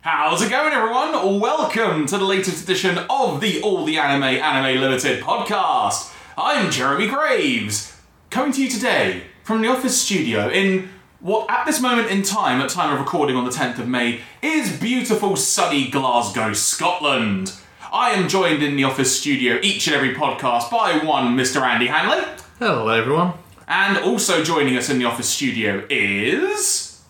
How's 0.00 0.42
it 0.42 0.50
going, 0.50 0.72
everyone? 0.72 1.40
Welcome 1.40 2.06
to 2.06 2.18
the 2.18 2.24
latest 2.24 2.62
edition 2.64 2.98
of 3.10 3.40
the 3.40 3.60
All 3.62 3.84
the 3.84 3.98
Anime 3.98 4.22
Anime 4.22 4.80
Limited 4.80 5.22
podcast. 5.22 6.14
I'm 6.36 6.70
Jeremy 6.70 7.08
Graves, 7.08 7.96
coming 8.30 8.52
to 8.52 8.62
you 8.62 8.68
today 8.68 9.24
from 9.42 9.60
the 9.60 9.68
office 9.68 10.00
studio 10.00 10.48
in 10.48 10.88
what, 11.20 11.50
at 11.50 11.66
this 11.66 11.80
moment 11.80 12.10
in 12.10 12.22
time, 12.22 12.60
at 12.60 12.70
time 12.70 12.92
of 12.94 13.00
recording 13.00 13.34
on 13.36 13.44
the 13.44 13.50
10th 13.50 13.78
of 13.80 13.88
May, 13.88 14.20
is 14.40 14.78
beautiful 14.78 15.34
sunny 15.36 15.88
Glasgow, 15.90 16.52
Scotland. 16.52 17.52
I 17.92 18.10
am 18.10 18.28
joined 18.28 18.62
in 18.62 18.76
the 18.76 18.84
office 18.84 19.18
studio 19.18 19.58
each 19.62 19.86
and 19.88 19.96
every 19.96 20.14
podcast 20.14 20.70
by 20.70 20.98
one 21.04 21.36
Mr. 21.36 21.60
Andy 21.62 21.86
Hanley, 21.86 22.24
Hello, 22.60 22.88
everyone. 22.88 23.32
and 23.66 23.98
also 23.98 24.44
joining 24.44 24.76
us 24.76 24.88
in 24.90 24.98
the 25.00 25.06
office 25.06 25.28
studio 25.28 25.84
is. 25.90 27.02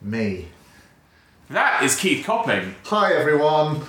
Me. 0.00 0.48
That 1.52 1.82
is 1.82 1.96
Keith 1.96 2.24
Copping. 2.24 2.74
Hi 2.84 3.12
everyone. 3.12 3.82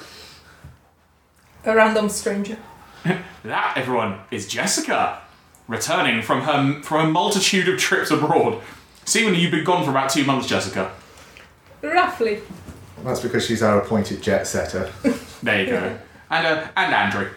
A 1.64 1.74
random 1.74 2.10
stranger. 2.10 2.58
That, 3.44 3.74
everyone, 3.76 4.22
is 4.32 4.48
Jessica, 4.48 5.22
returning 5.68 6.22
from 6.22 6.44
her 6.44 6.82
from 6.82 7.08
a 7.08 7.10
multitude 7.10 7.68
of 7.68 7.78
trips 7.78 8.10
abroad. 8.10 8.62
Seemingly, 9.04 9.42
you've 9.42 9.52
been 9.52 9.66
gone 9.66 9.84
for 9.84 9.90
about 9.90 10.10
two 10.10 10.24
months, 10.24 10.48
Jessica. 10.48 10.94
Roughly. 11.82 12.40
That's 13.04 13.20
because 13.20 13.46
she's 13.46 13.62
our 13.62 13.82
appointed 13.82 14.22
jet 14.22 14.48
setter. 14.48 14.92
There 15.44 15.62
you 15.62 15.70
go. 15.72 16.00
And 16.30 16.48
uh, 16.48 16.68
and 16.78 16.94
Andrew. 16.94 17.30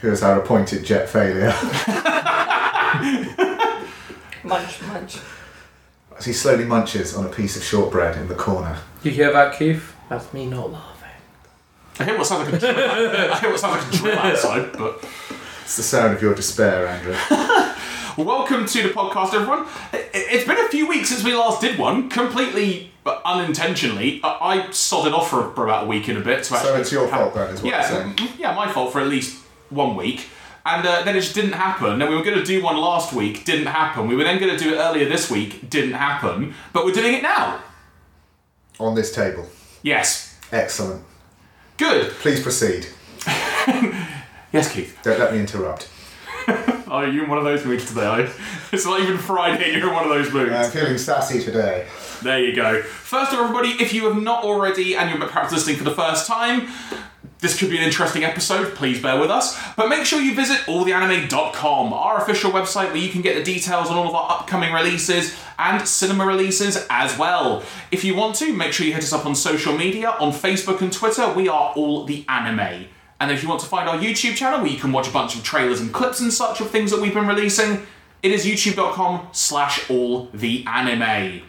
Who 0.00 0.10
is 0.10 0.22
our 0.22 0.40
appointed 0.40 0.84
jet 0.84 1.08
failure. 1.08 1.48
Munch, 4.44 4.82
munch. 4.82 5.18
As 6.18 6.24
he 6.24 6.32
slowly 6.32 6.64
munches 6.64 7.14
on 7.16 7.24
a 7.24 7.28
piece 7.28 7.56
of 7.56 7.62
shortbread 7.62 8.16
in 8.16 8.26
the 8.28 8.34
corner. 8.34 8.78
You 9.02 9.12
hear 9.12 9.32
that, 9.32 9.56
Keith? 9.58 9.94
That's 10.08 10.32
me 10.34 10.46
not 10.46 10.72
laughing. 10.72 10.94
I 12.00 12.04
hear 12.04 12.18
what 12.18 12.26
sounds 12.26 12.50
like 12.50 12.54
a 12.54 12.58
drill. 12.72 12.90
I 12.90 13.38
hear 13.38 13.50
what 13.50 13.60
sounds 13.60 13.84
like 13.84 13.94
a 13.94 13.96
drill 13.96 14.18
outside, 14.18 14.72
but 14.76 15.04
It's 15.62 15.76
the 15.76 15.82
sound 15.82 16.14
of 16.14 16.22
your 16.22 16.34
despair, 16.34 16.86
Andrew. 16.88 17.14
welcome 18.24 18.66
to 18.66 18.82
the 18.82 18.88
podcast, 18.88 19.32
everyone. 19.34 19.66
It- 19.92 20.10
It's 20.12 20.44
been 20.46 20.58
a 20.58 20.68
few 20.68 20.88
weeks 20.88 21.10
since 21.10 21.22
we 21.22 21.34
last 21.34 21.60
did 21.60 21.78
one, 21.78 22.08
completely 22.08 22.90
unintentionally. 23.24 24.20
I 24.24 24.28
I 24.66 24.70
sodded 24.70 25.12
off 25.12 25.30
for, 25.30 25.52
for 25.54 25.64
about 25.64 25.84
a 25.84 25.86
week 25.86 26.08
and 26.08 26.18
a 26.18 26.20
bit 26.20 26.42
to 26.44 26.54
actually. 26.54 26.70
so 26.70 26.76
it's 26.76 26.92
your 26.92 27.08
have- 27.08 27.20
fault 27.20 27.34
then, 27.34 27.54
is 27.54 27.62
what 27.62 27.70
yeah, 27.70 27.90
you're 27.92 28.02
saying. 28.02 28.16
mm, 28.16 28.38
yeah, 28.38 28.54
my 28.54 28.70
fault 28.72 28.92
for 28.92 29.00
at 29.00 29.06
least 29.08 29.38
one 29.70 29.94
week. 29.96 30.26
And 30.70 30.86
uh, 30.86 31.02
then 31.02 31.16
it 31.16 31.20
just 31.20 31.34
didn't 31.34 31.52
happen. 31.52 31.98
Then 31.98 32.10
we 32.10 32.16
were 32.16 32.22
going 32.22 32.38
to 32.38 32.44
do 32.44 32.62
one 32.62 32.76
last 32.76 33.14
week, 33.14 33.44
didn't 33.44 33.66
happen. 33.66 34.06
We 34.06 34.14
were 34.16 34.24
then 34.24 34.38
going 34.38 34.56
to 34.56 34.62
do 34.62 34.74
it 34.74 34.78
earlier 34.78 35.08
this 35.08 35.30
week, 35.30 35.70
didn't 35.70 35.94
happen. 35.94 36.54
But 36.74 36.84
we're 36.84 36.92
doing 36.92 37.14
it 37.14 37.22
now. 37.22 37.60
On 38.78 38.94
this 38.94 39.14
table. 39.14 39.46
Yes. 39.82 40.38
Excellent. 40.52 41.02
Good. 41.78 42.10
Please 42.12 42.42
proceed. 42.42 42.86
Yes, 44.50 44.72
Keith. 44.72 44.98
Don't 45.02 45.18
let 45.18 45.32
me 45.32 45.40
interrupt. 45.40 45.88
Oh, 46.90 47.02
you're 47.02 47.24
in 47.24 47.28
one 47.28 47.36
of 47.36 47.44
those 47.44 47.66
moods 47.66 47.86
today. 47.86 48.30
It's 48.72 48.86
not 48.86 49.00
even 49.00 49.18
Friday, 49.18 49.76
you're 49.76 49.88
in 49.88 49.94
one 49.94 50.04
of 50.04 50.08
those 50.08 50.32
moods. 50.32 50.52
I'm 50.52 50.70
feeling 50.70 50.96
sassy 50.96 51.42
today. 51.42 51.86
There 52.22 52.38
you 52.38 52.54
go. 52.54 52.80
First 52.80 53.32
of 53.34 53.38
all, 53.38 53.44
everybody, 53.44 53.82
if 53.82 53.92
you 53.92 54.06
have 54.10 54.22
not 54.22 54.42
already 54.42 54.96
and 54.96 55.10
you're 55.10 55.18
perhaps 55.18 55.52
listening 55.52 55.76
for 55.76 55.84
the 55.84 55.94
first 55.94 56.26
time, 56.26 56.68
this 57.40 57.56
could 57.56 57.70
be 57.70 57.78
an 57.78 57.84
interesting 57.84 58.24
episode. 58.24 58.74
Please 58.74 59.00
bear 59.00 59.20
with 59.20 59.30
us. 59.30 59.56
But 59.76 59.88
make 59.88 60.04
sure 60.04 60.20
you 60.20 60.34
visit 60.34 60.58
alltheanime.com, 60.66 61.92
our 61.92 62.20
official 62.20 62.50
website 62.50 62.88
where 62.88 62.96
you 62.96 63.10
can 63.10 63.22
get 63.22 63.36
the 63.36 63.44
details 63.44 63.90
on 63.90 63.96
all 63.96 64.08
of 64.08 64.14
our 64.14 64.38
upcoming 64.38 64.72
releases 64.72 65.36
and 65.58 65.86
cinema 65.86 66.26
releases 66.26 66.86
as 66.90 67.16
well. 67.16 67.62
If 67.92 68.02
you 68.02 68.16
want 68.16 68.34
to, 68.36 68.52
make 68.52 68.72
sure 68.72 68.86
you 68.86 68.92
hit 68.92 69.04
us 69.04 69.12
up 69.12 69.24
on 69.24 69.36
social 69.36 69.76
media. 69.76 70.10
On 70.18 70.32
Facebook 70.32 70.80
and 70.80 70.92
Twitter, 70.92 71.32
we 71.32 71.48
are 71.48 71.72
All 71.74 72.04
The 72.04 72.24
Anime. 72.28 72.86
And 73.20 73.30
if 73.30 73.42
you 73.42 73.48
want 73.48 73.60
to 73.60 73.66
find 73.66 73.88
our 73.88 73.98
YouTube 73.98 74.34
channel 74.34 74.60
where 74.60 74.70
you 74.70 74.78
can 74.78 74.90
watch 74.90 75.08
a 75.08 75.12
bunch 75.12 75.36
of 75.36 75.44
trailers 75.44 75.80
and 75.80 75.92
clips 75.92 76.20
and 76.20 76.32
such 76.32 76.60
of 76.60 76.70
things 76.70 76.90
that 76.90 77.00
we've 77.00 77.14
been 77.14 77.26
releasing, 77.26 77.86
it 78.22 78.32
is 78.32 78.44
youtube.com 78.44 79.28
slash 79.30 79.88
all 79.88 80.28
the 80.34 80.64
anime 80.66 81.42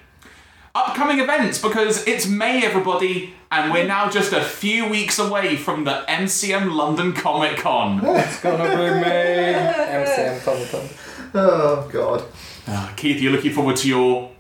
upcoming 0.76 1.20
events 1.20 1.62
because 1.62 2.06
it's 2.08 2.28
May, 2.28 2.64
everybody, 2.64 3.34
and 3.52 3.72
we're 3.72 3.88
now 3.88 4.10
just 4.10 4.34
a 4.34 4.42
few 4.42 4.88
weeks 4.88 5.18
away 5.20 5.56
from 5.56 5.84
the 5.84 6.04
MCM 6.08 6.76
London 6.76 7.14
Comic 7.14 7.58
Con. 7.58 8.02
It's 8.04 8.42
gonna 8.42 8.64
be 8.64 9.00
me. 9.00 9.54
MCM 9.54 10.44
Comic 10.44 10.70
Con. 10.70 10.90
Oh, 11.34 11.90
God. 11.92 12.26
Uh, 12.68 12.92
Keith, 12.96 13.22
you're 13.22 13.32
looking 13.32 13.52
forward 13.52 13.76
to 13.78 13.88
your. 13.88 14.32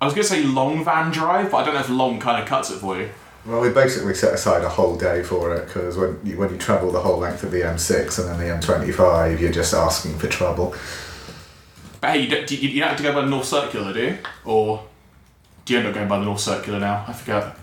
I 0.00 0.04
was 0.04 0.14
going 0.14 0.24
to 0.24 0.28
say 0.28 0.42
long 0.42 0.84
van 0.84 1.12
drive, 1.12 1.50
but 1.50 1.58
I 1.58 1.64
don't 1.64 1.74
know 1.74 1.80
if 1.80 1.88
long 1.88 2.18
kind 2.18 2.42
of 2.42 2.48
cuts 2.48 2.70
it 2.70 2.78
for 2.78 2.98
you. 2.98 3.08
Well, 3.46 3.60
we 3.60 3.70
basically 3.70 4.14
set 4.14 4.34
aside 4.34 4.62
a 4.64 4.68
whole 4.68 4.96
day 4.96 5.22
for 5.22 5.54
it 5.54 5.66
because 5.66 5.96
when 5.96 6.20
you, 6.24 6.38
when 6.38 6.50
you 6.50 6.58
travel 6.58 6.92
the 6.92 7.00
whole 7.00 7.18
length 7.18 7.42
of 7.42 7.50
the 7.50 7.60
M6 7.60 8.18
and 8.18 8.28
then 8.28 8.38
the 8.38 8.66
M25, 8.66 9.40
you're 9.40 9.52
just 9.52 9.74
asking 9.74 10.18
for 10.18 10.28
trouble. 10.28 10.74
But 12.00 12.10
hey, 12.10 12.22
you 12.22 12.28
don't, 12.28 12.50
you, 12.50 12.68
you 12.68 12.80
don't 12.80 12.90
have 12.90 12.98
to 12.98 13.02
go 13.02 13.12
by 13.12 13.20
the 13.22 13.28
North 13.28 13.46
Circular, 13.46 13.92
do 13.92 14.00
you? 14.00 14.18
Or 14.44 14.84
do 15.64 15.72
you 15.72 15.78
end 15.80 15.88
up 15.88 15.94
going 15.94 16.08
by 16.08 16.18
the 16.18 16.24
North 16.24 16.40
Circular 16.40 16.78
now? 16.78 17.04
I 17.06 17.12
forget. 17.12 17.56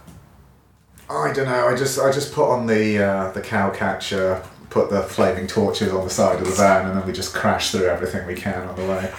I 1.09 1.33
don't 1.33 1.45
know. 1.45 1.67
I 1.67 1.75
just 1.75 1.99
I 1.99 2.11
just 2.11 2.33
put 2.33 2.49
on 2.49 2.67
the 2.67 3.03
uh, 3.03 3.31
the 3.31 3.41
cow 3.41 3.71
catcher, 3.71 4.43
put 4.69 4.89
the 4.89 5.01
flaming 5.01 5.47
torches 5.47 5.91
on 5.91 6.03
the 6.03 6.09
side 6.09 6.39
of 6.39 6.45
the 6.47 6.53
van, 6.53 6.87
and 6.87 6.99
then 6.99 7.07
we 7.07 7.13
just 7.13 7.33
crash 7.33 7.71
through 7.71 7.85
everything 7.85 8.27
we 8.27 8.35
can 8.35 8.67
on 8.67 8.75
the 8.75 8.85
way. 8.85 9.11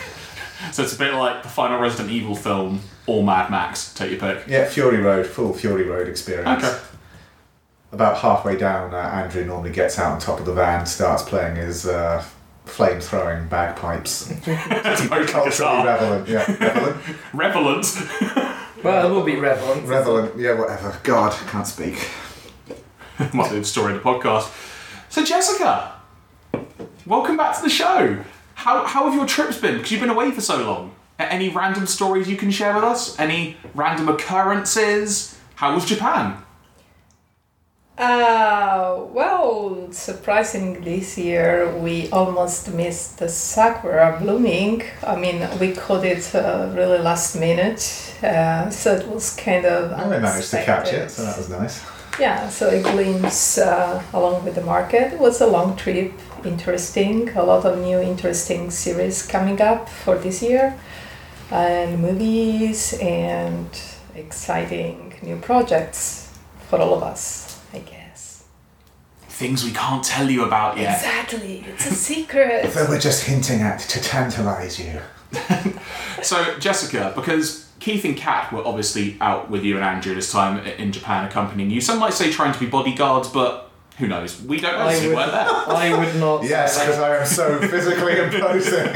So 0.73 0.83
it's 0.83 0.95
a 0.95 0.99
bit 0.99 1.15
like 1.15 1.43
the 1.43 1.49
final 1.49 1.81
Resident 1.81 2.11
Evil 2.11 2.37
film 2.37 2.81
or 3.07 3.25
Mad 3.25 3.51
Max. 3.51 3.93
Take 3.95 4.11
your 4.11 4.21
pick. 4.21 4.47
Yeah, 4.47 4.69
Fury 4.69 4.99
Road, 4.99 5.27
full 5.27 5.53
Fury 5.53 5.85
Road 5.85 6.07
experience. 6.07 6.65
Okay. 6.65 6.79
About 7.93 8.19
halfway 8.19 8.57
down, 8.57 8.95
uh, 8.95 8.99
Andrew 8.99 9.45
normally 9.45 9.73
gets 9.73 9.99
out 9.99 10.13
on 10.13 10.21
top 10.21 10.39
of 10.39 10.47
the 10.47 10.53
van, 10.53 10.87
starts 10.87 11.25
playing 11.25 11.57
his 11.57 11.87
uh, 11.87 12.25
flame 12.67 13.01
throwing 13.01 13.49
bagpipes. 13.49 14.33
Culturally 14.45 15.27
Culturally 15.27 15.85
relevant, 15.85 16.29
yeah, 16.29 16.57
relevant, 16.61 17.17
Revelant. 17.35 18.50
Well, 18.83 19.07
it 19.07 19.15
will 19.15 19.25
be 19.25 19.37
relevant. 19.37 19.87
relevant, 19.87 20.39
yeah, 20.39 20.59
whatever. 20.59 20.99
God, 21.03 21.33
can't 21.49 21.67
speak. 21.67 22.09
Might 23.35 23.51
be 23.51 23.59
the 23.59 23.65
story 23.65 23.95
of 23.95 24.03
the 24.03 24.09
podcast. 24.09 24.51
So, 25.11 25.23
Jessica, 25.23 26.01
welcome 27.05 27.37
back 27.37 27.57
to 27.57 27.63
the 27.63 27.69
show. 27.69 28.25
How, 28.55 28.87
how 28.87 29.05
have 29.05 29.15
your 29.15 29.27
trips 29.27 29.59
been? 29.59 29.77
Because 29.77 29.91
you've 29.91 30.01
been 30.01 30.09
away 30.09 30.31
for 30.31 30.41
so 30.41 30.65
long. 30.65 30.95
Any 31.19 31.51
random 31.51 31.87
stories 31.87 32.27
you 32.27 32.39
can 32.39 32.51
share 32.51 32.75
with 32.75 32.85
us? 32.85 33.19
Any 33.19 33.59
random 33.75 34.09
occurrences? 34.09 35.39
How 35.57 35.75
was 35.75 35.85
Japan? 35.85 36.43
Uh, 38.01 39.05
well, 39.13 39.93
surprisingly, 39.93 40.81
this 40.81 41.19
year 41.19 41.77
we 41.77 42.09
almost 42.09 42.73
missed 42.73 43.19
the 43.19 43.29
sakura 43.29 44.17
blooming. 44.19 44.83
I 45.07 45.17
mean, 45.17 45.47
we 45.61 45.73
caught 45.73 46.07
it 46.07 46.35
uh, 46.35 46.73
really 46.75 46.97
last 46.97 47.37
minute, 47.37 48.15
uh, 48.23 48.71
so 48.71 48.95
it 48.95 49.07
was 49.07 49.37
kind 49.37 49.67
of. 49.67 49.93
I 49.93 50.09
managed 50.19 50.51
to 50.53 50.65
catch 50.65 50.95
it, 50.95 51.11
so 51.11 51.25
that 51.25 51.37
was 51.37 51.51
nice. 51.51 51.85
Yeah, 52.19 52.49
so 52.49 52.71
a 52.71 52.81
glimpse 52.81 53.59
uh, 53.59 54.03
along 54.15 54.47
with 54.47 54.55
the 54.55 54.63
market. 54.63 55.13
It 55.13 55.19
was 55.19 55.43
a 55.43 55.47
long 55.47 55.77
trip, 55.77 56.15
interesting. 56.43 57.29
A 57.37 57.43
lot 57.43 57.67
of 57.67 57.81
new 57.81 57.99
interesting 57.99 58.71
series 58.71 59.27
coming 59.27 59.61
up 59.61 59.91
for 59.91 60.17
this 60.17 60.43
year, 60.43 60.75
and 61.51 62.01
movies 62.01 62.95
and 62.99 63.69
exciting 64.15 65.13
new 65.21 65.37
projects 65.37 66.33
for 66.71 66.79
all 66.79 66.95
of 66.95 67.03
us. 67.03 67.50
Things 69.41 69.65
we 69.65 69.71
can't 69.71 70.05
tell 70.05 70.29
you 70.29 70.45
about 70.45 70.77
yet. 70.77 70.97
Exactly, 70.97 71.65
it's 71.67 71.87
a 71.87 71.95
secret. 71.95 72.75
That 72.75 72.91
we're 72.91 73.01
just 73.01 73.25
hinting 73.25 73.63
at 73.63 73.79
to 73.79 73.99
tantalise 73.99 74.79
you. 74.79 75.01
So, 76.23 76.59
Jessica, 76.59 77.15
because 77.17 77.67
Keith 77.79 78.05
and 78.05 78.15
Kat 78.15 78.53
were 78.53 78.63
obviously 78.67 79.17
out 79.23 79.51
with 79.51 79.65
you 79.65 79.77
and 79.77 79.83
Andrew 79.83 80.15
this 80.15 80.31
time 80.31 80.59
in 80.67 80.93
Japan 80.93 81.25
accompanying 81.25 81.71
you. 81.71 81.81
Some 81.81 81.99
might 81.99 82.13
say 82.13 82.31
trying 82.31 82.53
to 82.53 82.61
be 82.61 82.67
bodyguards, 82.67 83.31
but 83.31 83.71
who 83.97 84.09
knows? 84.09 84.43
We 84.43 84.61
don't 84.61 84.75
know. 84.75 84.81
I 84.85 85.01
We 85.01 85.07
would, 85.09 85.17
weren't 85.17 85.33
there. 85.33 85.47
I 85.49 85.99
would 85.99 86.21
not. 86.21 86.45
Yes, 86.45 86.79
because. 86.79 86.99
I 86.99 87.17
am 87.17 87.25
so 87.27 87.59
physically 87.67 88.19
imposing. 88.19 88.89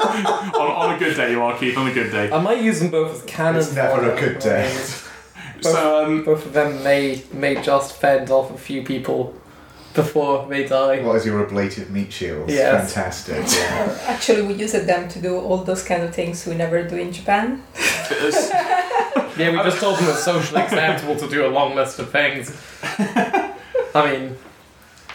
on, 0.00 0.70
on 0.70 0.94
a 0.94 0.98
good 0.98 1.14
day, 1.14 1.32
you 1.32 1.42
are, 1.42 1.58
Keith. 1.58 1.76
On 1.76 1.86
a 1.86 1.92
good 1.92 2.10
day. 2.10 2.30
I 2.32 2.40
might 2.40 2.62
use 2.62 2.80
them 2.80 2.90
both 2.90 3.14
as 3.14 3.22
canon. 3.24 3.60
It's 3.60 3.74
never 3.74 4.10
a 4.10 4.18
good 4.18 4.38
day. 4.38 4.64
I 4.70 5.52
mean, 5.54 5.62
So, 5.62 6.04
um, 6.06 6.24
both 6.24 6.46
of 6.46 6.54
them 6.54 6.82
may 6.82 7.22
may 7.34 7.60
just 7.60 8.00
fend 8.00 8.30
off 8.30 8.50
a 8.50 8.56
few 8.56 8.82
people 8.82 9.34
before 9.94 10.46
they 10.48 10.66
die. 10.66 11.02
What 11.02 11.16
is 11.16 11.24
your 11.26 11.44
ablative 11.44 11.90
meat 11.90 12.12
shields? 12.12 12.52
Yes. 12.52 12.92
Fantastic. 12.92 13.44
Yeah. 13.58 13.98
Actually, 14.06 14.42
we 14.42 14.54
used 14.54 14.74
them 14.74 15.08
to 15.08 15.20
do 15.20 15.38
all 15.38 15.58
those 15.58 15.82
kind 15.84 16.02
of 16.02 16.14
things 16.14 16.46
we 16.46 16.54
never 16.54 16.82
do 16.86 16.96
in 16.96 17.12
Japan. 17.12 17.62
Yeah, 19.36 19.50
we 19.50 19.56
just 19.68 19.80
told 19.80 19.98
them 19.98 20.08
it's 20.10 20.22
socially 20.22 20.60
acceptable 20.62 21.16
to 21.16 21.28
do 21.28 21.44
a 21.44 21.48
long 21.48 21.74
list 21.74 21.98
of 21.98 22.10
things. 22.10 22.56
I 22.82 23.52
mean, 24.12 24.36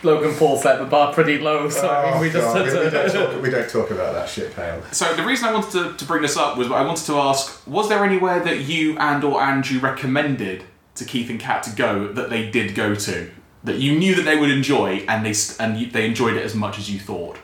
Logan 0.03 0.33
Paul 0.35 0.57
set 0.57 0.79
the 0.79 0.85
bar 0.85 1.13
pretty 1.13 1.37
low, 1.37 1.69
so 1.69 1.87
Oh, 1.89 2.19
we 2.19 2.29
just 2.29 2.53
God, 2.53 2.65
had 2.67 2.73
we, 2.77 2.83
we 2.85 2.89
don't 2.89 3.11
talk, 3.11 3.41
we 3.41 3.49
don't 3.49 3.69
talk 3.69 3.91
about 3.91 4.13
that 4.13 4.27
shit 4.27 4.53
pale. 4.53 4.83
So 4.91 5.15
the 5.15 5.23
reason 5.23 5.47
I 5.47 5.53
wanted 5.53 5.71
to, 5.71 5.93
to 5.95 6.05
bring 6.05 6.21
this 6.21 6.35
up 6.35 6.57
was 6.57 6.67
I 6.69 6.83
wanted 6.85 7.05
to 7.05 7.15
ask: 7.15 7.65
Was 7.65 7.87
there 7.87 8.03
anywhere 8.03 8.41
that 8.41 8.59
you 8.59 8.97
and 8.97 9.23
or 9.23 9.41
Andrew 9.41 9.79
recommended 9.79 10.65
to 10.95 11.05
Keith 11.05 11.29
and 11.29 11.39
Kat 11.39 11.63
to 11.63 11.71
go 11.71 12.11
that 12.11 12.29
they 12.29 12.49
did 12.49 12.75
go 12.75 12.95
to 12.95 13.31
that 13.63 13.77
you 13.77 13.97
knew 13.97 14.15
that 14.15 14.23
they 14.23 14.38
would 14.38 14.50
enjoy 14.51 15.06
and 15.07 15.25
they 15.25 15.33
and 15.59 15.77
you, 15.77 15.89
they 15.91 16.06
enjoyed 16.06 16.35
it 16.35 16.44
as 16.44 16.56
much 16.56 16.77
as 16.79 16.89
you 16.91 17.00
thought? 17.00 17.38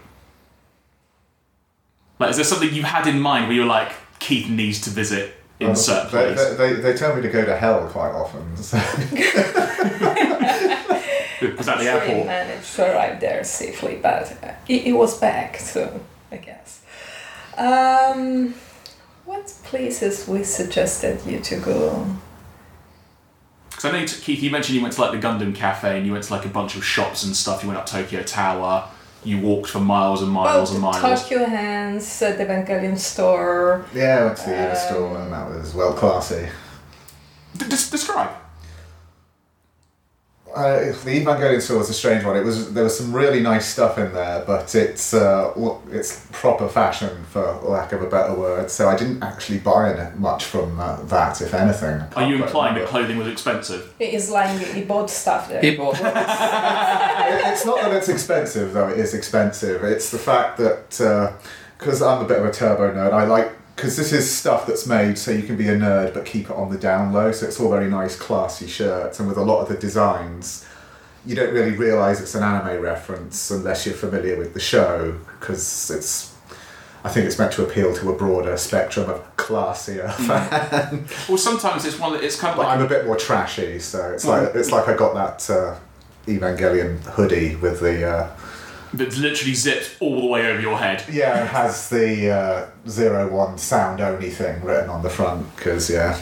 Like, 2.20 2.30
is 2.30 2.36
there 2.38 2.46
something 2.46 2.74
you 2.74 2.84
had 2.84 3.08
in 3.08 3.20
mind 3.20 3.48
where 3.48 3.56
you 3.56 3.62
were 3.62 3.68
like, 3.68 3.92
Keith 4.20 4.50
needs 4.50 4.80
to 4.82 4.90
visit 4.90 5.34
insert 5.60 6.12
they, 6.12 6.34
place? 6.34 6.58
they, 6.58 6.74
they, 6.74 6.82
they 6.82 6.94
tell 6.94 7.16
me 7.16 7.22
to 7.22 7.30
go 7.30 7.44
to 7.46 7.56
hell 7.58 7.88
quite 7.90 8.12
often. 8.12 8.56
So. 8.58 8.78
Was 11.58 11.66
that 11.66 11.78
the 11.78 11.84
So 11.84 11.84
we 11.84 11.88
airport? 11.88 12.26
managed 12.28 12.76
to 12.76 12.94
arrive 12.94 13.20
there 13.20 13.44
safely, 13.44 14.00
but 14.02 14.32
uh, 14.44 14.54
it, 14.68 14.88
it 14.88 14.94
was 14.94 15.20
back, 15.20 15.58
so 15.60 16.00
I 16.32 16.38
guess. 16.38 16.82
Um, 17.58 18.54
what 19.26 19.48
places 19.64 20.28
we 20.28 20.44
suggested 20.44 21.26
you 21.26 21.40
to 21.42 21.58
go? 21.58 22.06
Because 23.86 23.94
I 23.94 23.98
know, 23.98 24.02
you 24.02 24.08
t- 24.08 24.22
Keith, 24.22 24.44
you 24.44 24.50
mentioned 24.52 24.76
you 24.76 24.82
went 24.82 24.94
to 24.96 25.02
like 25.02 25.12
the 25.20 25.26
Gundam 25.28 25.54
Cafe 25.56 25.98
and 25.98 26.06
you 26.06 26.12
went 26.14 26.24
to 26.26 26.34
like 26.34 26.46
a 26.46 26.50
bunch 26.50 26.76
of 26.76 26.84
shops 26.84 27.24
and 27.24 27.36
stuff. 27.36 27.62
You 27.64 27.68
went 27.70 27.80
up 27.80 27.86
Tokyo 27.86 28.24
Tower. 28.24 28.88
You 29.24 29.40
walked 29.40 29.70
for 29.70 29.80
miles 29.80 30.22
and 30.22 30.32
miles 30.32 30.72
and 30.74 30.84
Well, 30.84 30.92
miles. 30.94 31.24
Tokyu 31.24 31.48
Hands, 31.48 32.22
uh, 32.22 32.32
the 32.34 32.46
Evangelion 32.46 32.98
store. 32.98 33.86
Yeah, 33.94 34.20
I 34.20 34.26
went 34.26 34.38
to 34.38 34.44
the 34.46 34.52
Uber 34.52 34.70
Um, 34.70 34.76
store 34.76 35.18
and 35.22 35.34
that 35.34 35.50
was 35.50 35.74
well 35.74 35.94
classy. 35.94 36.48
D- 37.58 37.66
des- 37.68 37.90
describe. 37.92 38.30
Uh, 40.56 40.80
the 41.04 41.22
Evangelion 41.22 41.62
store 41.62 41.80
was 41.80 41.90
a 41.90 41.94
strange 41.94 42.24
one. 42.24 42.38
It 42.38 42.44
was 42.46 42.74
there 42.74 42.86
was 42.86 42.98
some 42.98 43.14
really 43.14 43.42
nice 43.42 43.66
stuff 43.68 43.98
in 43.98 44.14
there, 44.14 44.42
but 44.48 44.74
it's 44.74 45.14
uh, 45.14 45.54
it's 45.92 46.26
proper 46.32 46.70
fashion 46.70 47.26
for 47.30 47.60
lack 47.64 47.92
of 47.92 48.02
a 48.02 48.08
better 48.08 48.34
word. 48.34 48.72
So 48.72 48.88
I 48.88 48.96
didn't 48.96 49.22
actually 49.22 49.60
buy 49.60 49.92
any- 49.94 50.16
much 50.18 50.46
from 50.46 50.80
uh, 50.80 51.02
that, 51.04 51.42
if 51.42 51.54
anything. 51.54 52.02
I 52.16 52.24
Are 52.24 52.30
you 52.30 52.38
can't 52.38 52.48
implying 52.48 52.76
that 52.76 52.88
clothing 52.88 53.18
was 53.18 53.28
expensive? 53.28 53.94
It 54.00 54.14
is 54.14 54.30
lying, 54.30 54.58
he 54.74 54.84
bought 54.84 55.10
stuff 55.10 55.50
there. 55.50 55.60
People. 55.62 55.94
It- 57.26 57.48
it's 57.52 57.66
not 57.66 57.82
that 57.82 57.94
it's 57.94 58.08
expensive, 58.10 58.74
though 58.74 58.88
it 58.90 58.98
is 59.00 59.14
expensive. 59.14 59.84
It's 59.84 60.10
the 60.10 60.18
fact 60.18 60.58
that 60.58 60.90
because 61.78 62.02
I'm 62.02 62.24
a 62.24 62.28
bit 62.28 62.40
of 62.40 62.46
a 62.46 62.52
turbo 62.52 62.94
nerd, 62.94 63.12
I 63.12 63.26
like 63.26 63.52
because 63.76 63.98
this 63.98 64.14
is 64.14 64.30
stuff 64.30 64.66
that's 64.66 64.88
made 64.88 65.18
so 65.18 65.32
you 65.32 65.44
can 65.44 65.58
be 65.58 65.68
a 65.68 65.76
nerd 65.76 66.14
but 66.14 66.26
keep 66.26 66.50
it 66.50 66.56
on 66.56 66.70
the 66.70 66.78
down 66.78 67.12
low. 67.12 67.32
So 67.32 67.46
it's 67.46 67.60
all 67.60 67.70
very 67.70 67.90
nice, 67.90 68.16
classy 68.16 68.68
shirts, 68.68 69.20
and 69.20 69.28
with 69.28 69.38
a 69.38 69.44
lot 69.44 69.62
of 69.62 69.70
the 69.70 69.76
designs, 69.76 70.66
you 71.26 71.36
don't 71.36 71.54
really 71.54 71.76
realize 71.76 72.22
it's 72.22 72.36
an 72.36 72.44
anime 72.44 72.82
reference 72.82 73.52
unless 73.52 73.86
you're 73.86 73.96
familiar 73.96 74.38
with 74.38 74.54
the 74.54 74.60
show 74.60 75.20
because 75.40 75.92
it's. 75.92 76.34
I 77.04 77.10
think 77.10 77.28
it's 77.28 77.38
meant 77.38 77.52
to 77.54 77.64
appeal 77.64 77.96
to 77.98 78.12
a 78.12 78.18
broader 78.18 78.58
spectrum 78.58 79.12
of 79.12 79.38
classier 79.38 80.12
fans. 80.12 81.12
Well, 81.30 81.38
sometimes 81.38 81.86
it's 81.86 82.00
one 82.00 82.14
that 82.14 82.24
it's 82.24 82.36
kind 82.36 82.52
of 82.52 82.58
But 82.58 82.66
like 82.66 82.80
I'm 82.80 82.84
a 82.84 82.90
bit 82.90 83.06
more 83.06 83.16
trashy, 83.16 83.78
so 83.78 84.12
it's 84.12 84.26
like 84.26 84.56
it's 84.56 84.72
like 84.72 84.88
I 84.88 84.96
got 84.96 85.14
that 85.14 85.54
uh, 85.54 85.78
Evangelion 86.26 87.00
hoodie 87.04 87.58
with 87.58 87.80
the 87.82 88.10
uh, 88.10 88.36
that 88.98 89.18
literally 89.18 89.54
zips 89.54 89.96
all 90.00 90.22
the 90.22 90.28
way 90.28 90.48
over 90.48 90.62
your 90.62 90.78
head. 90.78 91.04
yeah, 91.12 91.44
it 91.44 91.48
has 91.48 91.90
the 91.90 92.30
uh, 92.32 92.70
zero 92.90 93.32
one 93.32 93.58
sound 93.58 94.02
only 94.02 94.30
thing 94.30 94.64
written 94.64 94.90
on 94.90 95.02
the 95.04 95.10
front 95.10 95.56
because 95.56 95.90
yeah, 95.90 96.18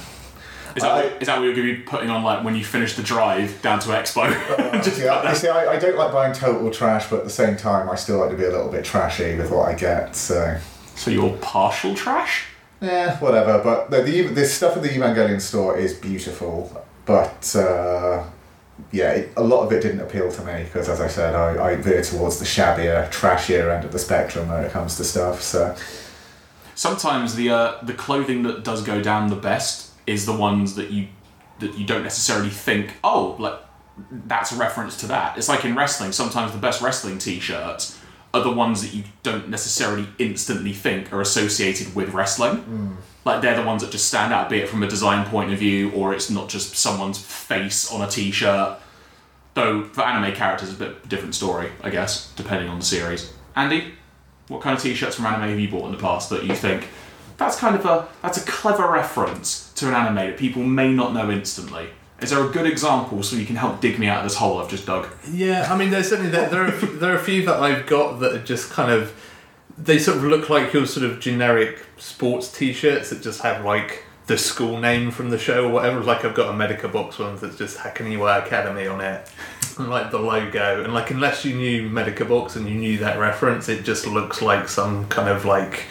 Is 0.75 0.83
that, 0.83 0.95
what, 0.95 1.21
is 1.21 1.27
that 1.27 1.37
what 1.37 1.45
you're 1.45 1.55
going 1.55 1.67
to 1.67 1.75
be 1.75 1.81
putting 1.81 2.09
on 2.09 2.23
like 2.23 2.43
when 2.43 2.55
you 2.55 2.63
finish 2.65 2.95
the 2.95 3.03
drive 3.03 3.61
down 3.61 3.79
to 3.79 3.89
Expo? 3.89 4.29
Just 4.83 4.99
yeah. 4.99 5.29
You 5.29 5.35
see, 5.35 5.47
I, 5.47 5.73
I 5.73 5.79
don't 5.79 5.97
like 5.97 6.11
buying 6.11 6.33
total 6.33 6.71
trash, 6.71 7.09
but 7.09 7.19
at 7.19 7.23
the 7.25 7.29
same 7.29 7.55
time, 7.57 7.89
I 7.89 7.95
still 7.95 8.19
like 8.19 8.31
to 8.31 8.37
be 8.37 8.45
a 8.45 8.51
little 8.51 8.71
bit 8.71 8.83
trashy 8.85 9.35
with 9.35 9.51
what 9.51 9.69
I 9.69 9.73
get. 9.75 10.15
So 10.15 10.57
so 10.95 11.11
you're 11.11 11.35
partial 11.37 11.95
trash. 11.95 12.45
yeah, 12.81 13.17
whatever. 13.19 13.61
But 13.63 13.91
the, 13.91 14.01
the 14.01 14.27
this 14.27 14.53
stuff 14.53 14.75
in 14.77 14.83
the 14.83 14.89
Evangelion 14.89 15.41
store 15.41 15.77
is 15.77 15.93
beautiful, 15.93 16.85
but. 17.05 17.55
Uh, 17.55 18.25
yeah, 18.91 19.11
it, 19.11 19.33
a 19.37 19.43
lot 19.43 19.63
of 19.65 19.71
it 19.71 19.81
didn't 19.81 20.01
appeal 20.01 20.31
to 20.31 20.43
me 20.43 20.63
because, 20.63 20.89
as 20.89 20.99
I 20.99 21.07
said, 21.07 21.35
I, 21.35 21.71
I 21.71 21.75
veer 21.75 22.01
towards 22.01 22.39
the 22.39 22.45
shabbier, 22.45 23.09
trashier 23.11 23.75
end 23.75 23.85
of 23.85 23.91
the 23.91 23.99
spectrum 23.99 24.49
when 24.49 24.63
it 24.63 24.71
comes 24.71 24.97
to 24.97 25.03
stuff. 25.03 25.41
So, 25.41 25.75
Sometimes 26.75 27.35
the 27.35 27.49
uh, 27.49 27.77
the 27.83 27.93
clothing 27.93 28.43
that 28.43 28.63
does 28.63 28.83
go 28.83 29.01
down 29.01 29.29
the 29.29 29.35
best 29.35 29.91
is 30.07 30.25
the 30.25 30.33
ones 30.35 30.75
that 30.75 30.89
you 30.89 31.07
that 31.59 31.77
you 31.77 31.85
don't 31.85 32.03
necessarily 32.03 32.49
think. 32.49 32.95
Oh, 33.03 33.35
like 33.39 33.59
that's 34.25 34.51
a 34.51 34.55
reference 34.55 34.97
to 34.97 35.07
that. 35.07 35.37
It's 35.37 35.47
like 35.47 35.65
in 35.65 35.75
wrestling. 35.75 36.11
Sometimes 36.11 36.51
the 36.51 36.57
best 36.57 36.81
wrestling 36.81 37.19
T-shirts 37.19 37.99
are 38.33 38.41
the 38.41 38.51
ones 38.51 38.81
that 38.81 38.95
you 38.95 39.03
don't 39.21 39.49
necessarily 39.49 40.07
instantly 40.17 40.73
think 40.73 41.13
are 41.13 41.21
associated 41.21 41.93
with 41.93 42.09
wrestling. 42.13 42.97
Like 43.25 43.41
they're 43.41 43.55
the 43.55 43.65
ones 43.65 43.81
that 43.81 43.91
just 43.91 44.07
stand 44.07 44.33
out, 44.33 44.49
be 44.49 44.57
it 44.57 44.69
from 44.69 44.83
a 44.83 44.87
design 44.87 45.25
point 45.27 45.51
of 45.53 45.59
view, 45.59 45.91
or 45.91 46.13
it's 46.13 46.29
not 46.29 46.49
just 46.49 46.75
someone's 46.75 47.17
face 47.17 47.91
on 47.91 48.01
a 48.01 48.09
T-shirt. 48.09 48.79
Though 49.53 49.83
for 49.85 50.01
anime 50.01 50.33
characters, 50.33 50.69
it's 50.69 50.79
a 50.79 50.83
bit 50.85 51.07
different 51.07 51.35
story, 51.35 51.71
I 51.81 51.89
guess, 51.89 52.33
depending 52.35 52.69
on 52.69 52.79
the 52.79 52.85
series. 52.85 53.31
Andy, 53.55 53.93
what 54.47 54.61
kind 54.61 54.75
of 54.75 54.83
T-shirts 54.83 55.15
from 55.15 55.25
anime 55.25 55.49
have 55.49 55.59
you 55.59 55.69
bought 55.69 55.85
in 55.85 55.91
the 55.91 55.97
past 55.97 56.29
that 56.31 56.43
you 56.43 56.55
think 56.55 56.87
that's 57.37 57.57
kind 57.57 57.75
of 57.75 57.85
a 57.85 58.07
that's 58.21 58.37
a 58.37 58.45
clever 58.49 58.89
reference 58.89 59.71
to 59.73 59.87
an 59.87 59.93
anime 59.93 60.15
that 60.15 60.37
people 60.37 60.63
may 60.63 60.91
not 60.91 61.13
know 61.13 61.31
instantly? 61.31 61.89
Is 62.21 62.29
there 62.29 62.43
a 62.43 62.49
good 62.49 62.65
example 62.65 63.21
so 63.21 63.35
you 63.35 63.45
can 63.45 63.57
help 63.57 63.81
dig 63.81 63.99
me 63.99 64.07
out 64.07 64.19
of 64.19 64.23
this 64.23 64.37
hole 64.37 64.59
I've 64.59 64.69
just 64.69 64.85
dug? 64.85 65.07
Yeah, 65.29 65.67
I 65.71 65.77
mean, 65.77 65.89
there's 65.89 66.09
certainly 66.09 66.31
there, 66.31 66.49
there 66.49 66.65
are 66.65 66.71
there 66.71 67.13
are 67.13 67.17
a 67.17 67.23
few 67.23 67.45
that 67.45 67.61
I've 67.61 67.85
got 67.85 68.19
that 68.21 68.33
are 68.33 68.43
just 68.43 68.69
kind 68.69 68.91
of 68.91 69.13
they 69.77 69.99
sort 69.99 70.17
of 70.17 70.23
look 70.23 70.49
like 70.49 70.73
your 70.73 70.85
sort 70.85 71.05
of 71.05 71.19
generic 71.19 71.85
sports 71.97 72.51
T-shirts 72.51 73.09
that 73.09 73.21
just 73.21 73.41
have 73.41 73.65
like 73.65 74.03
the 74.27 74.37
school 74.37 74.79
name 74.79 75.11
from 75.11 75.29
the 75.29 75.37
show 75.37 75.65
or 75.65 75.71
whatever. 75.71 75.99
Like 76.01 76.23
I've 76.23 76.35
got 76.35 76.53
a 76.53 76.57
Medaka 76.57 76.91
Box 76.91 77.19
one 77.19 77.35
that's 77.35 77.57
just 77.57 77.77
Hakoniwa 77.77 78.45
Academy 78.45 78.87
on 78.87 79.01
it, 79.01 79.29
and 79.77 79.89
like 79.89 80.11
the 80.11 80.19
logo. 80.19 80.83
And 80.83 80.93
like 80.93 81.11
unless 81.11 81.43
you 81.43 81.55
knew 81.55 81.89
Medaka 81.89 82.27
Box 82.27 82.55
and 82.55 82.67
you 82.67 82.75
knew 82.75 82.97
that 82.99 83.19
reference, 83.19 83.69
it 83.69 83.83
just 83.83 84.07
looks 84.07 84.41
like 84.41 84.67
some 84.67 85.07
kind 85.09 85.29
of 85.29 85.45
like 85.45 85.85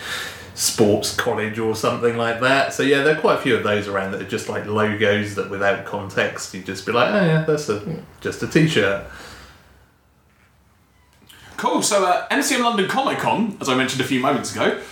sports 0.55 1.17
college 1.17 1.59
or 1.59 1.75
something 1.75 2.17
like 2.17 2.41
that. 2.41 2.73
So 2.73 2.83
yeah, 2.83 3.03
there 3.03 3.17
are 3.17 3.21
quite 3.21 3.39
a 3.39 3.43
few 3.43 3.57
of 3.57 3.65
those 3.65 3.89
around 3.89 4.13
that 4.13 4.23
are 4.23 4.29
just 4.29 4.49
like 4.49 4.67
logos 4.67 5.35
that 5.35 5.51
without 5.51 5.85
context 5.85 6.55
you'd 6.55 6.67
just 6.67 6.87
be 6.87 6.93
like, 6.93 7.13
oh 7.13 7.25
yeah, 7.25 7.45
that's 7.45 7.69
a 7.69 8.03
just 8.21 8.43
a 8.43 8.47
T-shirt. 8.47 9.07
Cool. 11.63 11.81
So 11.81 12.05
uh, 12.05 12.27
MCM 12.27 12.65
London 12.65 12.89
Comic 12.89 13.19
Con, 13.19 13.57
as 13.61 13.69
I 13.69 13.77
mentioned 13.77 14.01
a 14.01 14.05
few 14.05 14.19
moments 14.19 14.51
ago, 14.51 14.83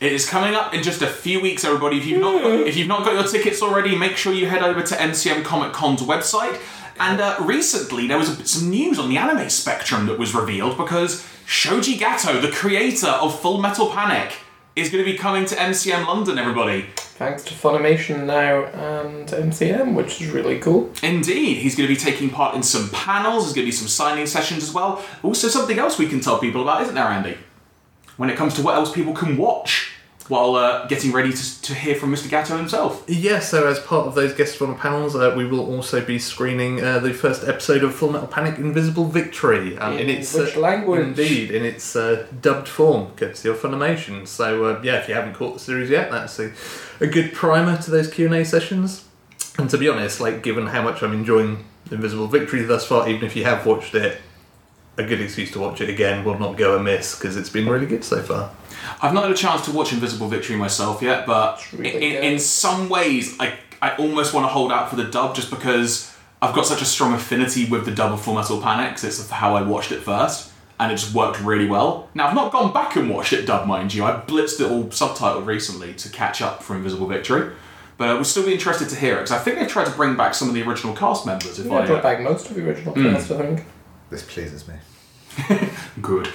it 0.00 0.10
is 0.10 0.26
coming 0.26 0.54
up 0.54 0.72
in 0.72 0.82
just 0.82 1.02
a 1.02 1.06
few 1.06 1.38
weeks. 1.38 1.66
Everybody, 1.66 1.98
if 1.98 2.06
you've 2.06 2.22
not 2.22 2.40
got, 2.42 2.60
if 2.60 2.78
you've 2.78 2.88
not 2.88 3.04
got 3.04 3.12
your 3.12 3.24
tickets 3.24 3.60
already, 3.60 3.94
make 3.94 4.16
sure 4.16 4.32
you 4.32 4.46
head 4.46 4.62
over 4.62 4.82
to 4.82 4.94
MCM 4.94 5.44
Comic 5.44 5.74
Con's 5.74 6.00
website. 6.00 6.58
And 6.98 7.20
uh, 7.20 7.36
recently, 7.40 8.06
there 8.06 8.16
was 8.16 8.30
a, 8.30 8.46
some 8.46 8.70
news 8.70 8.98
on 8.98 9.10
the 9.10 9.18
anime 9.18 9.50
spectrum 9.50 10.06
that 10.06 10.18
was 10.18 10.34
revealed 10.34 10.78
because 10.78 11.28
Shoji 11.44 11.98
Gato, 11.98 12.40
the 12.40 12.52
creator 12.52 13.08
of 13.08 13.38
Full 13.38 13.60
Metal 13.60 13.90
Panic, 13.90 14.32
is 14.78 14.90
going 14.90 15.04
to 15.04 15.10
be 15.10 15.18
coming 15.18 15.44
to 15.46 15.54
MCM 15.54 16.06
London. 16.06 16.38
Everybody, 16.38 16.86
Thanks 17.18 17.42
to 17.46 17.54
Funimation 17.54 18.26
now 18.26 18.66
and 18.66 19.26
MCM, 19.26 19.94
which 19.94 20.20
is 20.20 20.30
really 20.30 20.60
cool. 20.60 20.92
Indeed, 21.02 21.56
he's 21.56 21.74
going 21.74 21.88
to 21.88 21.92
be 21.92 21.98
taking 21.98 22.30
part 22.30 22.54
in 22.54 22.62
some 22.62 22.90
panels. 22.90 23.42
There's 23.42 23.54
going 23.54 23.64
to 23.64 23.72
be 23.72 23.76
some 23.76 23.88
signing 23.88 24.24
sessions 24.26 24.62
as 24.62 24.72
well. 24.72 25.04
Also, 25.24 25.48
something 25.48 25.80
else 25.80 25.98
we 25.98 26.06
can 26.06 26.20
tell 26.20 26.38
people 26.38 26.62
about, 26.62 26.82
isn't 26.82 26.94
there, 26.94 27.06
Andy? 27.06 27.36
When 28.18 28.30
it 28.30 28.36
comes 28.36 28.54
to 28.54 28.62
what 28.62 28.76
else 28.76 28.92
people 28.92 29.14
can 29.14 29.36
watch 29.36 29.94
while 30.28 30.54
uh, 30.56 30.86
getting 30.86 31.10
ready 31.12 31.32
to, 31.32 31.62
to 31.62 31.74
hear 31.74 31.94
from 31.94 32.12
Mr. 32.14 32.28
Gato 32.30 32.56
himself. 32.56 33.02
Yeah, 33.08 33.40
so 33.40 33.66
as 33.66 33.78
part 33.80 34.06
of 34.06 34.14
those 34.14 34.34
guest 34.34 34.60
on 34.60 34.76
panels, 34.76 35.16
uh, 35.16 35.34
we 35.36 35.46
will 35.46 35.64
also 35.64 36.04
be 36.04 36.18
screening 36.18 36.84
uh, 36.84 36.98
the 36.98 37.14
first 37.14 37.48
episode 37.48 37.82
of 37.82 37.94
Full 37.94 38.12
Metal 38.12 38.28
Panic: 38.28 38.58
Invisible 38.58 39.06
Victory 39.06 39.76
um, 39.78 39.94
in 39.94 40.08
In 40.08 40.18
its 40.18 40.34
which 40.34 40.56
uh, 40.56 40.60
language? 40.60 41.00
indeed 41.00 41.50
in 41.50 41.64
its 41.64 41.96
uh, 41.96 42.26
dubbed 42.40 42.68
form, 42.68 43.12
courtesy 43.16 43.48
of 43.48 43.56
Funimation. 43.58 44.26
So 44.26 44.64
uh, 44.66 44.80
yeah, 44.84 44.96
if 44.98 45.08
you 45.08 45.14
haven't 45.14 45.34
caught 45.34 45.54
the 45.54 45.60
series 45.60 45.88
yet, 45.90 46.10
that's 46.10 46.38
a, 46.38 46.52
a 47.00 47.06
good 47.06 47.32
primer 47.32 47.76
to 47.78 47.90
those 47.90 48.12
Q 48.12 48.26
and 48.26 48.34
A 48.34 48.44
sessions. 48.44 49.04
And 49.58 49.68
to 49.70 49.78
be 49.78 49.88
honest, 49.88 50.20
like 50.20 50.42
given 50.42 50.66
how 50.68 50.82
much 50.82 51.02
I'm 51.02 51.12
enjoying 51.12 51.64
Invisible 51.90 52.26
Victory 52.28 52.62
thus 52.62 52.86
far, 52.86 53.08
even 53.08 53.24
if 53.24 53.34
you 53.34 53.44
have 53.44 53.64
watched 53.66 53.94
it, 53.94 54.20
a 54.98 55.02
good 55.04 55.20
excuse 55.20 55.50
to 55.52 55.58
watch 55.60 55.80
it 55.80 55.88
again 55.88 56.24
will 56.24 56.38
not 56.38 56.56
go 56.56 56.76
amiss 56.76 57.16
because 57.18 57.36
it's 57.36 57.48
been 57.50 57.68
really 57.68 57.86
good 57.86 58.04
so 58.04 58.20
far. 58.22 58.50
I've 59.02 59.14
not 59.14 59.24
had 59.24 59.32
a 59.32 59.36
chance 59.36 59.64
to 59.66 59.72
watch 59.72 59.92
Invisible 59.92 60.28
Victory 60.28 60.56
myself 60.56 61.02
yet, 61.02 61.26
but 61.26 61.66
really 61.72 62.16
in, 62.16 62.24
in 62.24 62.38
some 62.38 62.88
ways, 62.88 63.36
I, 63.38 63.54
I 63.80 63.96
almost 63.96 64.34
want 64.34 64.44
to 64.44 64.48
hold 64.48 64.72
out 64.72 64.90
for 64.90 64.96
the 64.96 65.04
dub 65.04 65.34
just 65.34 65.50
because 65.50 66.14
I've 66.40 66.54
got 66.54 66.66
such 66.66 66.82
a 66.82 66.84
strong 66.84 67.14
affinity 67.14 67.66
with 67.66 67.84
the 67.84 67.92
dub 67.92 68.12
of 68.12 68.22
Full 68.22 68.34
Metal 68.34 68.60
Panic 68.60 68.92
'cause 68.92 69.04
it's 69.04 69.30
how 69.30 69.56
I 69.56 69.62
watched 69.62 69.92
it 69.92 70.02
first, 70.02 70.50
and 70.78 70.92
it 70.92 70.96
just 70.96 71.14
worked 71.14 71.40
really 71.40 71.66
well. 71.66 72.08
Now, 72.14 72.28
I've 72.28 72.34
not 72.34 72.52
gone 72.52 72.72
back 72.72 72.96
and 72.96 73.10
watched 73.10 73.32
it 73.32 73.46
dub, 73.46 73.66
mind 73.66 73.94
you. 73.94 74.04
I 74.04 74.12
blitzed 74.12 74.60
it 74.60 74.70
all 74.70 74.84
subtitled 74.84 75.46
recently 75.46 75.94
to 75.94 76.08
catch 76.08 76.40
up 76.40 76.62
for 76.62 76.76
Invisible 76.76 77.06
Victory. 77.06 77.50
But 77.98 78.10
I 78.10 78.14
would 78.14 78.26
still 78.26 78.46
be 78.46 78.52
interested 78.52 78.88
to 78.90 78.96
hear 78.96 79.14
it 79.14 79.22
because 79.22 79.32
I 79.32 79.38
think 79.38 79.58
they've 79.58 79.68
tried 79.68 79.86
to 79.86 79.90
bring 79.90 80.16
back 80.16 80.32
some 80.32 80.48
of 80.48 80.54
the 80.54 80.62
original 80.62 80.94
cast 80.94 81.26
members. 81.26 81.58
If 81.58 81.66
Yeah, 81.66 81.78
I, 81.78 81.86
brought 81.86 82.02
back 82.04 82.20
most 82.20 82.48
of 82.48 82.54
the 82.54 82.64
original 82.64 82.94
hmm. 82.94 83.12
cast, 83.12 83.32
I 83.32 83.38
think. 83.38 83.64
This 84.08 84.22
pleases 84.22 84.68
me. 84.68 84.74
Good. 86.00 86.28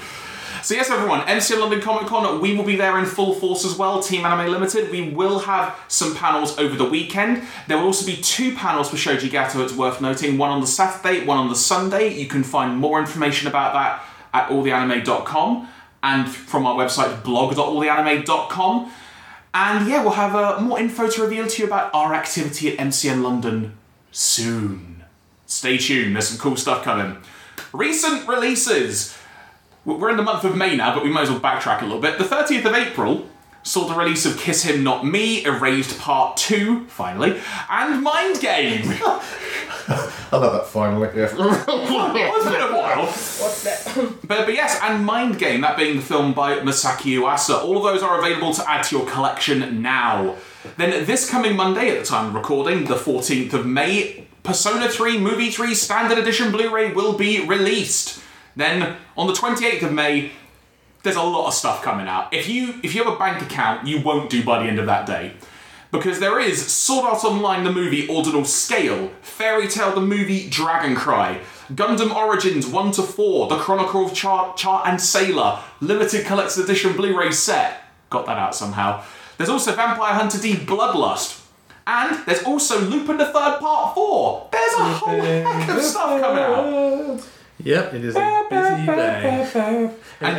So 0.63 0.75
yes, 0.75 0.89
everyone, 0.89 1.20
MCM 1.27 1.60
London 1.60 1.82
Comic 1.82 2.08
Con, 2.08 2.39
we 2.39 2.55
will 2.55 2.63
be 2.63 2.77
there 2.77 2.98
in 2.98 3.03
full 3.03 3.34
force 3.34 3.65
as 3.65 3.77
well, 3.77 4.01
Team 4.01 4.24
Anime 4.24 4.50
Limited. 4.50 4.89
We 4.91 5.10
will 5.10 5.39
have 5.39 5.77
some 5.89 6.15
panels 6.15 6.58
over 6.58 6.77
the 6.77 6.86
weekend. 6.86 7.46
There 7.67 7.77
will 7.77 7.88
also 7.88 8.05
be 8.05 8.15
two 8.15 8.55
panels 8.55 8.89
for 8.89 8.96
Shoji 8.96 9.27
Gato, 9.27 9.62
it's 9.62 9.74
worth 9.74 10.00
noting, 10.00 10.38
one 10.38 10.51
on 10.51 10.62
the 10.62 10.67
Saturday, 10.67 11.25
one 11.25 11.38
on 11.38 11.50
the 11.50 11.55
Sunday. 11.55 12.17
You 12.17 12.27
can 12.27 12.43
find 12.43 12.77
more 12.77 13.01
information 13.01 13.50
about 13.50 13.74
that 13.74 14.05
at 14.34 14.48
alltheanime.com 14.48 15.67
and 16.01 16.32
from 16.32 16.65
our 16.65 16.75
website 16.75 17.25
blog.alltheanime.com. 17.25 18.91
And 19.53 19.89
yeah, 19.89 20.01
we'll 20.01 20.13
have 20.13 20.34
uh, 20.34 20.62
more 20.62 20.79
info 20.79 21.10
to 21.10 21.24
reveal 21.24 21.46
to 21.46 21.62
you 21.62 21.67
about 21.67 21.93
our 21.93 22.13
activity 22.13 22.70
at 22.70 22.77
MCM 22.88 23.22
London 23.22 23.77
soon. 24.13 25.03
Stay 25.46 25.77
tuned, 25.77 26.15
there's 26.15 26.29
some 26.29 26.39
cool 26.39 26.55
stuff 26.55 26.86
coming. 26.86 27.17
Recent 27.74 28.25
releases. 28.29 29.17
We're 29.86 30.10
in 30.10 30.18
the 30.18 30.24
month 30.24 30.44
of 30.46 30.56
May 30.56 30.75
now, 30.78 30.94
but 30.96 31.04
we 31.04 31.10
might 31.10 31.24
as 31.24 31.30
well 31.30 31.40
backtrack 31.40 31.82
a 31.82 31.86
little 31.86 32.00
bit. 32.02 32.18
The 32.18 32.24
30th 32.24 32.66
of 32.66 32.74
April 32.74 33.28
saw 33.63 33.86
the 33.88 33.96
release 33.96 34.25
of 34.25 34.38
Kiss 34.38 34.63
Him 34.63 34.84
Not 34.84 35.06
Me, 35.06 35.44
Erased 35.46 36.00
Part 36.00 36.38
2, 36.38 36.86
finally, 36.88 37.40
and 37.70 38.02
Mind 38.02 38.40
Game. 38.40 38.84
I 39.88 40.28
love 40.32 40.54
that 40.54 40.66
finally. 40.68 41.10
Yeah. 41.16 41.25
it's 41.25 42.46
been 42.46 42.62
a 42.62 42.78
while. 42.78 43.06
What's 43.06 43.63
that? 43.63 44.13
But, 44.28 44.46
but 44.46 44.54
yes, 44.54 44.80
and 44.82 45.06
Mind 45.06 45.38
Game, 45.38 45.62
that 45.62 45.78
being 45.78 45.98
the 45.98 46.02
film 46.02 46.34
by 46.34 46.60
Masaaki 46.60 47.20
Yuasa. 47.20 47.62
All 47.62 47.78
of 47.78 47.84
those 47.84 48.02
are 48.02 48.18
available 48.20 48.54
to 48.54 48.70
add 48.70 48.84
to 48.84 48.98
your 48.98 49.06
collection 49.06 49.82
now. 49.82 50.36
Then 50.78 51.06
this 51.06 51.30
coming 51.30 51.56
Monday, 51.58 51.90
at 51.90 52.00
the 52.00 52.06
time 52.06 52.28
of 52.28 52.36
recording, 52.36 52.86
the 52.86 52.96
14th 52.96 53.54
of 53.54 53.66
May, 53.66 54.28
Persona 54.44 54.88
3 54.90 55.20
Movie 55.20 55.52
3 55.52 55.74
Standard 55.75 56.18
Edition 56.18 56.52
Blu-ray 56.52 56.94
will 56.94 57.18
be 57.18 57.46
released. 57.46 58.22
Then 58.55 58.98
on 59.17 59.27
the 59.27 59.33
28th 59.33 59.83
of 59.83 59.93
May, 59.93 60.31
there's 61.03 61.15
a 61.15 61.22
lot 61.22 61.48
of 61.48 61.53
stuff 61.53 61.81
coming 61.81 62.07
out. 62.07 62.33
If 62.33 62.48
you 62.48 62.75
if 62.83 62.95
you 62.95 63.03
have 63.03 63.13
a 63.13 63.17
bank 63.17 63.41
account, 63.41 63.88
you 63.88 64.01
won't 64.01 64.29
do 64.29 64.43
by 64.43 64.63
the 64.63 64.69
end 64.69 64.79
of 64.79 64.86
that 64.86 65.05
day. 65.05 65.33
Because 65.91 66.19
there 66.19 66.39
is 66.39 66.65
Sword 66.65 67.05
Art 67.05 67.24
Online 67.24 67.63
the 67.63 67.72
movie 67.72 68.07
Ordinal 68.07 68.45
Scale, 68.45 69.12
Fairy 69.22 69.67
Tail 69.67 69.93
the 69.93 70.01
movie 70.01 70.50
Dragon 70.50 70.95
Cry, 70.95 71.41
Gundam 71.72 72.15
Origins 72.15 72.65
1 72.65 72.91
to 72.93 73.03
4, 73.03 73.48
The 73.48 73.57
Chronicle 73.57 74.07
of 74.07 74.13
Char, 74.15 74.55
Char 74.55 74.81
and 74.88 74.98
Sayla, 74.98 75.62
Limited 75.81 76.25
Collector's 76.25 76.57
Edition 76.57 76.95
Blu-ray 76.95 77.31
set. 77.31 77.83
Got 78.10 78.25
that 78.25 78.39
out 78.39 78.55
somehow. 78.55 79.03
There's 79.38 79.51
also 79.51 79.75
Vampire 79.75 80.15
Hunter 80.15 80.39
D 80.39 80.55
Bloodlust. 80.55 81.41
And 81.86 82.25
there's 82.25 82.43
also 82.43 82.79
Lupin 82.79 83.17
the 83.17 83.25
Third 83.25 83.60
Part 83.60 83.93
4. 83.93 84.50
There's 84.51 84.74
a 84.74 84.83
whole 84.83 85.22
heck 85.22 85.69
of 85.69 85.83
stuff 85.83 86.22
coming 86.22 86.43
out. 86.43 87.12
Yep, 87.63 87.93
it 87.93 88.03
is 88.05 88.15
a 88.15 88.46
busy 88.50 88.86
day. 88.86 89.48
And, 90.20 90.38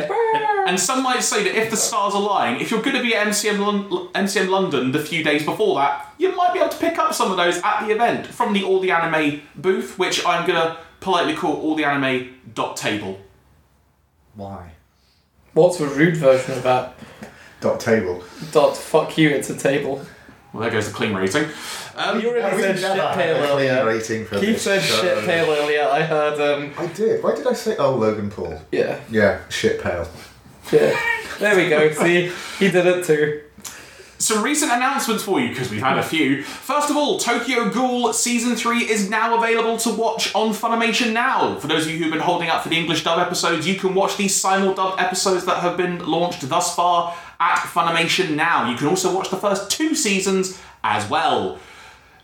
and 0.67 0.79
some 0.79 1.01
might 1.03 1.21
say 1.23 1.43
that 1.43 1.55
if 1.55 1.71
the 1.71 1.77
stars 1.77 2.13
align, 2.13 2.61
if 2.61 2.69
you're 2.71 2.81
going 2.81 2.95
to 2.95 3.01
be 3.01 3.15
at 3.15 3.27
MCM, 3.27 3.59
Lon- 3.59 4.09
MCM 4.13 4.49
London 4.49 4.91
the 4.91 4.99
few 4.99 5.23
days 5.23 5.43
before 5.43 5.75
that, 5.75 6.13
you 6.17 6.35
might 6.35 6.53
be 6.53 6.59
able 6.59 6.69
to 6.69 6.77
pick 6.77 6.97
up 6.99 7.13
some 7.13 7.31
of 7.31 7.37
those 7.37 7.57
at 7.63 7.85
the 7.85 7.91
event 7.93 8.27
from 8.27 8.53
the 8.53 8.63
All 8.63 8.79
the 8.79 8.91
Anime 8.91 9.41
booth, 9.55 9.97
which 9.97 10.25
I'm 10.25 10.45
going 10.47 10.59
to 10.59 10.77
politely 10.99 11.33
call 11.35 11.55
All 11.61 11.75
the 11.75 11.83
Anime 11.85 12.35
dot 12.53 12.77
table. 12.77 13.19
Why? 14.35 14.71
What's 15.53 15.77
the 15.77 15.87
rude 15.87 16.17
version 16.17 16.51
of 16.53 16.63
that? 16.63 16.95
Dot 17.61 17.79
table. 17.79 18.23
Dot 18.51 18.75
fuck 18.77 19.17
you, 19.17 19.29
it's 19.29 19.49
a 19.49 19.57
table. 19.57 20.05
Well, 20.55 20.61
there 20.63 20.71
goes 20.71 20.87
the 20.87 20.93
clean 20.93 21.13
rating. 21.13 21.45
Um, 21.97 22.21
You 22.21 22.29
already 22.29 22.61
said 22.61 22.75
never 22.81 22.95
shit 22.95 23.03
had 23.03 23.13
pale 23.15 23.35
a 23.35 23.39
clean 23.55 23.69
earlier. 23.69 23.85
rating 23.85 24.25
for 24.25 24.39
Keith 24.39 24.49
this 24.53 24.61
said 24.61 24.81
show. 24.81 25.01
shit 25.01 25.25
pale 25.25 25.49
earlier. 25.51 25.83
I 25.83 26.01
heard 26.03 26.39
um 26.39 26.73
I 26.77 26.87
did. 26.87 27.21
Why 27.21 27.35
did 27.35 27.45
I 27.45 27.53
say? 27.53 27.75
Oh, 27.77 27.95
Logan 27.95 28.29
Paul. 28.31 28.61
yeah. 28.71 28.99
Yeah, 29.11 29.39
shit 29.49 29.81
pale. 29.83 30.07
Yeah. 30.71 30.97
There 31.39 31.55
we 31.57 31.67
go. 31.67 31.91
See, 31.91 32.31
he 32.59 32.71
did 32.71 32.85
it 32.87 33.03
too. 33.03 33.41
Some 34.17 34.41
recent 34.43 34.71
announcements 34.71 35.23
for 35.23 35.41
you, 35.41 35.49
because 35.49 35.69
we've 35.69 35.81
had 35.83 35.97
a 35.97 36.01
few. 36.03 36.41
First 36.41 36.89
of 36.89 36.95
all, 36.95 37.19
Tokyo 37.19 37.69
Ghoul 37.69 38.13
Season 38.13 38.55
3 38.55 38.77
is 38.89 39.09
now 39.09 39.37
available 39.37 39.75
to 39.79 39.89
watch 39.93 40.33
on 40.33 40.53
Funimation 40.53 41.11
Now. 41.11 41.57
For 41.59 41.67
those 41.67 41.85
of 41.85 41.91
you 41.91 41.99
who've 42.01 42.13
been 42.13 42.21
holding 42.21 42.47
out 42.47 42.63
for 42.63 42.69
the 42.69 42.77
English 42.77 43.03
dub 43.03 43.19
episodes, 43.19 43.67
you 43.67 43.75
can 43.75 43.93
watch 43.93 44.15
these 44.15 44.33
simul 44.33 44.73
dub 44.73 44.97
episodes 45.01 45.43
that 45.45 45.57
have 45.57 45.75
been 45.75 45.99
launched 46.07 46.47
thus 46.47 46.73
far 46.73 47.13
at 47.39 47.57
Funimation 47.57 48.35
Now. 48.35 48.69
You 48.69 48.77
can 48.77 48.87
also 48.87 49.13
watch 49.13 49.29
the 49.29 49.37
first 49.37 49.71
two 49.71 49.95
seasons 49.95 50.61
as 50.83 51.09
well. 51.09 51.59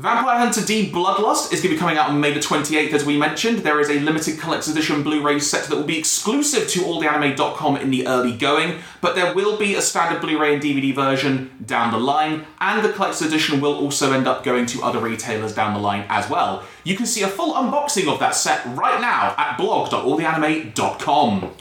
Vampire 0.01 0.39
Hunter 0.39 0.65
D 0.65 0.89
Bloodlust 0.91 1.53
is 1.53 1.61
going 1.61 1.69
to 1.69 1.75
be 1.75 1.77
coming 1.77 1.95
out 1.95 2.09
on 2.09 2.19
May 2.19 2.33
the 2.33 2.39
28th, 2.39 2.91
as 2.91 3.05
we 3.05 3.17
mentioned. 3.19 3.59
There 3.59 3.79
is 3.79 3.87
a 3.87 3.99
limited 3.99 4.39
collector's 4.39 4.69
edition 4.69 5.03
Blu 5.03 5.21
ray 5.21 5.37
set 5.37 5.65
that 5.65 5.75
will 5.75 5.83
be 5.83 5.99
exclusive 5.99 6.67
to 6.69 6.79
alltheanime.com 6.79 7.77
in 7.77 7.91
the 7.91 8.07
early 8.07 8.35
going, 8.35 8.79
but 8.99 9.13
there 9.13 9.35
will 9.35 9.57
be 9.57 9.75
a 9.75 9.81
standard 9.81 10.19
Blu 10.19 10.39
ray 10.41 10.55
and 10.55 10.63
DVD 10.63 10.95
version 10.95 11.51
down 11.63 11.91
the 11.91 11.99
line, 11.99 12.47
and 12.59 12.83
the 12.83 12.91
collector's 12.91 13.21
edition 13.21 13.61
will 13.61 13.75
also 13.75 14.11
end 14.11 14.27
up 14.27 14.43
going 14.43 14.65
to 14.65 14.81
other 14.81 14.97
retailers 14.97 15.53
down 15.53 15.75
the 15.75 15.79
line 15.79 16.05
as 16.09 16.27
well. 16.27 16.63
You 16.83 16.97
can 16.97 17.05
see 17.05 17.21
a 17.21 17.27
full 17.27 17.53
unboxing 17.53 18.11
of 18.11 18.17
that 18.21 18.33
set 18.33 18.65
right 18.75 18.99
now 18.99 19.35
at 19.37 19.55
blog.alltheanime.com. 19.55 21.51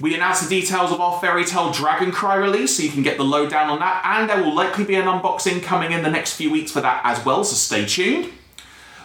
We 0.00 0.14
announced 0.14 0.42
the 0.42 0.48
details 0.48 0.92
of 0.92 1.00
our 1.00 1.20
Fairy 1.20 1.44
Tail 1.44 1.70
Dragon 1.72 2.10
Cry 2.10 2.36
release, 2.36 2.76
so 2.76 2.82
you 2.82 2.90
can 2.90 3.02
get 3.02 3.18
the 3.18 3.24
lowdown 3.24 3.68
on 3.68 3.80
that, 3.80 4.02
and 4.02 4.30
there 4.30 4.42
will 4.42 4.54
likely 4.54 4.84
be 4.84 4.94
an 4.94 5.04
unboxing 5.04 5.62
coming 5.62 5.92
in 5.92 6.02
the 6.02 6.10
next 6.10 6.36
few 6.36 6.50
weeks 6.50 6.72
for 6.72 6.80
that 6.80 7.02
as 7.04 7.22
well, 7.22 7.44
so 7.44 7.54
stay 7.54 7.84
tuned. 7.84 8.32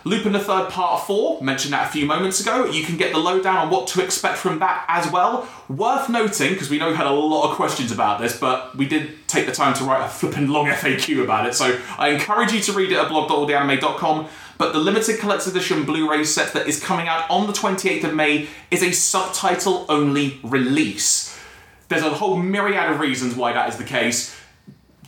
Lupin 0.06 0.34
the 0.34 0.40
Third 0.40 0.70
Part 0.70 1.06
4, 1.08 1.42
mentioned 1.42 1.74
that 1.74 1.90
a 1.90 1.92
few 1.92 2.06
moments 2.06 2.40
ago. 2.40 2.66
You 2.66 2.86
can 2.86 2.96
get 2.96 3.12
the 3.12 3.18
lowdown 3.18 3.58
on 3.58 3.70
what 3.72 3.88
to 3.88 4.04
expect 4.04 4.38
from 4.38 4.60
that 4.60 4.86
as 4.88 5.12
well. 5.12 5.50
Worth 5.68 6.10
noting, 6.10 6.54
because 6.54 6.70
we 6.70 6.78
know 6.78 6.92
we 6.92 6.96
had 6.96 7.08
a 7.08 7.12
lot 7.12 7.50
of 7.50 7.56
questions 7.58 7.92
about 7.92 8.22
this, 8.22 8.40
but 8.40 8.78
we 8.78 8.88
did 8.88 9.28
take 9.28 9.48
the 9.48 9.52
time 9.52 9.74
to 9.74 9.84
write 9.84 10.06
a 10.06 10.08
flippin' 10.08 10.48
long 10.48 10.68
FAQ 10.68 11.24
about 11.24 11.48
it, 11.48 11.56
so 11.56 11.78
I 11.98 12.10
encourage 12.10 12.54
you 12.54 12.62
to 12.62 12.72
read 12.72 12.92
it 12.92 12.98
at 12.98 13.10
blog.alltheanime.com. 13.10 14.28
But 14.58 14.74
the 14.74 14.80
limited 14.80 15.20
collector's 15.20 15.48
edition 15.48 15.84
Blu-ray 15.84 16.24
set 16.24 16.54
that 16.54 16.68
is 16.68 16.82
coming 16.82 17.08
out 17.08 17.30
on 17.30 17.48
the 17.48 17.54
28th 17.54 18.06
of 18.06 18.14
May 18.14 18.48
is 18.72 18.82
a 18.82 18.92
subtitle-only 18.92 20.40
release. 20.44 21.38
There's 21.90 22.04
a 22.04 22.10
whole 22.10 22.38
myriad 22.38 22.92
of 22.92 23.00
reasons 23.00 23.36
why 23.36 23.54
that 23.54 23.70
is 23.70 23.78
the 23.78 23.84
case 23.84 24.36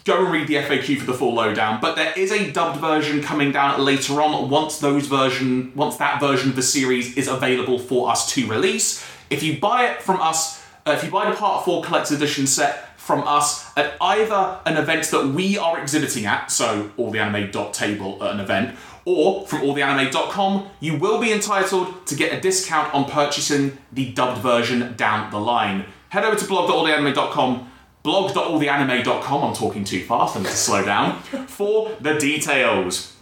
go 0.07 0.23
and 0.23 0.31
read 0.31 0.47
the 0.47 0.55
FAQ 0.55 0.99
for 0.99 1.05
the 1.05 1.13
full 1.13 1.35
lowdown. 1.35 1.79
But 1.81 1.95
there 1.95 2.13
is 2.17 2.31
a 2.31 2.49
dubbed 2.51 2.79
version 2.79 3.21
coming 3.21 3.51
down 3.51 3.83
later 3.83 4.21
on 4.21 4.49
once 4.49 4.79
those 4.79 5.05
version 5.05 5.73
once 5.75 5.97
that 5.97 6.19
version 6.19 6.51
of 6.51 6.55
the 6.55 6.63
series 6.63 7.17
is 7.17 7.27
available 7.27 7.77
for 7.77 8.09
us 8.09 8.33
to 8.33 8.47
release. 8.47 9.05
If 9.29 9.43
you 9.43 9.59
buy 9.59 9.87
it 9.87 10.01
from 10.01 10.21
us, 10.21 10.65
uh, 10.85 10.91
if 10.91 11.03
you 11.03 11.11
buy 11.11 11.29
the 11.29 11.35
Part 11.35 11.65
Four 11.65 11.83
Collector's 11.83 12.17
Edition 12.17 12.47
set 12.47 12.97
from 12.97 13.27
us 13.27 13.77
at 13.77 13.95
either 13.99 14.59
an 14.65 14.77
event 14.77 15.05
that 15.11 15.27
we 15.27 15.57
are 15.57 15.79
exhibiting 15.79 16.25
at, 16.25 16.51
so 16.51 16.91
all 16.95 17.11
the 17.11 17.19
anime 17.19 17.51
dot 17.51 17.73
table 17.73 18.23
at 18.23 18.31
an 18.33 18.39
event, 18.39 18.77
or 19.07 19.47
from 19.47 19.61
alltheanime.com, 19.61 20.69
you 20.81 20.97
will 20.97 21.17
be 21.21 21.31
entitled 21.31 22.05
to 22.05 22.13
get 22.13 22.33
a 22.33 22.41
discount 22.41 22.93
on 22.93 23.05
purchasing 23.05 23.77
the 23.89 24.11
dubbed 24.11 24.41
version 24.41 24.93
down 24.97 25.31
the 25.31 25.39
line. 25.39 25.85
Head 26.09 26.25
over 26.25 26.35
to 26.35 26.45
blog.alltheanime.com 26.45 27.71
blog.alltheanime.com, 28.03 29.43
I'm 29.43 29.53
talking 29.53 29.83
too 29.83 30.03
fast, 30.03 30.37
I 30.37 30.39
need 30.39 30.47
to 30.47 30.55
slow 30.55 30.85
down, 30.85 31.21
for 31.47 31.91
the 31.99 32.17
details. 32.17 33.13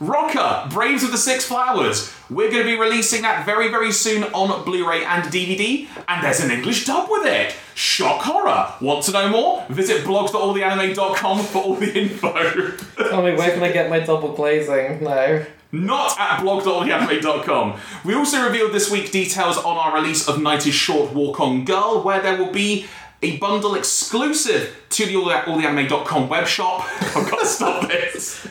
Rokka, 0.00 0.70
Braves 0.70 1.02
of 1.02 1.10
the 1.10 1.18
Six 1.18 1.44
Flowers. 1.44 2.12
We're 2.30 2.50
going 2.50 2.62
to 2.62 2.68
be 2.68 2.78
releasing 2.78 3.22
that 3.22 3.44
very, 3.46 3.68
very 3.68 3.90
soon 3.90 4.24
on 4.24 4.64
Blu 4.64 4.88
ray 4.88 5.04
and 5.04 5.24
DVD, 5.24 5.88
and 6.06 6.22
there's 6.22 6.40
an 6.40 6.50
English 6.50 6.84
dub 6.84 7.08
with 7.10 7.26
it. 7.26 7.56
Shock 7.74 8.22
horror. 8.22 8.72
Want 8.80 9.04
to 9.04 9.12
know 9.12 9.28
more? 9.28 9.64
Visit 9.68 10.04
blogs.alltheanime.com 10.04 11.44
for 11.44 11.62
all 11.62 11.74
the 11.74 11.92
info. 11.98 12.70
Tell 13.08 13.22
me 13.22 13.34
where 13.34 13.50
can 13.50 13.62
I 13.62 13.72
get 13.72 13.90
my 13.90 13.98
double 14.00 14.32
glazing? 14.32 15.02
No. 15.02 15.44
Not 15.72 16.18
at 16.20 16.40
blog.alltheanime.com. 16.40 17.80
We 18.04 18.14
also 18.14 18.44
revealed 18.44 18.72
this 18.72 18.90
week 18.90 19.10
details 19.10 19.56
on 19.56 19.76
our 19.76 19.94
release 19.94 20.28
of 20.28 20.40
Night 20.40 20.68
is 20.68 20.74
Short 20.74 21.12
Walk 21.12 21.40
On 21.40 21.64
Girl, 21.64 22.00
where 22.02 22.22
there 22.22 22.36
will 22.36 22.52
be 22.52 22.86
a 23.22 23.38
bundle 23.38 23.74
exclusive 23.74 24.76
to 24.90 25.06
the 25.06 25.14
alltheanime.com 25.14 26.28
web 26.28 26.46
shop. 26.46 26.86
I've 27.00 27.28
got 27.28 27.40
to 27.40 27.46
stop 27.46 27.88
this. 27.88 28.46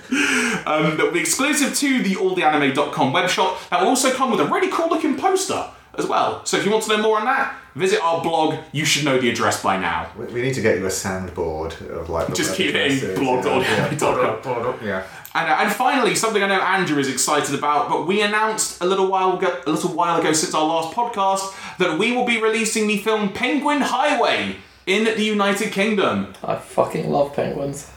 Um, 0.66 0.98
that 0.98 1.00
will 1.00 1.12
be 1.12 1.22
exclusive 1.22 1.74
to 1.76 2.04
the 2.04 2.16
alltheanime.com 2.16 3.14
web 3.14 3.30
shop. 3.30 3.58
That 3.70 3.82
will 3.82 3.90
also 3.90 4.12
come 4.12 4.32
with 4.32 4.42
a 4.42 4.46
really 4.46 4.70
cool 4.70 4.90
looking 4.90 5.16
poster 5.16 5.70
as 5.98 6.06
well. 6.08 6.44
So 6.46 6.58
if 6.58 6.66
you 6.66 6.72
want 6.72 6.84
to 6.86 6.90
know 6.98 7.04
more 7.04 7.20
on 7.20 7.26
that, 7.26 7.56
visit 7.76 8.02
our 8.04 8.22
blog. 8.22 8.56
You 8.72 8.84
should 8.86 9.06
know 9.06 9.20
the 9.20 9.30
address 9.30 9.62
by 9.62 9.78
now. 9.78 10.10
We, 10.18 10.26
we 10.26 10.42
need 10.42 10.54
to 10.56 10.62
get 10.62 10.78
you 10.80 10.86
a 10.86 10.92
sandboard 10.92 11.74
of 11.84 12.10
like. 12.10 12.28
the 12.28 12.34
Just 12.34 12.56
keep 12.56 12.74
it 12.74 12.92
addresses, 12.92 13.20
blog.alltheanime.com. 13.20 14.80
Yeah. 14.82 14.86
yeah. 14.88 15.04
And, 15.36 15.50
uh, 15.52 15.56
and 15.62 15.72
finally, 15.72 16.14
something 16.16 16.44
I 16.44 16.48
know 16.48 16.62
Andrew 16.62 17.00
is 17.00 17.10
excited 17.10 17.56
about, 17.56 17.90
but 17.90 18.06
we 18.08 18.22
announced 18.22 18.82
a 18.82 18.86
little 18.86 19.08
while 19.08 19.38
ago, 19.38 19.62
a 19.66 19.72
little 19.72 19.92
while 19.94 20.20
ago 20.20 20.32
since 20.34 20.54
our 20.54 20.66
last 20.66 20.96
podcast 20.96 21.78
that 21.80 21.98
we 21.98 22.12
will 22.16 22.26
be 22.26 22.40
releasing 22.42 22.88
the 22.88 22.98
film 22.98 23.34
Penguin 23.34 23.82
Highway 23.82 24.58
in 24.86 25.06
the 25.06 25.24
United 25.24 25.72
Kingdom. 25.72 26.34
I 26.44 26.56
fucking 26.58 27.10
love 27.10 27.34
penguins. 27.36 27.90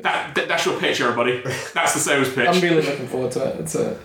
That, 0.00 0.34
that- 0.34 0.48
that's 0.48 0.64
your 0.66 0.78
pitch, 0.78 1.00
everybody. 1.00 1.40
That's 1.74 1.94
the 1.94 2.00
sales 2.00 2.32
pitch. 2.32 2.46
I'm 2.48 2.60
really 2.60 2.82
looking 2.82 3.06
forward 3.08 3.32
to 3.32 3.44
it. 3.48 3.60
It's 3.60 3.74
a 3.74 3.98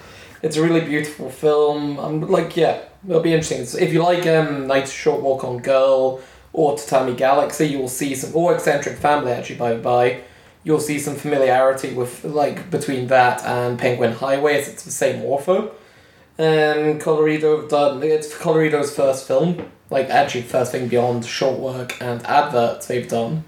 It's 0.44 0.58
a 0.58 0.62
really 0.62 0.82
beautiful 0.82 1.30
film. 1.30 1.98
I'm 2.00 2.22
like, 2.30 2.58
yeah, 2.58 2.82
it'll 3.08 3.22
be 3.22 3.32
interesting. 3.32 3.60
It's- 3.62 3.76
If 3.76 3.94
you 3.94 4.04
like 4.04 4.28
um, 4.28 4.68
Night's 4.68 4.92
Short 4.92 5.22
Walk 5.22 5.44
on 5.46 5.60
Girl 5.60 6.22
or 6.52 6.78
Tatami 6.78 7.16
Galaxy, 7.16 7.66
you'll 7.68 7.88
see 7.88 8.14
some, 8.14 8.36
or 8.36 8.54
Eccentric 8.54 8.98
Family 8.98 9.32
actually, 9.32 9.56
by 9.56 9.74
the 9.74 9.80
by, 9.80 10.20
you'll 10.66 10.82
see 10.82 11.00
some 11.00 11.16
familiarity 11.16 11.94
with 11.94 12.26
like 12.26 12.70
between 12.70 13.08
that 13.08 13.44
and 13.46 13.80
Penguin 13.80 14.12
Highway. 14.14 14.60
as 14.60 14.68
It's 14.68 14.84
the 14.84 14.92
same 14.92 15.24
author. 15.24 15.70
Um, 16.40 17.00
Colorido 17.00 17.70
done 17.70 18.02
it's 18.04 18.34
Colorido's 18.34 18.94
first 18.96 19.28
film, 19.28 19.70
like 19.90 20.10
actually 20.10 20.42
first 20.42 20.72
thing 20.72 20.88
beyond 20.90 21.26
short 21.26 21.60
work 21.60 22.02
and 22.02 22.26
adverts 22.26 22.88
they've 22.88 23.08
done, 23.08 23.44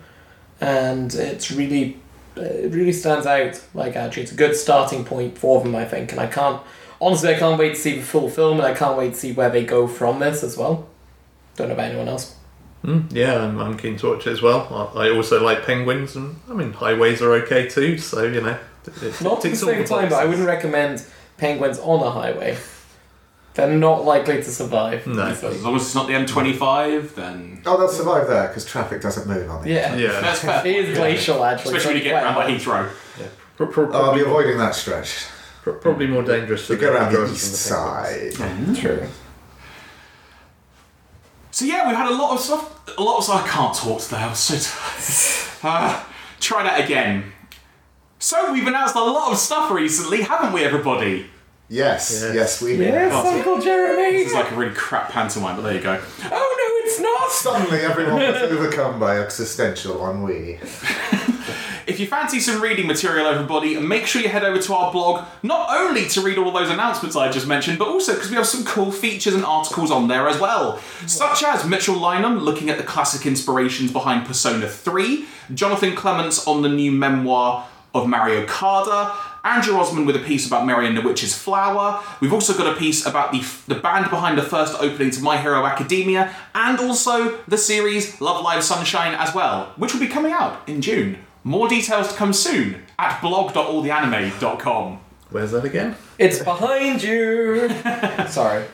and 0.62 1.14
it's 1.14 1.52
really 1.52 1.98
it 2.36 2.72
really 2.74 2.92
stands 2.94 3.25
out. 3.25 3.60
Like 3.74 3.96
actually, 3.96 4.24
it's 4.24 4.32
a 4.34 4.36
good 4.36 4.56
starting 4.56 5.04
point 5.04 5.38
for 5.38 5.62
them, 5.64 5.75
I 5.75 5.84
think. 5.86 6.12
And 6.12 6.22
I 6.22 6.28
can't 6.28 6.62
honestly, 7.02 7.34
I 7.34 7.40
can't 7.40 7.60
wait 7.60 7.75
to 7.75 7.80
see 7.80 7.96
the 7.98 8.04
full 8.06 8.30
film, 8.30 8.58
and 8.60 8.68
I 8.68 8.74
can't 8.74 8.98
wait 8.98 9.14
to 9.14 9.20
see 9.20 9.32
where 9.34 9.50
they 9.50 9.66
go 9.66 9.88
from 9.88 10.20
this 10.20 10.44
as 10.44 10.58
well. 10.58 10.88
Don't 11.56 11.68
know 11.70 11.74
about 11.74 11.90
anyone 11.90 12.08
else. 12.08 12.36
Mm, 12.84 13.12
yeah, 13.12 13.42
I'm, 13.44 13.60
I'm 13.60 13.78
keen 13.78 13.98
to 13.98 14.10
watch 14.12 14.28
it 14.28 14.32
as 14.32 14.42
well. 14.42 14.92
I, 14.96 15.08
I 15.08 15.10
also 15.16 15.44
like 15.44 15.66
penguins, 15.66 16.16
and 16.16 16.36
I 16.50 16.54
mean 16.54 16.74
highways 16.74 17.22
are 17.22 17.34
okay 17.44 17.68
too. 17.68 17.98
So 17.98 18.24
you 18.24 18.42
know, 18.42 18.58
it, 18.86 19.04
it 19.04 19.22
Not 19.22 19.38
at 19.38 19.42
the 19.42 19.50
ticks 19.50 19.64
all 19.64 19.70
same 19.70 19.86
time, 19.86 20.10
but 20.10 20.20
I 20.20 20.25
wouldn't 20.25 20.48
recommend 20.48 21.04
penguins 21.38 21.80
on 21.80 22.04
a 22.06 22.12
highway. 22.12 22.58
They're 23.56 23.70
not 23.70 24.04
likely 24.04 24.36
to 24.36 24.44
survive. 24.44 25.08
No. 25.08 25.32
easily. 25.32 25.56
As 25.56 25.64
long 25.64 25.75
as 25.78 25.84
it's 25.84 25.96
not 25.96 26.08
the 26.08 26.14
M25, 26.14 27.16
then 27.16 27.62
Oh, 27.66 27.78
they'll 27.78 27.88
survive 27.88 28.28
there 28.28 28.50
because 28.50 28.66
traffic 28.66 29.02
doesn't 29.02 29.28
move 29.28 29.50
on 29.50 29.64
the 29.64 29.70
Yeah. 29.70 29.96
Yeah. 29.96 30.20
that's 30.20 30.42
fair. 30.42 30.68
It 30.68 30.75
is 30.75 30.98
glacial 30.98 31.44
actually. 31.44 31.78
Especially 31.78 31.94
when 31.96 32.04
you 32.04 32.10
get 32.12 32.22
around 32.24 32.36
by 32.36 32.52
Heathrow. 32.52 32.90
Pro- 33.56 33.68
pro- 33.68 33.92
I'll 33.94 34.14
be 34.14 34.20
avoiding 34.20 34.58
that 34.58 34.75
stretch. 34.75 35.25
Pro- 35.65 35.79
probably 35.79 36.07
more 36.07 36.22
dangerous. 36.24 36.69
We 36.69 36.75
for 36.75 36.81
go 36.81 36.93
around 36.93 37.12
the 37.13 37.25
east 37.31 37.69
than 37.69 38.65
the 38.67 38.75
side. 38.75 38.77
True. 38.81 39.07
So 41.51 41.65
yeah, 41.65 41.88
we've 41.88 41.95
had 41.98 42.07
a 42.12 42.15
lot 42.15 42.34
of 42.36 42.39
stuff. 42.39 42.98
A 42.98 43.01
lot 43.01 43.17
of 43.17 43.24
stuff. 43.24 43.43
I 43.43 43.48
can't 43.48 43.75
talk 43.75 44.01
today. 44.01 44.17
I 44.17 44.27
was 44.29 44.39
so 44.39 44.55
tired. 44.55 45.51
Ah, 45.63 46.13
try 46.39 46.63
that 46.63 46.84
again. 46.84 47.31
So 48.19 48.53
we've 48.53 48.67
announced 48.67 48.95
a 48.95 49.00
lot 49.03 49.31
of 49.31 49.38
stuff 49.38 49.72
recently, 49.72 50.22
haven't 50.22 50.53
we, 50.53 50.63
everybody? 50.63 51.25
Yes, 51.67 52.12
Yes. 52.22 52.36
yes, 52.36 52.62
we 52.62 52.75
Yes, 52.75 53.12
Uncle 53.25 53.60
Jeremy. 53.60 54.17
This 54.17 54.27
is 54.27 54.34
like 54.34 54.51
a 54.51 54.55
really 54.55 54.75
crap 54.75 55.10
pantomime, 55.10 55.55
but 55.55 55.63
there 55.63 55.74
you 55.74 55.81
go. 55.81 56.00
Oh 56.25 56.29
no, 56.29 56.86
it's 56.86 57.00
not. 57.00 57.31
Suddenly 57.31 57.79
everyone 57.79 58.17
was 58.17 58.41
overcome 58.43 59.00
by 59.00 59.19
existential 59.19 60.07
ennui. 60.07 60.60
If 61.88 62.00
you 62.00 62.08
fancy 62.08 62.39
some 62.39 62.63
reading 62.63 62.88
material, 62.88 63.27
everybody, 63.27 63.80
make 63.80 64.08
sure 64.08 64.20
you 64.20 64.27
head 64.27 64.44
over 64.44 64.60
to 64.60 64.74
our 64.74 64.92
blog, 64.92 65.24
not 65.44 65.70
only 65.70 66.08
to 66.10 66.22
read 66.22 66.39
all 66.39 66.51
those 66.51 66.72
announcements 66.72 67.15
I 67.15 67.32
just 67.32 67.46
mentioned, 67.46 67.77
but 67.77 67.88
also 67.88 68.15
because 68.15 68.32
we 68.32 68.36
have 68.38 68.48
some 68.48 68.65
cool 68.65 68.92
features 68.92 69.36
and 69.36 69.46
articles 69.46 69.92
on 69.92 70.08
there 70.08 70.27
as 70.27 70.39
well. 70.39 70.80
Such 71.06 71.44
as 71.44 71.63
Mitchell 71.63 71.96
Lynham 71.96 72.42
looking 72.42 72.72
at 72.72 72.77
the 72.77 72.84
classic 72.84 73.27
inspirations 73.27 73.92
behind 73.92 74.25
Persona 74.25 74.68
3, 74.68 75.25
Jonathan 75.54 75.96
Clements 75.96 76.48
on 76.48 76.63
the 76.63 76.70
new 76.70 76.92
memoir 76.92 77.68
of 77.94 78.08
Mario 78.08 78.48
Kada, 78.48 79.15
Andrew 79.44 79.75
Osmond 79.75 80.08
with 80.08 80.15
a 80.15 80.20
piece 80.20 80.48
about 80.48 80.65
Mary 80.65 80.88
and 80.88 80.98
the 80.98 81.04
Witch's 81.04 81.38
Flower. 81.38 82.04
We've 82.20 82.34
also 82.34 82.58
got 82.58 82.75
a 82.75 82.80
piece 82.80 83.06
about 83.06 83.32
the, 83.32 83.46
the 83.68 83.80
band 83.80 84.10
behind 84.10 84.39
the 84.39 84.44
first 84.44 84.74
opening 84.82 85.12
to 85.12 85.22
My 85.22 85.38
Hero 85.38 85.63
Academia, 85.63 86.34
and 86.56 86.80
also 86.80 87.38
the 87.48 87.60
series 87.60 88.20
Love 88.20 88.44
Live 88.44 88.63
Sunshine 88.63 89.13
as 89.13 89.36
well, 89.36 89.72
which 89.75 89.94
will 89.94 90.00
be 90.00 90.08
coming 90.08 90.32
out 90.32 90.68
in 90.68 90.82
June. 90.82 91.20
More 91.48 91.68
details 91.68 92.08
to 92.08 92.16
come 92.16 92.34
soon 92.34 92.82
at 92.98 93.22
blog.alltheanime.com. 93.22 95.00
Where's 95.30 95.52
that 95.52 95.64
again? 95.64 95.96
It's 96.18 96.40
behind 96.44 97.04
you. 97.04 97.70
Sorry. 98.28 98.66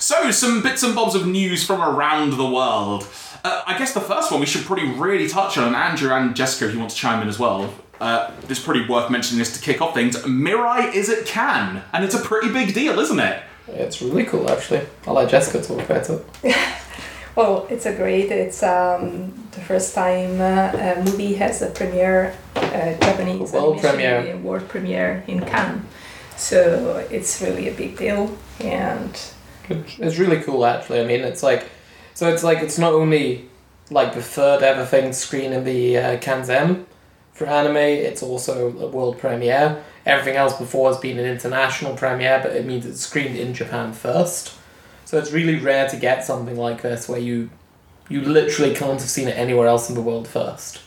So, 0.00 0.32
some 0.32 0.60
bits 0.60 0.82
and 0.82 0.92
bobs 0.92 1.14
of 1.14 1.24
news 1.28 1.64
from 1.64 1.80
around 1.80 2.32
the 2.32 2.44
world. 2.44 3.06
Uh, 3.44 3.62
I 3.64 3.78
guess 3.78 3.94
the 3.94 4.00
first 4.00 4.32
one 4.32 4.40
we 4.40 4.46
should 4.46 4.64
probably 4.64 4.88
really 4.88 5.28
touch 5.28 5.56
on, 5.56 5.68
and 5.68 5.76
Andrew 5.76 6.12
and 6.12 6.34
Jessica, 6.34 6.66
if 6.66 6.74
you 6.74 6.80
want 6.80 6.90
to 6.90 6.96
chime 6.96 7.22
in 7.22 7.28
as 7.28 7.38
well. 7.38 7.72
Uh, 8.00 8.32
it's 8.48 8.58
pretty 8.58 8.88
worth 8.88 9.08
mentioning 9.08 9.38
this 9.38 9.56
to 9.56 9.62
kick 9.62 9.80
off 9.80 9.94
things. 9.94 10.16
Mirai 10.24 10.92
is 10.92 11.08
at 11.08 11.26
Cannes, 11.26 11.80
and 11.92 12.04
it's 12.04 12.16
a 12.16 12.20
pretty 12.20 12.52
big 12.52 12.74
deal, 12.74 12.98
isn't 12.98 13.20
it? 13.20 13.40
It's 13.68 14.02
really 14.02 14.24
cool 14.24 14.50
actually. 14.50 14.84
I'll 15.06 15.14
let 15.14 15.30
Jessica 15.30 15.62
talk 15.64 15.80
about 15.88 16.10
it. 16.10 16.56
Well, 17.36 17.66
it's 17.68 17.84
a 17.84 17.94
great. 17.94 18.32
It's 18.32 18.62
um, 18.62 19.45
the 19.56 19.62
first 19.62 19.94
time 19.94 20.40
uh, 20.40 20.96
a 20.96 21.02
movie 21.02 21.34
has 21.34 21.62
a 21.62 21.70
premiere, 21.70 22.34
uh, 22.54 22.94
Japanese 23.00 23.52
World 23.52 23.80
premiere. 23.80 24.22
movie, 24.22 24.38
world 24.38 24.68
premiere 24.68 25.24
in 25.26 25.40
Cannes. 25.40 25.84
So 26.36 27.04
it's 27.10 27.42
really 27.42 27.68
a 27.68 27.74
big 27.74 27.96
deal, 27.96 28.36
and 28.60 29.18
It's 29.68 30.18
really 30.18 30.40
cool 30.42 30.64
actually. 30.64 31.00
I 31.00 31.04
mean, 31.04 31.20
it's 31.20 31.42
like, 31.42 31.70
so 32.14 32.32
it's 32.32 32.44
like 32.44 32.58
it's 32.58 32.78
not 32.78 32.92
only 32.92 33.48
like 33.90 34.14
the 34.14 34.22
third 34.22 34.62
ever 34.62 34.84
thing 34.84 35.06
to 35.06 35.12
screen 35.12 35.52
in 35.52 35.64
the 35.64 35.98
uh, 35.98 36.16
Kanzen 36.18 36.84
for 37.32 37.46
anime. 37.46 37.76
It's 37.76 38.22
also 38.22 38.76
a 38.78 38.88
world 38.88 39.18
premiere. 39.18 39.82
Everything 40.04 40.36
else 40.36 40.56
before 40.56 40.90
has 40.90 40.98
been 41.00 41.18
an 41.18 41.26
international 41.26 41.96
premiere, 41.96 42.40
but 42.42 42.54
it 42.54 42.64
means 42.64 42.86
it's 42.86 43.00
screened 43.00 43.36
in 43.36 43.54
Japan 43.54 43.92
first. 43.92 44.52
So 45.04 45.18
it's 45.18 45.32
really 45.32 45.56
rare 45.56 45.88
to 45.88 45.96
get 45.96 46.24
something 46.24 46.56
like 46.56 46.82
this 46.82 47.08
where 47.08 47.20
you 47.20 47.50
you 48.08 48.20
literally 48.20 48.74
can't 48.74 49.00
have 49.00 49.10
seen 49.10 49.28
it 49.28 49.36
anywhere 49.36 49.66
else 49.66 49.88
in 49.88 49.94
the 49.94 50.02
world 50.02 50.28
first. 50.28 50.80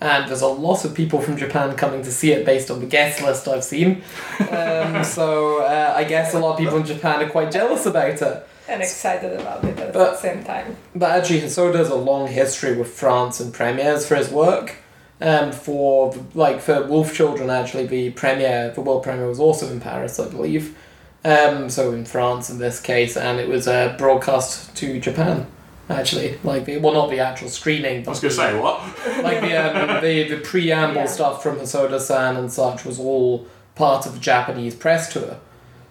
And 0.00 0.28
there's 0.28 0.42
a 0.42 0.46
lot 0.48 0.84
of 0.84 0.94
people 0.94 1.20
from 1.20 1.36
Japan 1.36 1.76
coming 1.76 2.02
to 2.02 2.10
see 2.12 2.32
it 2.32 2.44
based 2.44 2.70
on 2.70 2.80
the 2.80 2.86
guest 2.86 3.22
list 3.22 3.48
I've 3.48 3.64
seen. 3.64 4.02
Um, 4.50 5.02
so 5.16 5.62
uh, 5.62 5.94
I 5.96 6.04
guess 6.04 6.34
a 6.34 6.38
lot 6.38 6.52
of 6.52 6.58
people 6.58 6.76
in 6.76 6.84
Japan 6.84 7.22
are 7.22 7.28
quite 7.30 7.50
jealous 7.50 7.86
about 7.86 8.20
it. 8.20 8.46
and 8.68 8.82
excited 8.82 9.38
about 9.40 9.64
it 9.64 9.78
at 9.78 9.92
But- 9.92 10.12
the 10.12 10.16
same 10.16 10.44
time. 10.44 10.76
But 10.94 11.10
actually, 11.12 11.40
Hosoda 11.40 11.76
has 11.76 11.88
a 11.90 11.94
long 11.94 12.26
history 12.28 12.76
with 12.76 12.88
France 12.88 13.40
and 13.40 13.52
premieres 13.54 14.06
for 14.06 14.16
his 14.16 14.30
work. 14.30 14.76
Um, 15.20 15.52
for 15.52 16.12
like 16.34 16.60
for 16.60 16.82
Wolf 16.86 17.14
Children, 17.14 17.48
actually, 17.48 17.86
the 17.86 18.10
premiere, 18.10 18.72
the 18.74 18.80
world 18.80 19.04
premiere 19.04 19.28
was 19.28 19.38
also 19.40 19.70
in 19.70 19.80
Paris, 19.80 20.18
I 20.18 20.28
believe. 20.28 20.76
Um, 21.24 21.70
so 21.70 21.92
in 21.92 22.04
France 22.04 22.50
in 22.50 22.58
this 22.58 22.80
case, 22.80 23.16
and 23.16 23.38
it 23.40 23.48
was 23.48 23.66
uh, 23.68 23.94
broadcast 23.96 24.74
to 24.76 25.00
Japan. 25.00 25.46
Actually, 25.88 26.38
like 26.42 26.64
the, 26.64 26.78
well, 26.78 26.94
not 26.94 27.10
the 27.10 27.18
actual 27.20 27.48
screening. 27.50 28.06
I 28.06 28.10
was 28.10 28.20
going 28.20 28.30
to 28.30 28.36
say, 28.36 28.58
what? 28.58 28.80
like 29.22 29.40
the 29.42 29.54
um, 29.56 30.00
the 30.02 30.28
the 30.28 30.36
preamble 30.38 31.02
Yeah. 31.02 31.06
stuff 31.06 31.42
from 31.42 31.56
Hosoda-san 31.58 32.36
and 32.36 32.50
such 32.50 32.84
was 32.84 32.98
all 32.98 33.46
part 33.74 34.06
of 34.06 34.14
the 34.14 34.20
Japanese 34.20 34.74
press 34.74 35.12
tour. 35.12 35.36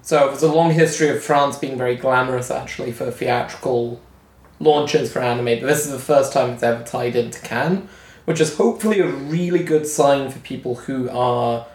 So 0.02 0.28
there's 0.30 0.42
a 0.44 0.52
long 0.52 0.72
history 0.72 1.10
of 1.10 1.24
France 1.24 1.58
being 1.58 1.78
very 1.78 1.96
glamorous 1.96 2.50
actually 2.52 2.92
for 2.92 3.10
theatrical 3.12 4.02
launches 4.60 5.12
for 5.12 5.20
anime, 5.20 5.60
but 5.60 5.68
this 5.68 5.86
is 5.86 5.92
the 5.92 6.00
first 6.00 6.34
time 6.34 6.52
it's 6.52 6.64
ever 6.64 6.84
tied 6.84 7.16
into 7.16 7.40
Cannes, 7.42 7.88
which 8.26 8.42
is 8.42 8.56
hopefully 8.58 9.00
a 9.00 9.08
really 9.08 9.64
good 9.64 9.86
sign 9.86 10.30
for 10.32 10.40
people 10.40 10.76
who 10.76 11.10
are 11.10 11.68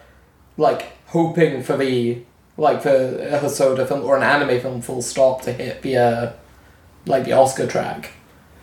like 0.57 0.91
hoping 1.07 1.63
for 1.63 1.77
the 1.77 2.21
like 2.57 2.81
for 2.81 2.89
a 2.89 3.39
Hosoda 3.39 3.87
film 3.87 4.03
or 4.03 4.17
an 4.17 4.23
anime 4.23 4.59
film 4.59 4.81
full 4.81 5.01
stop 5.01 5.41
to 5.43 5.53
hit 5.53 5.81
the 5.81 5.95
uh, 5.97 6.31
like 7.05 7.25
the 7.25 7.33
Oscar 7.33 7.67
track. 7.67 8.11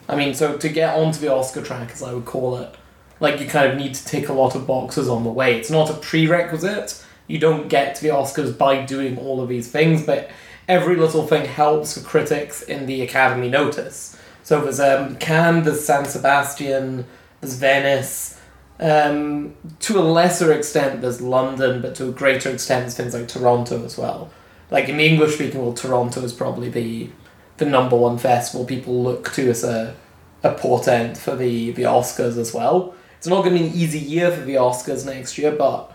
I 0.09 0.17
mean, 0.17 0.35
so 0.35 0.57
to 0.57 0.69
get 0.69 0.95
onto 0.95 1.19
the 1.19 1.33
Oscar 1.33 1.63
track, 1.63 1.91
as 1.93 2.03
I 2.03 2.13
would 2.13 2.25
call 2.25 2.57
it, 2.59 2.75
like 3.19 3.41
you 3.41 3.47
kind 3.47 3.71
of 3.71 3.79
need 3.79 3.95
to 3.95 4.05
tick 4.05 4.29
a 4.29 4.33
lot 4.33 4.55
of 4.55 4.67
boxes 4.67 5.09
on 5.09 5.25
the 5.25 5.31
way. 5.31 5.59
It's 5.59 5.71
not 5.71 5.91
a 5.91 5.95
prerequisite. 5.95 7.05
You 7.27 7.39
don't 7.39 7.69
get 7.69 7.97
to 7.97 8.03
the 8.03 8.11
Oscars 8.11 8.57
by 8.57 8.85
doing 8.85 9.19
all 9.19 9.41
of 9.41 9.49
these 9.49 9.71
things, 9.71 10.05
but 10.05 10.31
every 10.69 10.97
little 10.97 11.27
thing 11.27 11.47
helps 11.47 11.95
the 11.95 12.07
critics 12.07 12.63
in 12.63 12.87
the 12.87 13.03
Academy 13.03 13.49
notice. 13.49 14.17
So 14.43 14.61
there's 14.61 14.79
um, 14.79 15.17
Cannes, 15.17 15.65
there's 15.65 15.85
San 15.85 16.05
Sebastian, 16.05 17.07
there's 17.41 17.55
Venice. 17.55 18.41
Um, 18.79 19.57
to 19.81 19.99
a 19.99 20.03
lesser 20.03 20.53
extent, 20.53 21.01
there's 21.01 21.21
London, 21.21 21.81
but 21.83 21.95
to 21.97 22.09
a 22.09 22.13
greater 22.13 22.51
extent, 22.51 22.83
there's 22.83 22.97
things 22.97 23.15
like 23.15 23.27
Toronto 23.27 23.85
as 23.85 23.99
well. 23.99 24.31
Like 24.71 24.89
in 24.89 24.99
the 24.99 25.07
English 25.07 25.35
speaking 25.35 25.61
world, 25.61 25.77
Toronto 25.77 26.21
is 26.21 26.33
probably 26.33 26.69
the 26.69 27.11
the 27.59 27.67
number 27.67 27.97
one 27.97 28.19
festival 28.19 28.67
people 28.67 29.03
look 29.03 29.33
to 29.35 29.49
as 29.51 29.65
a, 29.65 29.95
a 30.43 30.53
portent 30.55 31.17
for 31.17 31.35
the, 31.35 31.73
the 31.73 31.83
Oscars 31.83 32.37
as 32.37 32.53
well. 32.53 32.95
It's 33.19 33.27
not 33.27 33.43
going 33.43 33.57
to 33.57 33.63
be 33.63 33.69
an 33.69 33.75
easy 33.75 33.99
year 33.99 34.31
for 34.31 34.43
the 34.43 34.55
Oscars 34.55 35.07
next 35.07 35.39
year, 35.39 35.53
but 35.53 35.93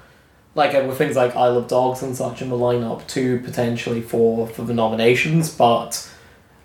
like 0.56 0.74
with 0.74 0.98
things 0.98 1.16
like 1.16 1.36
Isle 1.36 1.58
of 1.58 1.68
Dogs 1.68 2.02
and 2.02 2.16
such 2.16 2.42
in 2.42 2.50
the 2.50 2.58
lineup 2.58 3.08
too, 3.08 3.40
potentially 3.40 4.02
for, 4.02 4.48
for 4.48 4.64
the 4.64 4.74
nominations. 4.74 5.54
But 5.54 6.10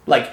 like 0.07 0.31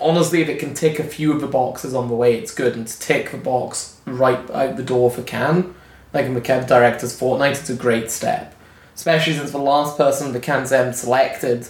honestly, 0.00 0.42
if 0.42 0.48
it 0.48 0.58
can 0.58 0.74
tick 0.74 0.98
a 0.98 1.04
few 1.04 1.32
of 1.32 1.40
the 1.40 1.46
boxes 1.46 1.94
on 1.94 2.08
the 2.08 2.14
way, 2.14 2.36
it's 2.36 2.54
good. 2.54 2.76
And 2.76 2.86
to 2.86 3.00
tick 3.00 3.30
the 3.30 3.38
box 3.38 4.00
right 4.06 4.50
out 4.50 4.76
the 4.76 4.82
door 4.82 5.10
for 5.10 5.22
Cannes, 5.22 5.74
like 6.12 6.26
in 6.26 6.34
the 6.34 6.40
Kev 6.40 6.66
Director's 6.66 7.18
Fortnight, 7.18 7.58
it's 7.58 7.70
a 7.70 7.74
great 7.74 8.10
step. 8.10 8.54
Especially 8.94 9.34
since 9.34 9.50
the 9.50 9.58
last 9.58 9.96
person 9.96 10.32
the 10.32 10.40
Kanzem 10.40 10.94
selected 10.94 11.68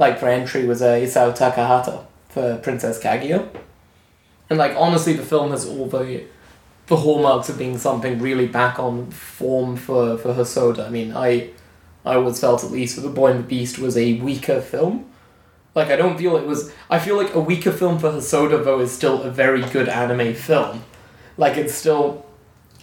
like 0.00 0.18
for 0.18 0.28
entry 0.28 0.64
was 0.64 0.80
uh, 0.80 0.94
Isao 0.94 1.36
Takahata 1.36 2.04
for 2.30 2.56
Princess 2.56 2.98
Kaguya. 2.98 3.46
And 4.48 4.58
like 4.58 4.74
honestly 4.76 5.12
the 5.12 5.22
film 5.22 5.50
has 5.52 5.66
all 5.66 5.86
the 5.86 6.24
the 6.86 6.96
hallmarks 6.96 7.48
of 7.48 7.56
being 7.56 7.78
something 7.78 8.18
really 8.18 8.48
back 8.48 8.80
on 8.80 9.12
form 9.12 9.76
for, 9.76 10.18
for 10.18 10.34
Hosoda. 10.34 10.86
I 10.86 10.90
mean 10.90 11.12
I 11.14 11.50
I 12.04 12.14
always 12.14 12.40
felt 12.40 12.64
at 12.64 12.70
least 12.70 12.94
for 12.94 13.02
The 13.02 13.10
Boy 13.10 13.32
and 13.32 13.40
the 13.40 13.46
Beast 13.46 13.78
was 13.78 13.96
a 13.96 14.14
weaker 14.20 14.62
film. 14.62 15.04
Like 15.74 15.88
I 15.88 15.96
don't 15.96 16.16
feel 16.16 16.36
it 16.36 16.46
was. 16.46 16.72
I 16.88 16.98
feel 16.98 17.16
like 17.16 17.34
a 17.34 17.40
weaker 17.40 17.70
film 17.70 17.98
for 17.98 18.10
Hosoda 18.10 18.64
though 18.64 18.80
is 18.80 18.90
still 18.90 19.22
a 19.22 19.30
very 19.30 19.60
good 19.60 19.88
anime 19.88 20.34
film. 20.34 20.82
Like 21.36 21.58
it's 21.58 21.74
still 21.74 22.26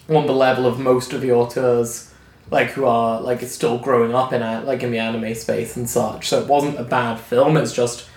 on 0.07 0.27
the 0.27 0.33
level 0.33 0.67
of 0.67 0.79
most 0.79 1.13
of 1.13 1.21
the 1.21 1.31
auteurs, 1.31 2.06
like 2.49 2.71
who 2.71 2.85
are 2.85 3.21
like 3.21 3.41
it's 3.41 3.51
still 3.51 3.77
growing 3.77 4.13
up 4.13 4.33
in 4.33 4.41
a, 4.41 4.61
like 4.61 4.83
in 4.83 4.91
the 4.91 4.99
anime 4.99 5.33
space 5.35 5.75
and 5.75 5.89
such. 5.89 6.27
So 6.27 6.41
it 6.41 6.47
wasn't 6.47 6.79
a 6.79 6.83
bad 6.83 7.19
film. 7.19 7.57
It's 7.57 7.73
just 7.73 8.07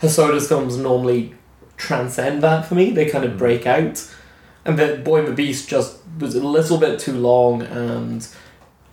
Hosoda's 0.00 0.48
films 0.48 0.76
normally 0.76 1.34
transcend 1.76 2.42
that 2.42 2.66
for 2.66 2.74
me. 2.74 2.90
They 2.90 3.08
kind 3.08 3.24
of 3.24 3.32
hmm. 3.32 3.38
break 3.38 3.66
out, 3.66 4.08
and 4.64 4.78
the 4.78 5.00
Boy 5.04 5.20
and 5.20 5.28
the 5.28 5.32
Beast 5.32 5.68
just 5.68 5.98
was 6.18 6.34
a 6.34 6.46
little 6.46 6.78
bit 6.78 6.98
too 6.98 7.14
long 7.14 7.62
and. 7.62 8.26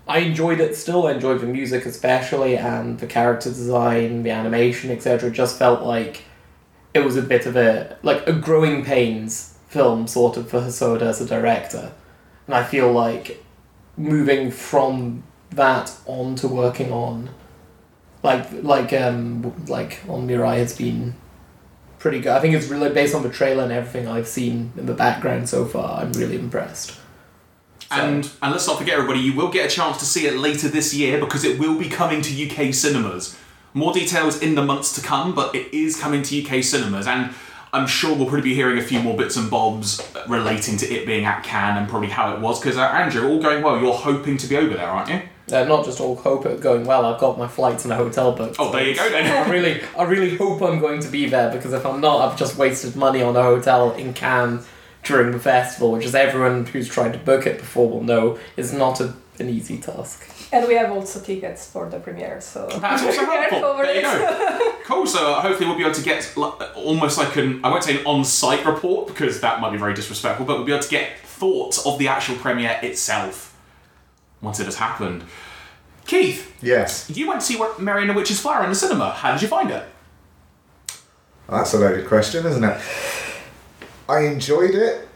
I 0.08 0.22
enjoyed 0.22 0.60
it 0.60 0.76
still. 0.76 1.06
I 1.06 1.12
enjoyed 1.12 1.40
the 1.40 1.46
music 1.46 1.86
especially, 1.86 2.58
and 2.58 2.98
the 2.98 3.06
character 3.06 3.50
design, 3.50 4.24
the 4.24 4.32
animation, 4.32 4.90
etc. 4.90 5.30
Just 5.30 5.60
felt 5.60 5.84
like 5.84 6.24
it 6.96 7.02
was 7.02 7.16
a 7.16 7.22
bit 7.22 7.46
of 7.46 7.56
a 7.56 7.96
like 8.02 8.28
a 8.28 8.34
growing 8.34 8.84
pains 8.84 9.56
film, 9.68 10.08
sort 10.08 10.36
of 10.36 10.50
for 10.50 10.62
Hosoda 10.62 11.04
as 11.04 11.22
a 11.22 11.28
director. 11.28 11.92
And 12.48 12.56
I 12.56 12.64
feel 12.64 12.92
like 12.92 13.44
moving 14.00 14.50
from 14.50 15.24
that 15.52 15.96
on 16.06 16.36
to 16.36 16.48
working 16.48 16.92
on 16.92 17.30
like 18.24 18.48
like 18.64 18.94
um 18.94 19.54
like 19.68 20.00
on 20.08 20.28
Mirai 20.28 20.58
has 20.58 20.76
been 20.76 21.16
pretty 22.00 22.20
good. 22.20 22.32
I 22.32 22.40
think 22.40 22.56
it's 22.56 22.68
really 22.68 22.90
based 22.90 23.14
on 23.14 23.24
the 23.24 23.30
trailer 23.30 23.64
and 23.64 23.72
everything 23.72 24.08
I've 24.08 24.28
seen 24.28 24.72
in 24.78 24.86
the 24.86 24.94
background 24.94 25.50
so 25.50 25.66
far. 25.66 26.02
I'm 26.02 26.14
really 26.14 26.38
impressed. 26.38 26.98
And 27.92 28.30
and 28.42 28.52
let's 28.52 28.68
not 28.68 28.78
forget, 28.78 28.96
everybody, 28.96 29.20
you 29.20 29.34
will 29.36 29.50
get 29.50 29.66
a 29.66 29.76
chance 29.76 29.98
to 29.98 30.06
see 30.06 30.28
it 30.28 30.38
later 30.38 30.70
this 30.70 30.94
year 30.94 31.20
because 31.20 31.44
it 31.44 31.60
will 31.60 31.78
be 31.78 31.90
coming 31.90 32.22
to 32.22 32.50
UK 32.50 32.74
cinemas. 32.74 33.38
More 33.74 33.94
details 33.94 34.42
in 34.42 34.56
the 34.56 34.64
months 34.64 34.94
to 34.96 35.02
come, 35.02 35.36
but 35.36 35.54
it 35.56 35.74
is 35.74 36.00
coming 36.00 36.24
to 36.24 36.44
UK 36.44 36.64
cinemas, 36.64 37.08
and 37.08 37.34
I'm 37.72 37.88
sure 37.88 38.16
we'll 38.16 38.26
probably 38.26 38.42
be 38.42 38.56
hearing 38.56 38.78
a 38.78 38.82
few 38.82 39.00
more 39.00 39.16
bits 39.16 39.38
and 39.38 39.50
bobs 39.50 40.02
relating 40.28 40.78
to 40.78 40.92
it 40.92 41.06
being 41.06 41.26
at 41.26 41.44
Cannes 41.44 41.78
and 41.78 41.88
probably 41.90 42.10
how 42.10 42.34
it 42.34 42.40
was. 42.40 42.60
Because 42.60 42.78
uh, 42.78 42.84
Andrew, 42.84 43.28
all 43.28 43.42
going 43.42 43.64
well, 43.64 43.80
you're 43.80 43.94
hoping 43.94 44.38
to 44.38 44.48
be 44.48 44.58
over 44.58 44.74
there, 44.74 44.88
aren't 44.88 45.10
you? 45.10 45.22
Uh, 45.52 45.64
not 45.64 45.86
just 45.86 46.00
all 46.00 46.16
hope 46.16 46.46
it 46.46 46.62
going 46.62 46.86
well. 46.86 47.06
I've 47.06 47.20
got 47.20 47.38
my 47.38 47.48
flights 47.48 47.84
and 47.84 47.94
a 47.94 47.96
hotel 47.96 48.32
booked. 48.32 48.58
Oh, 48.60 48.72
there 48.72 48.88
you 48.88 48.96
go 48.96 49.10
then. 49.10 49.26
I 49.26 49.50
really, 49.50 49.82
I 49.98 50.04
really 50.04 50.36
hope 50.36 50.62
I'm 50.62 50.80
going 50.80 51.00
to 51.02 51.10
be 51.10 51.28
there 51.28 51.52
because 51.52 51.74
if 51.74 51.86
I'm 51.86 52.02
not, 52.02 52.22
I've 52.22 52.38
just 52.38 52.58
wasted 52.58 52.96
money 52.96 53.22
on 53.22 53.36
a 53.36 53.44
hotel 53.44 53.92
in 53.94 54.14
Cannes 54.14 54.68
during 55.04 55.32
the 55.32 55.40
festival, 55.40 55.92
which, 55.92 56.06
as 56.06 56.14
everyone 56.14 56.66
who's 56.66 56.88
tried 56.88 57.14
to 57.14 57.20
book 57.20 57.48
it 57.48 57.58
before 57.58 57.90
will 57.90 58.04
know, 58.04 58.38
is 58.58 58.74
not 58.74 59.00
a, 59.00 59.16
an 59.40 59.50
easy 59.50 59.78
task. 59.78 60.28
And 60.52 60.68
we 60.68 60.74
have 60.74 60.92
also 60.92 61.20
tickets 61.20 61.70
for 61.70 61.88
the 61.90 62.00
premiere, 62.00 62.42
so 62.42 62.68
That's 62.82 63.04
also 63.04 63.24
helpful. 63.26 63.78
There 63.78 63.96
you 63.96 64.02
go. 64.02 64.76
Cool. 64.90 65.06
So 65.06 65.34
uh, 65.34 65.42
hopefully 65.42 65.68
we'll 65.70 65.78
be 65.78 65.84
able 65.84 65.94
to 65.94 66.02
get 66.02 66.34
almost 66.76 67.20
like 67.20 67.36
an 67.36 67.64
I 67.64 67.70
won't 67.70 67.84
say 67.84 68.00
an 68.00 68.06
on-site 68.08 68.66
report 68.66 69.06
because 69.08 69.40
that 69.42 69.62
might 69.62 69.72
be 69.72 69.78
very 69.78 69.94
disrespectful, 69.94 70.48
but 70.48 70.58
we'll 70.58 70.66
be 70.66 70.72
able 70.72 70.82
to 70.82 70.90
get 70.90 71.20
thoughts 71.20 71.86
of 71.86 72.00
the 72.00 72.08
actual 72.08 72.36
premiere 72.38 72.80
itself 72.82 73.56
once 74.42 74.60
it 74.60 74.66
has 74.66 74.78
happened. 74.78 75.24
Keith, 76.08 76.52
Yes, 76.64 77.08
you 77.16 77.28
went 77.28 77.42
to 77.42 77.46
see 77.46 77.62
Mary 77.78 78.02
and 78.02 78.10
the 78.10 78.16
Witch's 78.16 78.40
Flower 78.42 78.64
in 78.64 78.70
the 78.70 78.76
cinema. 78.76 79.12
How 79.12 79.32
did 79.34 79.44
you 79.44 79.48
find 79.48 79.70
it? 79.70 79.84
that's 81.48 81.74
a 81.76 81.78
loaded 81.78 82.08
question, 82.08 82.46
isn't 82.48 82.64
it? 82.64 82.82
I 84.08 84.22
enjoyed 84.22 84.74
it, 84.74 85.08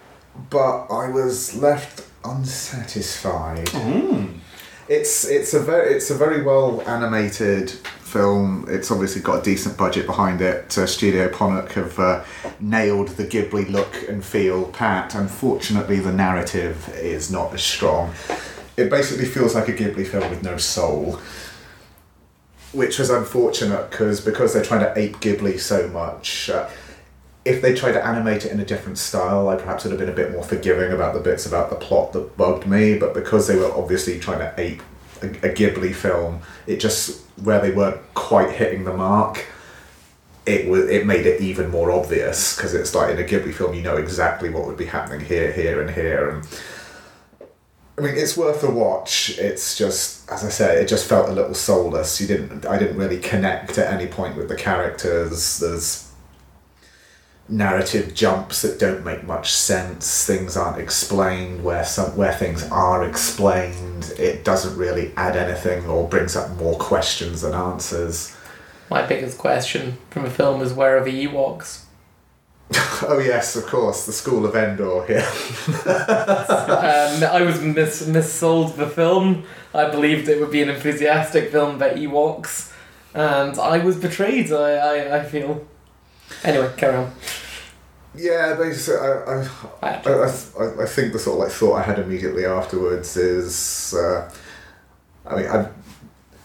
but 0.52 0.86
I 0.86 1.10
was 1.10 1.56
left 1.56 2.06
unsatisfied. 2.24 3.69
It's 4.89 5.26
it's 5.26 5.54
a 5.54 5.60
very 5.60 5.93
it's 5.96 6.10
a 6.10 6.15
very 6.15 6.43
well 6.43 6.82
animated 6.88 7.69
film. 7.69 8.65
It's 8.67 8.91
obviously 8.91 9.22
got 9.22 9.39
a 9.39 9.43
decent 9.43 9.78
budget 9.78 10.06
behind 10.06 10.41
it. 10.41 10.78
Uh, 10.78 10.86
Studio 10.86 11.30
Ponoc 11.30 11.72
have 11.72 11.98
uh, 12.00 12.24
nailed 12.60 13.10
the 13.10 13.24
Ghibli 13.24 13.69
look 13.72 14.08
and 14.10 14.24
feel 14.24 14.65
pat. 14.65 15.15
Unfortunately, 15.15 16.00
the 16.00 16.12
narrative 16.12 16.89
is 16.96 17.32
not 17.32 17.54
as 17.54 17.63
strong. 17.63 18.13
It 18.76 18.89
basically 18.89 19.26
feels 19.26 19.56
like 19.56 19.69
a 19.69 19.74
Ghibli 19.74 20.06
film 20.06 20.30
with 20.30 20.43
no 20.43 20.58
soul, 20.58 21.19
which 22.74 23.00
was 23.00 23.10
unfortunate 23.10 23.89
because 23.89 24.19
because 24.19 24.54
they're 24.54 24.65
trying 24.65 24.82
to 24.82 24.93
ape 25.00 25.17
Ghibli 25.17 25.60
so 25.60 25.88
much. 25.88 26.50
Uh, 26.50 26.69
if 27.45 27.62
they 27.62 27.73
tried 27.73 27.91
to 27.93 28.06
animate 28.06 28.45
it 28.45 28.51
in 28.51 28.60
a 28.60 28.65
different 28.65 28.97
style, 28.97 29.49
I 29.49 29.56
perhaps 29.56 29.84
would 29.84 29.91
have 29.91 29.99
been 29.99 30.10
a 30.10 30.15
bit 30.15 30.32
more 30.32 30.43
forgiving 30.43 30.91
about 30.91 31.13
the 31.13 31.19
bits 31.19 31.45
about 31.45 31.69
the 31.69 31.75
plot 31.75 32.13
that 32.13 32.38
bugged 32.38 32.65
me. 32.65 32.97
But 32.97 33.13
because 33.13 33.47
they 33.47 33.58
were 33.58 33.71
obviously 33.71 34.19
trying 34.19 34.39
to 34.39 34.53
ape 34.58 34.82
a, 35.21 35.27
a 35.27 35.53
Ghibli 35.53 35.93
film, 35.93 36.41
it 36.67 36.77
just 36.77 37.21
where 37.43 37.60
they 37.60 37.71
weren't 37.71 38.01
quite 38.13 38.51
hitting 38.51 38.86
the 38.86 38.95
mark, 38.95 39.45
it 40.45 40.69
was 40.69 40.89
it 40.89 41.06
made 41.06 41.25
it 41.25 41.41
even 41.41 41.69
more 41.69 41.91
obvious 41.91 42.56
because 42.56 42.73
it's 42.73 42.95
like 42.95 43.12
in 43.12 43.19
a 43.19 43.27
Ghibli 43.27 43.53
film, 43.53 43.73
you 43.73 43.82
know 43.82 43.97
exactly 43.97 44.49
what 44.49 44.65
would 44.65 44.77
be 44.77 44.86
happening 44.86 45.25
here, 45.25 45.51
here, 45.51 45.82
and 45.82 45.91
here, 45.91 46.29
and. 46.29 46.47
I 47.95 48.01
mean, 48.01 48.15
it's 48.15 48.36
worth 48.36 48.63
a 48.63 48.71
watch. 48.71 49.38
It's 49.38 49.77
just, 49.77 50.27
as 50.27 50.43
I 50.43 50.49
said, 50.49 50.79
it 50.79 50.88
just 50.88 51.08
felt 51.08 51.29
a 51.29 51.32
little 51.32 51.53
soulless. 51.53 52.19
You 52.19 52.25
didn't, 52.25 52.65
I 52.65 52.79
didn't 52.79 52.97
really 52.97 53.19
connect 53.19 53.77
at 53.77 53.93
any 53.93 54.08
point 54.08 54.36
with 54.36 54.47
the 54.47 54.56
characters. 54.56 55.60
There's 55.60 56.03
narrative 57.49 58.13
jumps 58.13 58.62
that 58.62 58.79
don't 58.79 59.03
make 59.03 59.23
much 59.25 59.51
sense. 59.51 60.25
Things 60.25 60.56
aren't 60.56 60.79
explained 60.79 61.63
where 61.63 61.86
some 61.86 62.15
where 62.15 62.34
things 62.34 62.63
are 62.71 63.03
explained. 63.03 64.13
It 64.17 64.43
doesn't 64.43 64.77
really 64.77 65.12
add 65.17 65.36
anything 65.36 65.86
or 65.86 66.08
brings 66.08 66.36
up 66.36 66.51
more 66.58 66.77
questions 66.77 67.41
than 67.41 67.53
answers. 67.53 68.36
My 68.89 69.06
biggest 69.06 69.38
question 69.38 69.97
from 70.10 70.25
a 70.25 70.29
film 70.29 70.62
is 70.62 70.73
where 70.73 70.97
are 70.97 71.03
the 71.03 71.25
Ewoks? 71.25 71.84
oh 73.03 73.21
yes, 73.23 73.56
of 73.56 73.65
course, 73.65 74.06
the 74.06 74.13
School 74.13 74.45
of 74.45 74.56
Endor 74.56 75.06
here. 75.06 75.19
um, 75.86 77.23
I 77.23 77.41
was 77.45 77.62
mis 77.62 78.03
missold 78.03 78.77
the 78.77 78.88
film. 78.88 79.43
I 79.73 79.89
believed 79.89 80.29
it 80.29 80.39
would 80.39 80.51
be 80.51 80.62
an 80.62 80.69
enthusiastic 80.69 81.51
film 81.51 81.75
about 81.75 81.95
Ewoks, 81.95 82.71
and 83.13 83.60
I 83.60 83.79
was 83.79 83.97
betrayed. 83.97 84.51
I, 84.51 84.75
I, 84.75 85.17
I 85.19 85.23
feel. 85.23 85.67
Anyway, 86.43 86.72
carry 86.78 86.96
on. 86.98 87.12
Yeah, 88.15 88.56
basically, 88.56 89.00
I, 89.00 89.12
I, 89.12 89.48
I 89.82 89.89
I, 89.89 89.89
I, 90.13 90.26
I- 90.65 90.84
I 90.84 90.86
think 90.86 91.13
the 91.13 91.19
sort 91.19 91.38
of 91.39 91.43
like 91.46 91.52
thought 91.52 91.76
I 91.76 91.82
had 91.82 91.98
immediately 92.00 92.46
afterwards 92.46 93.17
is, 93.17 93.93
uh, 93.98 94.32
I 95.26 95.36
mean, 95.36 95.48
I've, 95.48 95.72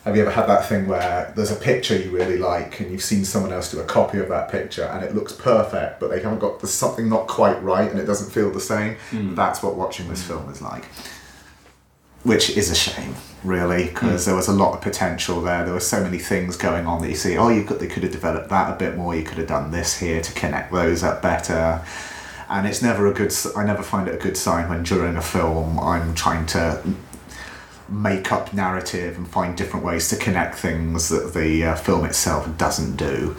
have 0.04 0.16
you 0.16 0.22
ever 0.22 0.30
had 0.30 0.46
that 0.46 0.64
thing 0.66 0.86
where 0.88 1.30
there's 1.36 1.50
a 1.50 1.56
picture 1.56 1.94
you 1.94 2.10
really 2.10 2.38
like 2.38 2.80
and 2.80 2.90
you've 2.90 3.02
seen 3.02 3.26
someone 3.26 3.52
else 3.52 3.70
do 3.70 3.80
a 3.80 3.84
copy 3.84 4.18
of 4.18 4.28
that 4.30 4.50
picture 4.50 4.84
and 4.84 5.04
it 5.04 5.14
looks 5.14 5.34
perfect, 5.34 6.00
but 6.00 6.08
they 6.08 6.20
haven't 6.22 6.38
got 6.38 6.60
there's 6.60 6.72
something 6.72 7.10
not 7.10 7.26
quite 7.26 7.62
right 7.62 7.90
and 7.90 8.00
it 8.00 8.06
doesn't 8.06 8.30
feel 8.30 8.50
the 8.50 8.60
same. 8.60 8.96
That's 9.34 9.62
what 9.62 9.74
watching 9.76 10.08
this 10.08 10.22
film 10.22 10.48
is 10.50 10.62
like. 10.62 10.86
Which 12.22 12.56
is 12.56 12.70
a 12.70 12.74
shame, 12.74 13.14
really, 13.44 13.84
hmm. 13.84 13.88
because 13.88 14.24
there 14.24 14.34
was 14.34 14.48
a 14.48 14.52
lot 14.52 14.74
of 14.74 14.80
potential 14.80 15.40
there. 15.40 15.64
There 15.64 15.74
were 15.74 15.80
so 15.80 16.02
many 16.02 16.18
things 16.18 16.56
going 16.56 16.86
on 16.86 17.00
that 17.02 17.08
you 17.08 17.16
see. 17.16 17.36
Oh, 17.36 17.48
you 17.48 17.64
could 17.64 17.80
they 17.80 17.86
could 17.86 18.02
have 18.02 18.12
developed 18.12 18.48
that 18.50 18.72
a 18.72 18.76
bit 18.76 18.96
more. 18.96 19.14
You 19.14 19.24
could 19.24 19.38
have 19.38 19.48
done 19.48 19.70
this 19.70 19.98
here 19.98 20.20
to 20.20 20.32
connect 20.32 20.72
those 20.72 21.02
up 21.02 21.22
better. 21.22 21.84
And 22.50 22.66
it's 22.66 22.80
never 22.80 23.06
a 23.06 23.12
good. 23.12 23.32
I 23.56 23.64
never 23.64 23.82
find 23.82 24.08
it 24.08 24.14
a 24.14 24.18
good 24.18 24.36
sign 24.36 24.68
when 24.68 24.82
during 24.82 25.16
a 25.16 25.22
film 25.22 25.78
I'm 25.78 26.14
trying 26.14 26.46
to 26.46 26.82
make 27.88 28.30
up 28.32 28.52
narrative 28.52 29.16
and 29.16 29.26
find 29.26 29.56
different 29.56 29.84
ways 29.84 30.08
to 30.10 30.16
connect 30.16 30.56
things 30.56 31.08
that 31.08 31.32
the 31.32 31.64
uh, 31.64 31.74
film 31.74 32.04
itself 32.04 32.56
doesn't 32.58 32.96
do. 32.96 33.34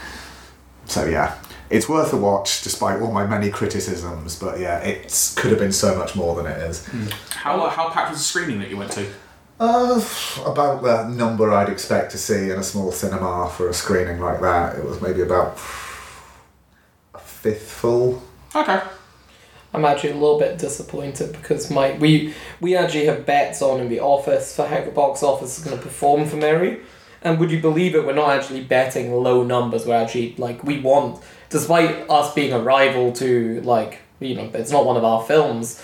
So 0.86 1.06
yeah, 1.06 1.38
it's 1.70 1.88
worth 1.88 2.14
a 2.14 2.18
watch 2.18 2.64
despite 2.64 3.02
all 3.02 3.12
my 3.12 3.26
many 3.26 3.50
criticisms. 3.50 4.38
But 4.38 4.60
yeah, 4.60 4.80
it 4.80 5.34
could 5.36 5.52
have 5.52 5.60
been 5.60 5.72
so 5.72 5.96
much 5.96 6.16
more 6.16 6.36
than 6.36 6.46
it 6.46 6.58
is. 6.58 6.86
Hmm. 6.88 7.08
How 7.32 7.62
uh, 7.62 7.70
how 7.70 7.90
packed 7.90 8.12
was 8.12 8.20
the 8.20 8.26
screening 8.26 8.60
that 8.60 8.70
you 8.70 8.78
went 8.78 8.92
to? 8.94 9.08
Uh, 9.60 10.02
about 10.45 10.82
the 10.84 11.10
number 11.10 11.52
I'd 11.52 11.67
expect 11.67 12.12
to 12.12 12.17
see 12.17 12.50
in 12.50 12.58
a 12.60 12.63
small 12.63 12.93
cinema 12.93 13.50
for 13.50 13.67
a 13.67 13.74
screening 13.74 14.22
like 14.22 14.39
that. 14.39 14.78
It 14.78 14.86
was 14.86 15.02
maybe 15.02 15.22
about 15.22 15.56
a 17.13 17.19
fifth 17.19 17.69
full. 17.69 18.24
Okay. 18.56 18.82
I'm 19.74 19.86
actually 19.86 20.12
a 20.12 20.15
little 20.15 20.39
bit 20.39 20.58
disappointed 20.58 21.34
because 21.34 21.69
my 21.69 21.91
we 21.93 22.34
we 22.62 22.76
actually 22.76 23.06
have 23.06 23.26
bets 23.26 23.62
on 23.62 23.82
in 23.82 23.89
the 23.89 24.00
office 24.00 24.56
for 24.56 24.65
how 24.65 24.82
the 24.82 24.91
box 24.91 25.22
office 25.24 25.60
is 25.60 25.63
going 25.63 25.78
to 25.78 25.84
perform 25.84 26.26
for 26.26 26.38
Mary, 26.38 26.80
and 27.22 27.38
would 27.38 27.52
you 27.52 27.60
believe 27.60 27.95
it? 27.95 28.06
We're 28.06 28.13
not 28.13 28.32
actually 28.32 28.63
betting 28.63 29.13
low 29.13 29.43
numbers. 29.43 29.86
We're 29.86 30.02
actually 30.02 30.36
like 30.38 30.63
we 30.63 30.80
want, 30.80 31.22
despite 31.50 32.10
us 32.10 32.34
being 32.34 32.54
a 32.54 32.60
rival 32.60 33.12
to 33.13 33.62
like 33.62 34.00
you 34.19 34.36
know 34.36 34.50
it's 34.54 34.72
not 34.72 34.86
one 34.86 34.98
of 34.98 35.04
our 35.04 35.24
films. 35.24 35.84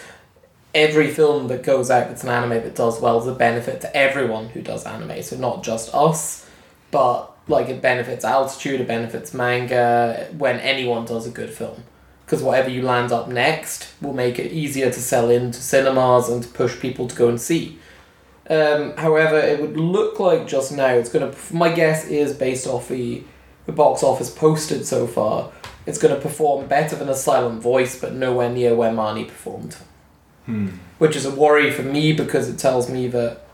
Every 0.76 1.10
film 1.10 1.48
that 1.48 1.64
goes 1.64 1.90
out 1.90 2.10
that's 2.10 2.24
an 2.24 2.30
anime 2.30 2.62
that 2.62 2.76
does 2.76 3.02
well 3.02 3.20
is 3.20 3.28
a 3.28 3.34
benefit 3.34 3.82
to 3.82 3.98
everyone 3.98 4.50
who 4.50 4.62
does 4.62 4.86
anime. 4.86 5.24
So 5.24 5.38
not 5.38 5.64
just 5.64 5.92
us, 5.96 6.48
but 6.92 7.32
like 7.48 7.70
it 7.70 7.82
benefits 7.82 8.24
altitude, 8.24 8.82
it 8.82 8.88
benefits 8.88 9.34
manga 9.34 10.28
when 10.38 10.60
anyone 10.60 11.06
does 11.06 11.26
a 11.26 11.32
good 11.32 11.50
film 11.50 11.84
because 12.26 12.42
whatever 12.42 12.70
you 12.70 12.82
land 12.82 13.12
up 13.12 13.28
next 13.28 13.94
will 14.02 14.14
make 14.14 14.40
it 14.40 14.52
easier 14.52 14.92
to 14.92 15.00
sell 15.00 15.30
into 15.30 15.60
cinemas 15.60 16.28
and 16.28 16.44
to 16.44 16.50
push 16.50 16.80
people 16.80 17.08
to 17.08 17.16
go 17.16 17.30
and 17.30 17.40
see. 17.40 17.78
Um, 18.50 18.96
however, 18.98 19.38
it 19.38 19.62
would 19.62 19.78
look 19.78 20.20
like 20.20 20.48
just 20.48 20.72
now 20.72 20.90
it's 20.90 21.10
gonna. 21.10 21.34
My 21.52 21.72
guess 21.72 22.06
is 22.08 22.34
based 22.34 22.68
off 22.68 22.90
the, 22.90 23.24
the 23.66 23.72
box 23.72 24.04
office 24.04 24.30
posted 24.30 24.86
so 24.86 25.08
far, 25.08 25.52
it's 25.86 25.98
gonna 25.98 26.20
perform 26.20 26.68
better 26.68 26.96
than 26.96 27.10
a 27.10 27.16
silent 27.16 27.62
voice, 27.62 28.00
but 28.00 28.14
nowhere 28.14 28.50
near 28.50 28.76
where 28.76 28.92
Marnie 28.92 29.28
performed. 29.28 29.78
Hmm. 30.46 30.70
Which 30.98 31.16
is 31.16 31.26
a 31.26 31.32
worry 31.32 31.72
for 31.72 31.84
me 31.84 32.14
because 32.14 32.50
it 32.50 32.58
tells 32.58 32.90
me 32.90 33.08
that 33.10 33.46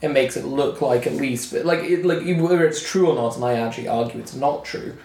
it 0.00 0.08
makes 0.08 0.36
it 0.36 0.44
look 0.44 0.80
like 0.80 1.06
at 1.06 1.14
least 1.14 1.52
like 1.52 1.80
it 1.80 2.04
like 2.04 2.24
whether 2.40 2.66
it's 2.66 2.82
true 2.82 3.08
or 3.08 3.14
not, 3.14 3.36
and 3.36 3.44
I 3.44 3.54
actually 3.54 3.88
argue 3.88 4.20
it's 4.20 4.34
not 4.34 4.64
true. 4.64 4.96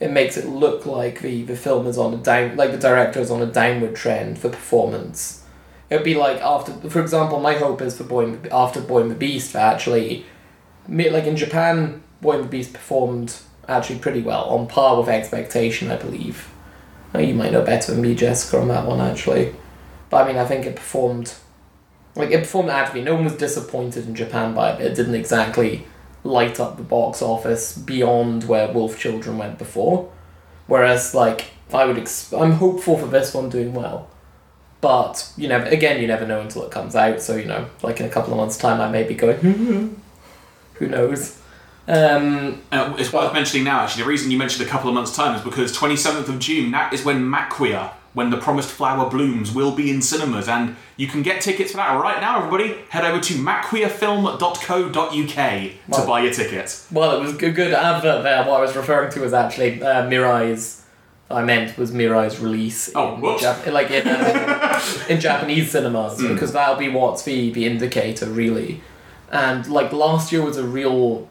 It 0.00 0.10
makes 0.10 0.36
it 0.36 0.46
look 0.46 0.86
like 0.86 1.20
the 1.20 1.42
the 1.42 1.56
film 1.56 1.86
is 1.86 1.98
on 1.98 2.14
a 2.14 2.16
down 2.16 2.56
like 2.56 2.72
the 2.72 2.78
director 2.78 3.20
is 3.20 3.30
on 3.30 3.42
a 3.42 3.46
downward 3.46 3.94
trend 3.94 4.38
for 4.38 4.48
performance. 4.48 5.44
It'd 5.88 6.04
be 6.04 6.14
like 6.14 6.40
after, 6.40 6.72
for 6.88 7.00
example, 7.00 7.40
my 7.40 7.54
hope 7.54 7.82
is 7.82 7.96
for 7.96 8.04
Boy 8.04 8.38
after 8.52 8.80
Boy 8.80 9.02
and 9.02 9.10
the 9.10 9.16
Beast 9.16 9.52
for 9.52 9.58
actually, 9.58 10.24
like 10.88 11.24
in 11.24 11.36
Japan, 11.36 12.02
Boy 12.20 12.34
and 12.36 12.44
the 12.44 12.48
Beast 12.48 12.72
performed 12.72 13.36
actually 13.68 13.98
pretty 13.98 14.22
well, 14.22 14.44
on 14.44 14.66
par 14.66 14.98
with 14.98 15.08
expectation, 15.08 15.90
I 15.90 15.96
believe. 15.96 16.48
You 17.16 17.34
might 17.34 17.52
know 17.52 17.64
better 17.64 17.92
than 17.92 18.02
me, 18.02 18.14
Jessica, 18.14 18.60
on 18.60 18.68
that 18.68 18.86
one 18.86 19.00
actually, 19.00 19.54
but 20.10 20.24
I 20.24 20.26
mean, 20.28 20.36
I 20.36 20.44
think 20.44 20.66
it 20.66 20.76
performed, 20.76 21.34
like 22.16 22.30
it 22.30 22.40
performed 22.40 22.68
actually. 22.70 23.02
No 23.02 23.14
one 23.14 23.24
was 23.24 23.36
disappointed 23.36 24.06
in 24.06 24.14
Japan 24.14 24.54
by 24.54 24.72
it. 24.72 24.80
It 24.80 24.94
didn't 24.94 25.14
exactly 25.14 25.86
light 26.24 26.60
up 26.60 26.76
the 26.76 26.82
box 26.82 27.22
office 27.22 27.76
beyond 27.78 28.44
where 28.44 28.70
Wolf 28.72 28.98
Children 28.98 29.38
went 29.38 29.58
before. 29.58 30.10
Whereas, 30.66 31.14
like, 31.14 31.46
I 31.72 31.84
would, 31.84 31.98
ex- 31.98 32.32
I'm 32.32 32.52
hopeful 32.52 32.96
for 32.98 33.06
this 33.06 33.32
one 33.34 33.48
doing 33.48 33.72
well. 33.74 34.08
But 34.80 35.30
you 35.36 35.48
know, 35.48 35.62
again, 35.64 36.00
you 36.00 36.06
never 36.06 36.26
know 36.26 36.40
until 36.40 36.64
it 36.64 36.70
comes 36.70 36.94
out. 36.96 37.20
So 37.20 37.36
you 37.36 37.44
know, 37.46 37.66
like 37.82 38.00
in 38.00 38.06
a 38.06 38.08
couple 38.08 38.32
of 38.32 38.38
months' 38.38 38.56
time, 38.56 38.80
I 38.80 38.88
may 38.90 39.02
be 39.04 39.14
going. 39.14 40.00
Who 40.74 40.88
knows? 40.88 41.38
Um, 41.86 42.62
Uh, 42.72 42.94
it's 42.98 43.12
worth 43.12 43.32
mentioning 43.34 43.64
now, 43.64 43.80
actually. 43.80 44.04
The 44.04 44.08
reason 44.08 44.30
you 44.30 44.38
mentioned 44.38 44.66
a 44.66 44.70
couple 44.70 44.88
of 44.88 44.94
months' 44.94 45.14
time 45.14 45.34
is 45.36 45.42
because 45.42 45.76
27th 45.76 46.28
of 46.28 46.38
June, 46.38 46.70
that 46.70 46.92
is 46.94 47.04
when 47.04 47.22
Maquia, 47.22 47.92
when 48.12 48.30
the 48.30 48.36
promised 48.36 48.70
flower 48.70 49.08
blooms, 49.08 49.52
will 49.52 49.72
be 49.72 49.88
in 49.90 50.02
cinemas. 50.02 50.48
And 50.48 50.74
you 50.96 51.06
can 51.06 51.22
get 51.22 51.40
tickets 51.40 51.70
for 51.70 51.76
that 51.78 51.94
right 52.00 52.20
now, 52.20 52.38
everybody. 52.38 52.76
Head 52.88 53.04
over 53.04 53.20
to 53.20 53.34
maquiafilm.co.uk 53.34 55.10
to 55.12 55.72
Wow. 55.88 56.06
buy 56.06 56.22
your 56.22 56.32
tickets. 56.32 56.86
well, 56.90 57.16
it 57.16 57.20
was 57.20 57.34
a 57.34 57.50
good 57.50 57.72
advert 57.72 58.22
there. 58.22 58.44
What 58.44 58.58
I 58.58 58.60
was 58.62 58.74
referring 58.76 59.10
to 59.12 59.20
was 59.20 59.32
actually 59.32 59.82
uh, 59.82 60.02
Mirai's. 60.08 60.78
I 61.30 61.44
meant 61.44 61.78
was 61.78 61.92
Mirai's 61.92 62.40
release 62.40 62.90
Oh, 62.96 63.14
in. 63.14 63.22
Jap- 63.38 63.70
like 63.72 63.90
in, 63.92 64.08
uh, 64.08 64.80
in 65.08 65.20
Japanese 65.20 65.70
cinemas 65.70 66.18
Hmm. 66.20 66.32
because 66.34 66.52
that'll 66.52 66.74
be 66.76 66.88
what's 66.88 67.22
the 67.22 67.52
the 67.52 67.66
indicator 67.66 68.26
really. 68.26 68.82
And 69.30 69.64
like 69.68 69.92
last 69.92 70.32
year 70.32 70.42
was 70.42 70.56
a 70.56 70.64
real. 70.64 71.28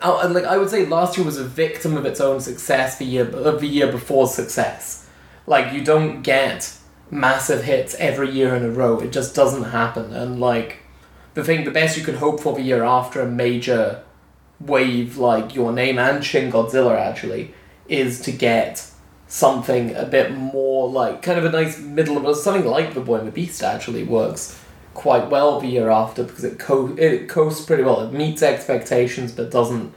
I- 0.00 0.10
I- 0.10 0.26
like 0.26 0.44
I 0.44 0.56
would 0.58 0.70
say, 0.70 0.86
last 0.86 1.16
year 1.16 1.26
was 1.26 1.38
a 1.38 1.44
victim 1.44 1.96
of 1.96 2.06
its 2.06 2.20
own 2.20 2.38
success. 2.40 2.98
The 2.98 3.04
year 3.04 3.26
of 3.28 3.60
the 3.60 3.66
year 3.66 3.90
before 3.90 4.28
success, 4.28 5.05
like 5.46 5.72
you 5.72 5.82
don't 5.84 6.22
get 6.22 6.72
massive 7.10 7.64
hits 7.64 7.94
every 7.96 8.30
year 8.30 8.54
in 8.54 8.64
a 8.64 8.70
row. 8.70 8.98
It 9.00 9.12
just 9.12 9.34
doesn't 9.34 9.64
happen. 9.64 10.12
And 10.12 10.40
like 10.40 10.78
the 11.34 11.44
thing, 11.44 11.64
the 11.64 11.70
best 11.70 11.96
you 11.96 12.04
could 12.04 12.16
hope 12.16 12.40
for 12.40 12.54
the 12.54 12.62
year 12.62 12.82
after 12.82 13.20
a 13.20 13.26
major 13.26 14.02
wave 14.58 15.16
like 15.18 15.54
Your 15.54 15.72
Name 15.72 15.98
and 15.98 16.24
Shin 16.24 16.50
Godzilla 16.50 16.98
actually 16.98 17.52
is 17.88 18.20
to 18.22 18.32
get 18.32 18.90
something 19.28 19.94
a 19.94 20.04
bit 20.04 20.32
more 20.32 20.88
like 20.88 21.22
kind 21.22 21.38
of 21.38 21.44
a 21.44 21.50
nice 21.50 21.78
middle 21.78 22.26
of 22.26 22.36
something 22.36 22.64
like 22.64 22.94
The 22.94 23.00
Boy 23.00 23.18
and 23.18 23.28
the 23.28 23.32
Beast 23.32 23.62
actually 23.62 24.04
works 24.04 24.60
quite 24.94 25.28
well 25.28 25.60
the 25.60 25.66
year 25.66 25.90
after 25.90 26.24
because 26.24 26.44
it 26.44 26.58
co- 26.58 26.96
it 26.96 27.28
coasts 27.28 27.64
pretty 27.64 27.82
well. 27.82 28.00
It 28.00 28.12
meets 28.12 28.42
expectations 28.42 29.32
but 29.32 29.50
doesn't 29.50 29.92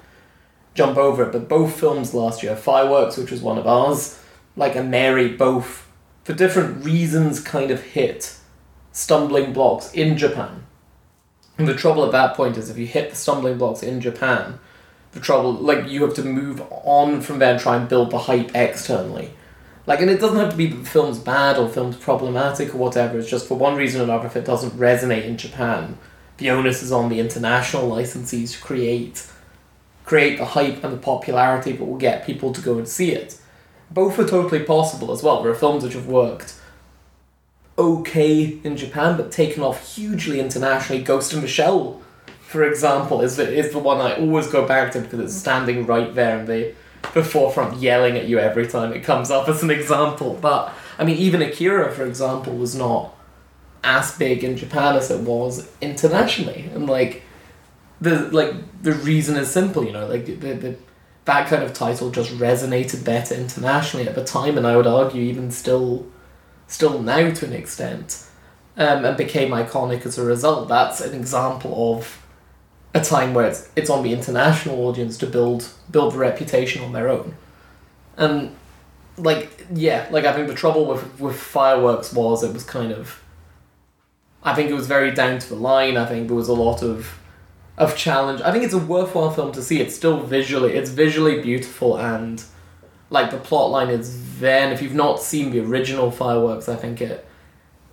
jump 0.73 0.97
over 0.97 1.23
it. 1.23 1.31
But 1.31 1.47
both 1.47 1.79
films 1.79 2.13
last 2.13 2.43
year, 2.43 2.55
Fireworks, 2.55 3.17
which 3.17 3.31
was 3.31 3.41
one 3.41 3.57
of 3.57 3.65
ours, 3.65 4.18
like 4.59 4.75
a 4.75 4.83
Mary, 4.83 5.29
both 5.29 5.89
for 6.25 6.33
different 6.33 6.83
reasons 6.83 7.39
kind 7.39 7.71
of 7.71 7.81
hit 7.81 8.35
stumbling 8.91 9.53
blocks 9.53 9.91
in 9.93 10.17
Japan. 10.17 10.65
And 11.57 11.65
the 11.67 11.73
trouble 11.73 12.05
at 12.05 12.11
that 12.11 12.35
point 12.35 12.57
is 12.57 12.69
if 12.69 12.77
you 12.77 12.85
hit 12.85 13.09
the 13.09 13.15
stumbling 13.15 13.57
blocks 13.57 13.81
in 13.81 14.01
Japan, 14.01 14.59
the 15.13 15.21
trouble 15.21 15.53
like 15.53 15.87
you 15.87 16.03
have 16.03 16.13
to 16.15 16.23
move 16.23 16.61
on 16.69 17.21
from 17.21 17.39
there 17.39 17.53
and 17.53 17.59
try 17.59 17.77
and 17.77 17.87
build 17.87 18.11
the 18.11 18.19
hype 18.19 18.51
externally. 18.53 19.31
Like 19.87 20.01
and 20.01 20.11
it 20.11 20.19
doesn't 20.19 20.37
have 20.37 20.51
to 20.51 20.57
be 20.57 20.67
the 20.67 20.85
film's 20.85 21.19
bad 21.19 21.57
or 21.57 21.69
film's 21.69 21.95
problematic 21.95 22.75
or 22.75 22.79
whatever, 22.79 23.17
it's 23.17 23.29
just 23.29 23.47
for 23.47 23.57
one 23.57 23.77
reason 23.77 24.01
or 24.01 24.03
another 24.03 24.27
if 24.27 24.35
it 24.35 24.45
doesn't 24.45 24.77
resonate 24.77 25.23
in 25.23 25.37
Japan, 25.37 25.97
the 26.37 26.49
onus 26.49 26.83
is 26.83 26.91
on 26.91 27.07
the 27.07 27.21
international 27.21 27.89
licensees 27.89 28.57
to 28.57 28.61
create 28.61 29.25
create 30.03 30.37
the 30.37 30.45
hype 30.45 30.83
and 30.83 30.93
the 30.93 30.97
popularity 30.97 31.71
that 31.71 31.85
will 31.85 31.97
get 31.97 32.25
people 32.25 32.51
to 32.51 32.61
go 32.61 32.77
and 32.77 32.87
see 32.87 33.13
it. 33.13 33.39
Both 33.91 34.19
are 34.19 34.27
totally 34.27 34.63
possible 34.63 35.11
as 35.11 35.23
well. 35.23 35.41
There 35.41 35.51
are 35.51 35.55
films 35.55 35.83
which 35.83 35.93
have 35.93 36.07
worked 36.07 36.55
okay 37.77 38.59
in 38.63 38.75
Japan 38.75 39.15
but 39.15 39.31
taken 39.31 39.63
off 39.63 39.95
hugely 39.95 40.39
internationally. 40.39 41.01
Ghost 41.01 41.33
in 41.33 41.41
the 41.41 41.47
Shell, 41.47 42.01
for 42.41 42.63
example, 42.63 43.21
is 43.21 43.37
the, 43.37 43.51
is 43.51 43.71
the 43.71 43.79
one 43.79 43.99
I 43.99 44.15
always 44.15 44.47
go 44.47 44.67
back 44.67 44.91
to 44.93 45.01
because 45.01 45.19
it's 45.19 45.35
standing 45.35 45.85
right 45.85 46.13
there 46.13 46.39
in 46.39 46.45
the, 46.45 46.73
the 47.13 47.23
forefront 47.23 47.79
yelling 47.79 48.17
at 48.17 48.27
you 48.27 48.37
every 48.37 48.67
time 48.67 48.93
it 48.93 49.03
comes 49.03 49.31
up 49.31 49.47
as 49.47 49.63
an 49.63 49.71
example. 49.71 50.37
But, 50.41 50.73
I 50.97 51.05
mean, 51.05 51.17
even 51.17 51.41
Akira, 51.41 51.91
for 51.91 52.05
example, 52.05 52.55
was 52.55 52.75
not 52.75 53.15
as 53.83 54.17
big 54.17 54.43
in 54.43 54.57
Japan 54.57 54.95
as 54.95 55.09
it 55.09 55.21
was 55.21 55.71
internationally. 55.81 56.69
And, 56.73 56.87
like, 56.87 57.23
the 58.01 58.29
like 58.31 58.53
the 58.81 58.93
reason 58.93 59.35
is 59.35 59.51
simple, 59.51 59.83
you 59.83 59.91
know, 59.91 60.07
like 60.07 60.25
the, 60.25 60.53
the 60.53 60.75
that 61.29 61.47
kind 61.47 61.61
of 61.61 61.75
title 61.75 62.09
just 62.09 62.31
resonated 62.31 63.05
better 63.05 63.35
internationally 63.35 64.07
at 64.07 64.15
the 64.15 64.23
time, 64.23 64.57
and 64.57 64.65
I 64.65 64.75
would 64.75 64.87
argue 64.87 65.21
even 65.21 65.51
still, 65.51 66.07
still 66.65 67.03
now 67.03 67.31
to 67.31 67.45
an 67.45 67.53
extent, 67.53 68.25
um, 68.77 69.05
and 69.05 69.15
became 69.15 69.51
iconic 69.51 70.07
as 70.07 70.17
a 70.17 70.25
result. 70.25 70.67
That's 70.67 71.01
an 71.01 71.13
example 71.13 71.93
of 71.93 72.25
a 72.95 73.01
time 73.01 73.35
where 73.35 73.45
it's 73.45 73.69
it's 73.75 73.91
on 73.91 74.01
the 74.01 74.11
international 74.11 74.87
audience 74.87 75.19
to 75.19 75.27
build 75.27 75.69
build 75.91 76.15
a 76.15 76.17
reputation 76.17 76.83
on 76.83 76.93
their 76.93 77.09
own, 77.09 77.35
and 78.17 78.55
like 79.15 79.67
yeah, 79.71 80.07
like 80.09 80.25
I 80.25 80.33
think 80.33 80.47
the 80.47 80.55
trouble 80.55 80.87
with 80.87 81.19
with 81.19 81.35
fireworks 81.35 82.11
was 82.11 82.43
it 82.43 82.53
was 82.53 82.63
kind 82.63 82.91
of. 82.91 83.21
I 84.41 84.55
think 84.55 84.71
it 84.71 84.73
was 84.73 84.87
very 84.87 85.11
down 85.11 85.37
to 85.37 85.49
the 85.49 85.55
line. 85.55 85.95
I 85.95 86.07
think 86.07 86.25
there 86.27 86.35
was 86.35 86.47
a 86.47 86.53
lot 86.53 86.81
of 86.81 87.18
of 87.79 87.95
challenge. 87.95 88.41
I 88.41 88.51
think 88.51 88.63
it's 88.65 88.73
a 88.73 88.77
worthwhile 88.77 89.31
film 89.31 89.51
to 89.53 89.63
see. 89.63 89.79
It's 89.79 89.95
still 89.95 90.19
visually, 90.19 90.73
it's 90.73 90.89
visually 90.89 91.41
beautiful 91.41 91.97
and 91.97 92.43
like 93.09 93.31
the 93.31 93.37
plot 93.37 93.71
line 93.71 93.89
is 93.89 94.39
then. 94.39 94.71
If 94.71 94.81
you've 94.81 94.93
not 94.93 95.21
seen 95.21 95.51
the 95.51 95.61
original 95.61 96.11
fireworks, 96.11 96.69
I 96.69 96.75
think 96.75 97.01
it 97.01 97.25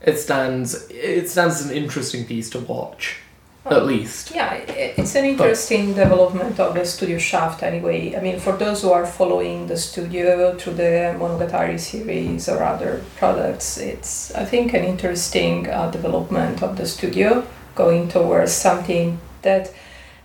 it 0.03 0.19
stands 0.19 0.89
it 0.91 1.29
stands 1.29 1.61
as 1.61 1.71
an 1.71 1.77
interesting 1.77 2.27
piece 2.27 2.51
to 2.51 2.59
watch, 2.61 3.17
at 3.65 3.87
least. 3.87 4.35
Yeah, 4.35 4.55
it's 4.55 5.15
an 5.15 5.25
interesting 5.25 5.95
development 5.95 6.61
of 6.61 6.75
the 6.75 6.85
studio 6.85 7.19
shaft 7.19 7.63
anyway. 7.63 8.15
I 8.15 8.21
mean, 8.21 8.39
for 8.39 8.53
those 8.57 8.83
who 8.83 8.91
are 8.91 9.07
following 9.07 9.69
the 9.69 9.77
studio 9.77 10.55
through 10.59 10.75
the 10.75 11.17
Monogatari 11.19 11.81
series 11.81 12.49
or 12.49 12.63
other 12.63 13.03
products, 13.17 13.79
it's, 13.79 14.35
I 14.35 14.45
think, 14.45 14.75
an 14.75 14.85
interesting 14.85 15.69
uh, 15.71 15.91
development 15.91 16.63
of 16.63 16.77
the 16.77 16.87
studio 16.87 17.47
going 17.75 18.09
towards 18.09 18.53
something 18.53 19.19
that 19.47 19.73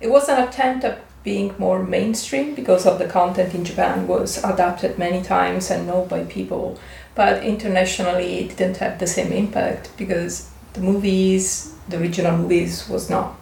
it 0.02 0.10
was 0.10 0.28
an 0.28 0.48
attempt 0.48 0.84
at 0.84 1.00
being 1.24 1.54
more 1.58 1.84
mainstream 1.84 2.56
because 2.56 2.86
of 2.86 2.98
the 2.98 3.08
content 3.08 3.54
in 3.54 3.64
Japan 3.64 4.08
was 4.08 4.44
adapted 4.44 4.98
many 4.98 5.22
times 5.22 5.70
and 5.70 5.88
known 5.88 6.08
by 6.08 6.24
people, 6.24 6.80
but 7.16 7.44
internationally 7.44 8.40
it 8.40 8.58
didn't 8.58 8.78
have 8.78 8.98
the 9.00 9.08
same 9.08 9.32
impact 9.32 9.92
because 9.98 10.50
the 10.74 10.82
movies, 10.82 11.76
the 11.88 12.00
original 12.00 12.38
movies, 12.38 12.90
was 12.90 13.10
not 13.10 13.36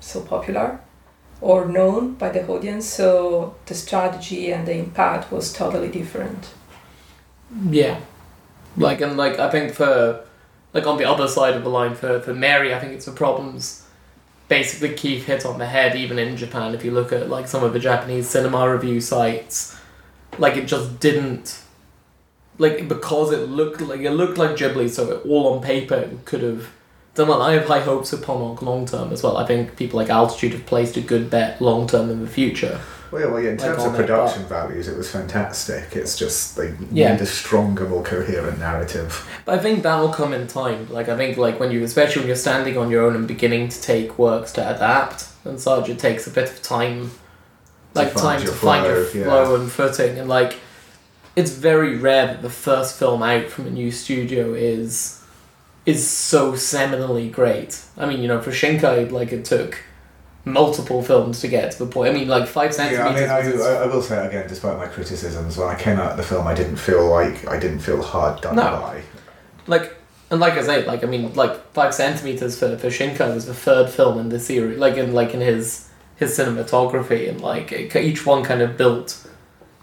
so 0.00 0.20
popular 0.20 0.80
or 1.40 1.66
known 1.66 2.14
by 2.14 2.28
the 2.28 2.46
audience, 2.46 2.86
so 2.86 3.54
the 3.66 3.74
strategy 3.74 4.52
and 4.52 4.66
the 4.66 4.76
impact 4.76 5.30
was 5.30 5.52
totally 5.52 5.88
different. 5.88 6.54
Yeah, 7.70 8.00
like 8.76 9.00
and 9.00 9.16
like 9.16 9.38
I 9.38 9.50
think 9.50 9.72
for 9.72 10.24
like 10.74 10.86
on 10.86 10.98
the 10.98 11.04
other 11.04 11.28
side 11.28 11.54
of 11.54 11.62
the 11.62 11.70
line 11.70 11.94
for 11.94 12.20
for 12.20 12.34
Mary, 12.34 12.74
I 12.74 12.78
think 12.78 12.92
it's 12.92 13.06
the 13.06 13.12
problems. 13.12 13.85
Basically, 14.48 14.94
Keith 14.94 15.26
hit 15.26 15.44
on 15.44 15.58
the 15.58 15.66
head. 15.66 15.96
Even 15.96 16.18
in 16.18 16.36
Japan, 16.36 16.74
if 16.74 16.84
you 16.84 16.90
look 16.92 17.12
at 17.12 17.28
like 17.28 17.48
some 17.48 17.64
of 17.64 17.72
the 17.72 17.78
Japanese 17.78 18.28
cinema 18.28 18.70
review 18.70 19.00
sites, 19.00 19.76
like 20.38 20.56
it 20.56 20.66
just 20.66 21.00
didn't. 21.00 21.62
Like 22.58 22.88
because 22.88 23.32
it 23.32 23.48
looked 23.48 23.80
like 23.80 24.00
it 24.00 24.12
looked 24.12 24.38
like 24.38 24.52
Ghibli, 24.52 24.88
so 24.88 25.10
it, 25.10 25.26
all 25.26 25.52
on 25.54 25.62
paper 25.62 26.10
could 26.24 26.42
have 26.42 26.70
Then 27.14 27.28
well, 27.28 27.42
I 27.42 27.52
have 27.52 27.66
high 27.66 27.80
hopes 27.80 28.12
of 28.12 28.20
Ponoc 28.20 28.62
long 28.62 28.86
term 28.86 29.12
as 29.12 29.22
well. 29.22 29.36
I 29.36 29.46
think 29.46 29.76
people 29.76 29.98
like 29.98 30.10
Altitude 30.10 30.52
have 30.52 30.66
placed 30.66 30.96
a 30.96 31.00
good 31.00 31.28
bet 31.30 31.60
long 31.60 31.86
term 31.86 32.10
in 32.10 32.20
the 32.20 32.28
future. 32.28 32.80
Well, 33.10 33.22
yeah, 33.22 33.28
well, 33.28 33.42
yeah, 33.42 33.50
in 33.50 33.58
terms 33.58 33.84
of 33.84 33.94
it, 33.94 33.98
production 33.98 34.44
values, 34.44 34.88
it 34.88 34.96
was 34.96 35.10
fantastic. 35.10 35.94
It's 35.94 36.18
just 36.18 36.56
they 36.56 36.74
Yeah. 36.90 37.12
need 37.12 37.20
a 37.20 37.26
stronger, 37.26 37.88
more 37.88 38.02
coherent 38.02 38.58
narrative. 38.58 39.26
But 39.44 39.58
I 39.58 39.62
think 39.62 39.82
that 39.84 39.96
will 40.00 40.08
come 40.12 40.32
in 40.32 40.46
time. 40.46 40.88
Like 40.90 41.08
I 41.08 41.16
think 41.16 41.36
like 41.36 41.60
when 41.60 41.70
you 41.70 41.84
especially 41.84 42.22
when 42.22 42.26
you're 42.28 42.36
standing 42.36 42.76
on 42.76 42.90
your 42.90 43.04
own 43.06 43.14
and 43.14 43.28
beginning 43.28 43.68
to 43.68 43.80
take 43.80 44.18
works 44.18 44.52
to 44.52 44.60
adapt 44.74 45.28
and 45.44 45.60
such, 45.60 45.88
it 45.88 45.98
takes 45.98 46.26
a 46.26 46.30
bit 46.30 46.50
of 46.50 46.62
time 46.62 47.12
like 47.94 48.10
find 48.12 48.40
time 48.40 48.46
to 48.46 48.52
find 48.52 48.86
your 48.86 49.04
flow, 49.04 49.20
yeah. 49.20 49.24
flow 49.26 49.54
and 49.54 49.72
footing 49.72 50.18
and 50.18 50.28
like 50.28 50.58
it's 51.34 51.50
very 51.52 51.96
rare 51.96 52.26
that 52.26 52.42
the 52.42 52.50
first 52.50 52.98
film 52.98 53.22
out 53.22 53.46
from 53.46 53.66
a 53.66 53.70
new 53.70 53.90
studio 53.90 54.52
is 54.54 55.22
is 55.86 56.08
so 56.10 56.52
seminally 56.52 57.30
great. 57.30 57.80
I 57.96 58.06
mean, 58.06 58.20
you 58.20 58.26
know, 58.26 58.42
for 58.42 58.50
Shinkai, 58.50 59.10
like 59.12 59.32
it 59.32 59.44
took 59.44 59.78
multiple 60.46 61.02
films 61.02 61.40
to 61.40 61.48
get 61.48 61.72
to 61.72 61.78
the 61.84 61.86
point. 61.90 62.08
I 62.10 62.14
mean, 62.14 62.28
like 62.28 62.46
five 62.46 62.70
Yeah, 62.78 62.84
I 62.84 63.14
centimeters. 63.16 63.58
mean, 63.58 63.66
I, 63.66 63.82
I, 63.82 63.86
will 63.86 64.00
say 64.00 64.24
again, 64.26 64.46
despite 64.48 64.78
my 64.78 64.86
criticisms, 64.86 65.58
when 65.58 65.68
I 65.68 65.74
came 65.74 65.98
out 65.98 66.12
of 66.12 66.16
the 66.16 66.22
film, 66.22 66.46
I 66.46 66.54
didn't 66.54 66.76
feel 66.76 67.06
like 67.10 67.46
I 67.48 67.58
didn't 67.58 67.80
feel 67.80 68.00
hard 68.00 68.40
done 68.40 68.56
No. 68.56 68.62
by. 68.62 69.02
like 69.66 69.92
and 70.30 70.40
like 70.40 70.54
I 70.54 70.62
say, 70.62 70.86
like 70.86 71.02
I 71.04 71.06
mean, 71.08 71.34
like 71.34 71.72
five 71.72 71.92
centimeters 71.94 72.58
for 72.58 72.78
for 72.78 72.86
Shinkai 72.88 73.34
was 73.34 73.46
the 73.46 73.54
third 73.54 73.90
film 73.90 74.18
in 74.18 74.28
the 74.28 74.38
series, 74.38 74.78
like 74.78 74.96
in 74.96 75.12
like 75.12 75.34
in 75.34 75.40
his 75.40 75.88
his 76.14 76.38
cinematography, 76.38 77.28
and 77.28 77.40
like 77.40 77.72
it, 77.72 77.94
each 77.96 78.24
one 78.24 78.42
kind 78.44 78.62
of 78.62 78.76
built 78.76 79.26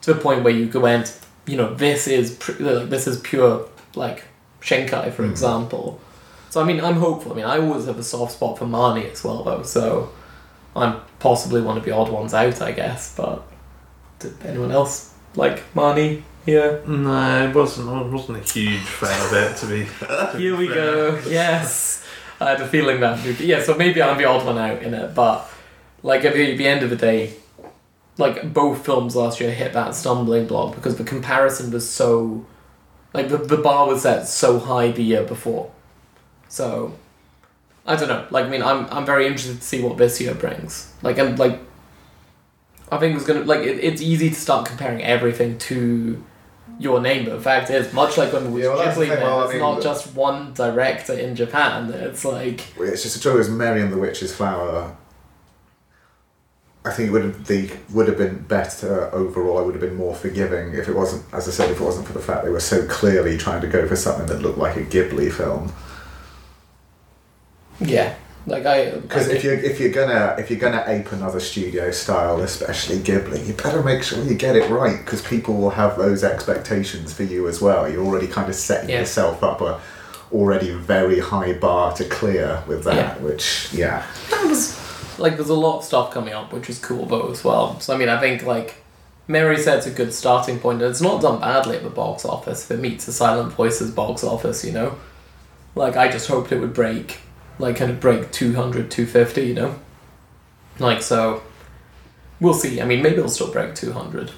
to 0.02 0.12
a 0.12 0.15
point 0.15 0.43
where 0.43 0.54
you 0.54 0.67
went, 0.80 1.17
you 1.45 1.56
know, 1.58 1.73
this 1.76 2.08
is 2.08 2.32
pr- 2.38 2.62
like, 2.63 2.89
this 2.89 3.06
is 3.06 3.19
pure 3.19 3.67
like 3.95 4.23
Shinkai, 4.62 5.12
for 5.13 5.23
Mhm. 5.23 5.32
example. 5.32 5.99
So 6.49 6.62
I 6.62 6.63
mean, 6.63 6.80
I'm 6.82 6.95
hopeful. 6.95 7.34
I 7.34 7.36
mean, 7.36 7.45
I 7.45 7.58
always 7.60 7.86
have 7.86 7.99
a 7.99 8.04
soft 8.04 8.32
spot 8.34 8.58
for 8.58 8.65
Marnie 8.65 9.12
as 9.12 9.23
well, 9.23 9.43
though. 9.43 9.63
So 9.63 10.10
I'm 10.76 11.02
possibly 11.20 11.62
one 11.62 11.78
of 11.78 11.84
the 11.86 11.92
odd 11.92 12.10
ones 12.10 12.34
out, 12.34 12.62
I 12.62 12.72
guess. 12.72 13.16
But 13.16 13.44
did 14.20 14.34
anyone 14.46 14.72
else 14.72 15.14
like 15.36 15.64
Marnie? 15.74 16.24
Yeah. 16.46 16.80
No, 16.88 17.12
I 17.12 17.52
wasn't. 17.52 17.90
I 17.90 18.02
wasn't 18.02 18.40
a 18.40 18.54
huge 18.54 18.82
fan 18.82 19.26
of 19.28 19.34
it 19.34 19.58
to 19.58 19.66
be. 19.68 19.86
to 20.32 20.38
Here 20.38 20.56
we 20.58 20.68
fair. 20.68 20.76
go. 20.76 21.22
Yes. 21.30 22.06
I 22.42 22.50
had 22.52 22.62
a 22.62 22.68
feeling 22.68 23.00
that. 23.00 23.24
be- 23.24 23.46
Yeah, 23.46 23.62
so 23.64 23.76
maybe 23.76 24.02
I'm 24.02 24.18
the 24.18 24.26
odd 24.26 24.46
one 24.46 24.58
out 24.58 24.82
in 24.84 24.94
it, 24.94 25.16
but 25.16 25.50
like 26.02 26.26
at 26.26 26.34
the, 26.34 26.58
the 26.58 26.68
end 26.68 26.84
of 26.84 26.90
the 26.90 26.96
day, 26.98 27.34
like 28.18 28.52
both 28.54 28.84
films 28.84 29.16
last 29.16 29.40
year 29.40 29.52
hit 29.52 29.72
that 29.74 29.96
stumbling 29.96 30.46
block 30.48 30.76
because 30.76 30.98
the 30.98 31.04
comparison 31.06 31.72
was 31.72 31.90
so, 31.90 32.46
like 33.14 33.30
the 33.30 33.38
the 33.38 33.56
bar 33.58 33.88
was 33.88 34.02
set 34.02 34.28
so 34.28 34.60
high 34.60 34.92
the 34.92 35.04
year 35.04 35.24
before. 35.24 35.72
So, 36.50 36.98
I 37.86 37.96
don't 37.96 38.08
know. 38.08 38.26
Like 38.30 38.46
I 38.46 38.50
mean, 38.50 38.63
I'm 38.63 38.86
I'm 38.91 39.06
very 39.06 39.28
interested 39.28 39.58
to 39.58 39.63
see 39.63 39.82
what 39.82 39.98
this 39.98 40.19
year 40.22 40.34
brings. 40.34 40.93
Like 41.02 41.19
I'm 41.19 41.36
like. 41.36 41.60
I 42.91 43.00
think 43.00 43.15
it's 43.15 43.26
gonna 43.26 43.43
like 43.43 43.62
it, 43.62 43.84
it's 43.84 44.02
easy 44.02 44.30
to 44.30 44.36
start 44.36 44.67
comparing 44.67 45.02
everything 45.02 45.58
to 45.60 46.24
your 46.80 47.02
name, 47.02 47.26
but 47.26 47.34
the 47.34 47.41
fact 47.41 47.69
is, 47.69 47.91
much 47.93 48.17
like 48.17 48.34
when 48.34 48.52
we 48.52 48.63
Yeah, 48.63 48.69
well, 48.69 48.86
Ghibli, 48.86 49.08
thing, 49.08 49.22
well, 49.22 49.39
I 49.41 49.46
it's 49.46 49.60
not 49.60 49.82
just 49.82 50.15
one 50.15 50.54
director 50.54 51.13
in 51.13 51.36
Japan. 51.36 51.91
It's 51.91 52.26
like 52.26 52.62
It's 52.78 53.04
just 53.04 53.24
a 53.26 53.32
as 53.32 53.50
Mary 53.50 53.82
and 53.82 53.91
the 53.91 53.98
Witch's 53.98 54.36
Flower. 54.36 54.96
I 56.86 56.91
think 56.91 57.10
it 57.10 57.12
would 57.12 57.24
have 57.24 57.48
the 57.48 57.72
would 57.93 58.08
have 58.08 58.17
been 58.17 58.39
better 58.43 59.13
overall. 59.13 59.58
I 59.58 59.62
would 59.62 59.76
have 59.76 59.82
been 59.82 59.96
more 59.96 60.15
forgiving 60.15 60.74
if 60.74 60.89
it 60.89 60.96
wasn't, 60.96 61.26
as 61.34 61.48
I 61.48 61.52
said, 61.52 61.72
if 61.72 61.80
it 61.80 61.84
wasn't 61.84 62.08
for 62.08 62.13
the 62.13 62.19
fact 62.19 62.43
they 62.43 62.50
were 62.50 62.60
so 62.60 62.86
clearly 62.88 63.38
trying 63.38 63.62
to 63.62 63.67
go 63.67 63.88
for 63.88 63.96
something 63.96 64.26
that 64.28 64.41
looked 64.41 64.58
like 64.58 64.76
a 64.76 64.84
Ghibli 64.84 65.32
film. 65.32 65.72
Yeah, 67.88 68.13
like 68.48 68.65
I 68.65 68.91
Because 68.91 69.28
if 69.30 69.43
you're 69.43 69.54
if 69.56 69.80
you're 69.80 69.91
gonna 69.91 70.36
if 70.39 70.50
you're 70.50 70.60
gonna 70.60 70.84
ape 70.88 71.12
another 71.12 71.39
studio 71.39 71.91
style, 71.91 72.41
especially 72.41 72.98
Ghibli, 73.00 73.46
you 73.48 73.54
better 73.54 73.82
make 73.84 74.04
sure 74.04 74.24
you 74.24 74.36
get 74.36 74.56
it 74.56 74.69
right 74.69 74.98
because 75.04 75.22
people 75.22 75.56
will 75.56 75.69
have 75.72 75.98
those 75.98 76.24
expectations 76.24 77.13
for 77.13 77.24
you 77.24 77.48
as 77.48 77.62
well. 77.62 77.89
You're 77.89 78.06
already 78.06 78.28
kind 78.28 78.50
of 78.50 78.56
setting 78.56 78.89
Yeah. 78.89 79.00
yourself 79.00 79.43
up 79.43 79.62
a 79.62 79.80
already 80.32 80.72
very 80.72 81.19
high 81.19 81.54
bar 81.54 81.93
to 81.93 82.04
clear 82.06 82.63
with 82.67 82.84
that. 82.86 82.96
Yeah. 82.96 83.17
Which 83.19 83.69
yeah, 83.72 84.06
that 84.32 84.46
was 84.48 84.80
like 85.19 85.36
there's 85.36 85.50
a 85.50 85.54
lot 85.54 85.78
of 85.80 85.84
stuff 85.84 86.12
coming 86.12 86.34
up, 86.34 86.52
which 86.52 86.69
is 86.69 86.80
cool 86.80 87.06
though 87.06 87.32
as 87.32 87.43
well. 87.43 87.80
So 87.80 87.93
I 87.93 87.98
mean, 87.98 88.10
I 88.10 88.19
think 88.19 88.43
like 88.43 88.76
Mary 89.28 89.58
said's 89.58 89.86
a 89.86 89.91
good 89.91 90.12
starting 90.13 90.60
point, 90.60 90.82
and 90.82 90.89
it's 90.91 91.00
not 91.02 91.22
done 91.22 91.39
badly 91.39 91.78
at 91.78 91.84
the 91.84 91.89
box 91.89 92.26
office. 92.26 92.63
If 92.65 92.72
it 92.78 92.82
meets 92.82 93.06
the 93.06 93.13
Silent 93.13 93.54
Voice's 93.54 93.89
box 93.91 94.22
office, 94.24 94.65
you 94.65 94.74
know, 94.74 94.96
like 95.76 95.96
I 95.96 96.12
just 96.12 96.28
hoped 96.28 96.52
it 96.52 96.60
would 96.60 96.74
break, 96.74 97.19
like 97.60 97.76
kind 97.78 97.92
of 97.92 98.00
break 98.00 98.32
200, 98.32 98.89
250, 98.92 99.42
you 99.42 99.54
know, 99.54 99.76
like 100.80 101.02
so. 101.02 101.42
We'll 102.39 102.54
see. 102.54 102.82
I 102.82 102.86
mean, 102.86 103.02
maybe 103.02 103.18
it'll 103.18 103.30
still 103.30 103.52
break 103.52 103.74
two 103.74 103.94
hundred. 103.94 104.32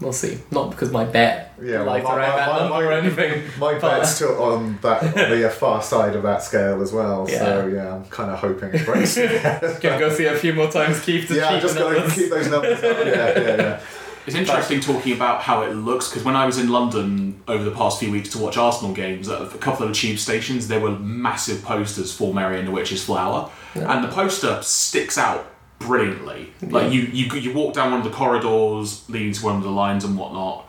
We'll 0.00 0.12
see. 0.12 0.38
Not 0.52 0.70
because 0.70 0.92
my 0.92 1.02
bet 1.04 1.54
Yeah, 1.60 1.82
lies 1.82 2.04
my- 2.04 2.14
around 2.16 2.30
my- 2.30 2.36
that 2.36 2.48
my- 2.52 2.58
number 2.60 2.86
or 2.86 2.90
my- 2.90 2.96
anything. 2.98 3.42
my 3.58 3.78
But- 3.80 3.98
bet's 3.98 4.14
still 4.14 4.40
on 4.40 4.78
that 4.82 5.02
on 5.02 5.12
the 5.30 5.46
uh, 5.48 5.50
far 5.50 5.82
side 5.82 6.14
of 6.14 6.22
that 6.22 6.40
scale 6.44 6.80
as 6.82 6.92
well. 6.92 7.26
So 7.26 7.32
Yeah. 7.34 7.66
yeah, 7.66 7.94
I'm 7.96 8.04
kind 8.04 8.30
of 8.30 8.38
hoping 8.38 8.70
it 8.74 8.86
breaks. 8.86 9.16
Gonna 9.80 9.98
go 9.98 10.08
see 10.10 10.26
a 10.26 10.36
few 10.36 10.52
more 10.52 10.70
times, 10.70 11.00
keep 11.00 11.26
the 11.26 11.36
yeah, 11.36 11.58
just 11.58 11.74
numbers. 11.76 12.12
keep 12.12 12.30
those 12.30 12.48
numbers 12.48 12.78
up. 12.78 12.96
Yeah, 13.04 13.40
yeah, 13.40 13.56
yeah. 13.56 13.80
It's 14.28 14.36
interesting 14.36 14.80
talking 14.80 15.14
about 15.14 15.40
how 15.40 15.62
it 15.62 15.72
looks 15.72 16.10
because 16.10 16.22
when 16.22 16.36
I 16.36 16.44
was 16.44 16.58
in 16.58 16.68
London 16.68 17.42
over 17.48 17.64
the 17.64 17.70
past 17.70 17.98
few 17.98 18.12
weeks 18.12 18.28
to 18.32 18.38
watch 18.38 18.58
Arsenal 18.58 18.92
games 18.92 19.26
at 19.26 19.40
a 19.40 19.46
couple 19.56 19.84
of 19.84 19.88
the 19.88 19.94
tube 19.94 20.18
stations, 20.18 20.68
there 20.68 20.80
were 20.80 20.98
massive 20.98 21.62
posters 21.64 22.14
for 22.14 22.34
Mary 22.34 22.58
and 22.58 22.68
the 22.68 22.72
Witch's 22.72 23.02
Flower, 23.02 23.50
and 23.74 24.04
the 24.04 24.08
poster 24.08 24.60
sticks 24.60 25.16
out 25.16 25.50
brilliantly. 25.78 26.52
Like 26.60 26.92
you, 26.92 27.02
you, 27.04 27.32
you 27.38 27.54
walk 27.54 27.72
down 27.72 27.92
one 27.92 28.00
of 28.00 28.04
the 28.04 28.14
corridors 28.14 29.08
leading 29.08 29.32
to 29.32 29.44
one 29.46 29.56
of 29.56 29.62
the 29.62 29.70
lines 29.70 30.04
and 30.04 30.18
whatnot. 30.18 30.68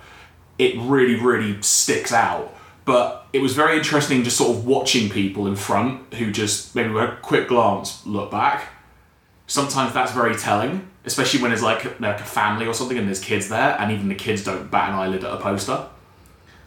It 0.58 0.78
really, 0.78 1.16
really 1.16 1.62
sticks 1.62 2.14
out. 2.14 2.56
But 2.86 3.28
it 3.34 3.40
was 3.40 3.56
very 3.56 3.78
interesting 3.78 4.24
just 4.24 4.38
sort 4.38 4.56
of 4.56 4.66
watching 4.66 5.10
people 5.10 5.48
in 5.48 5.58
front 5.58 6.14
who 6.14 6.32
just 6.32 6.76
maybe 6.76 6.92
with 6.92 7.04
a 7.04 7.18
quick 7.22 7.50
glance 7.50 8.06
look 8.06 8.32
back 8.32 8.70
sometimes 9.50 9.94
that's 9.94 10.14
very 10.14 10.36
telling, 10.36 10.88
especially 11.06 11.42
when 11.42 11.50
there's 11.50 11.64
like, 11.64 12.00
like 12.00 12.22
a 12.22 12.24
family 12.24 12.68
or 12.68 12.74
something 12.74 12.98
and 12.98 13.08
there's 13.08 13.20
kids 13.20 13.50
there, 13.50 13.76
and 13.80 13.92
even 13.92 14.08
the 14.08 14.16
kids 14.16 14.44
don't 14.46 14.72
bat 14.72 14.90
an 14.90 14.96
eyelid 14.96 15.24
at 15.26 15.34
a 15.34 15.38
poster. 15.38 15.88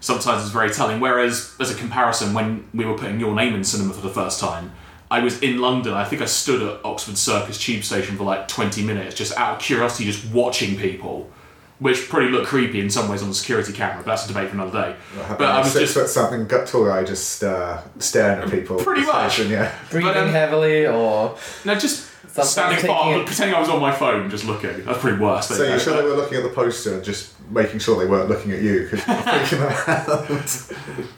Sometimes 0.00 0.42
it's 0.42 0.52
very 0.52 0.70
telling. 0.70 0.98
Whereas, 0.98 1.54
as 1.60 1.70
a 1.70 1.76
comparison, 1.76 2.34
when 2.34 2.68
we 2.74 2.84
were 2.84 2.98
putting 2.98 3.20
your 3.20 3.34
name 3.36 3.54
in 3.54 3.62
cinema 3.62 3.94
for 3.94 4.00
the 4.00 4.12
first 4.12 4.40
time, 4.40 4.72
I 5.12 5.20
was 5.20 5.40
in 5.42 5.60
London. 5.60 5.94
I 5.94 6.04
think 6.04 6.22
I 6.22 6.24
stood 6.24 6.60
at 6.60 6.84
Oxford 6.84 7.16
Circus 7.16 7.56
tube 7.56 7.84
station 7.84 8.16
for 8.16 8.24
like 8.24 8.48
20 8.48 8.82
minutes, 8.82 9.14
just 9.14 9.36
out 9.38 9.56
of 9.56 9.62
curiosity, 9.62 10.04
just 10.10 10.24
watching 10.32 10.76
people, 10.76 11.30
which 11.78 12.08
probably 12.08 12.30
looked 12.30 12.48
creepy 12.48 12.80
in 12.80 12.90
some 12.90 13.08
ways 13.08 13.22
on 13.22 13.28
the 13.28 13.34
security 13.34 13.72
camera. 13.72 13.98
But 13.98 14.06
that's 14.06 14.24
a 14.24 14.28
debate 14.28 14.48
for 14.48 14.54
another 14.54 14.72
day. 14.90 14.96
But 15.38 15.42
I 15.42 15.58
was 15.60 15.70
six 15.70 15.80
just 15.80 15.94
foot 15.94 16.08
something 16.08 16.48
gut 16.48 16.66
tall 16.66 16.86
guy 16.86 17.04
just 17.04 17.44
uh, 17.44 17.80
staring 18.00 18.42
at 18.42 18.50
people. 18.50 18.78
Pretty 18.78 19.06
much. 19.06 19.34
station, 19.34 19.52
yeah. 19.52 19.72
Breathing 19.90 20.14
But, 20.14 20.16
um, 20.16 20.28
heavily 20.30 20.86
or 20.86 21.36
no, 21.64 21.74
just 21.76 22.11
Sometimes 22.32 22.50
standing 22.50 22.76
taking 22.76 22.90
apart, 22.90 23.20
it- 23.20 23.26
pretending 23.26 23.54
I 23.54 23.60
was 23.60 23.68
on 23.68 23.80
my 23.80 23.92
phone, 23.92 24.30
just 24.30 24.44
looking. 24.46 24.84
That's 24.84 24.98
pretty 24.98 25.18
worse. 25.18 25.48
So 25.48 25.62
you're 25.62 25.78
sure 25.78 25.96
they 25.96 26.02
were 26.08 26.16
looking 26.16 26.38
at 26.38 26.42
the 26.44 26.48
poster 26.50 26.94
and 26.94 27.04
just 27.04 27.34
making 27.50 27.80
sure 27.80 27.98
they 27.98 28.08
weren't 28.10 28.28
looking 28.30 28.52
at 28.52 28.62
you 28.62 28.88
because 28.90 29.06
you're 29.06 29.16
freaking 29.16 30.74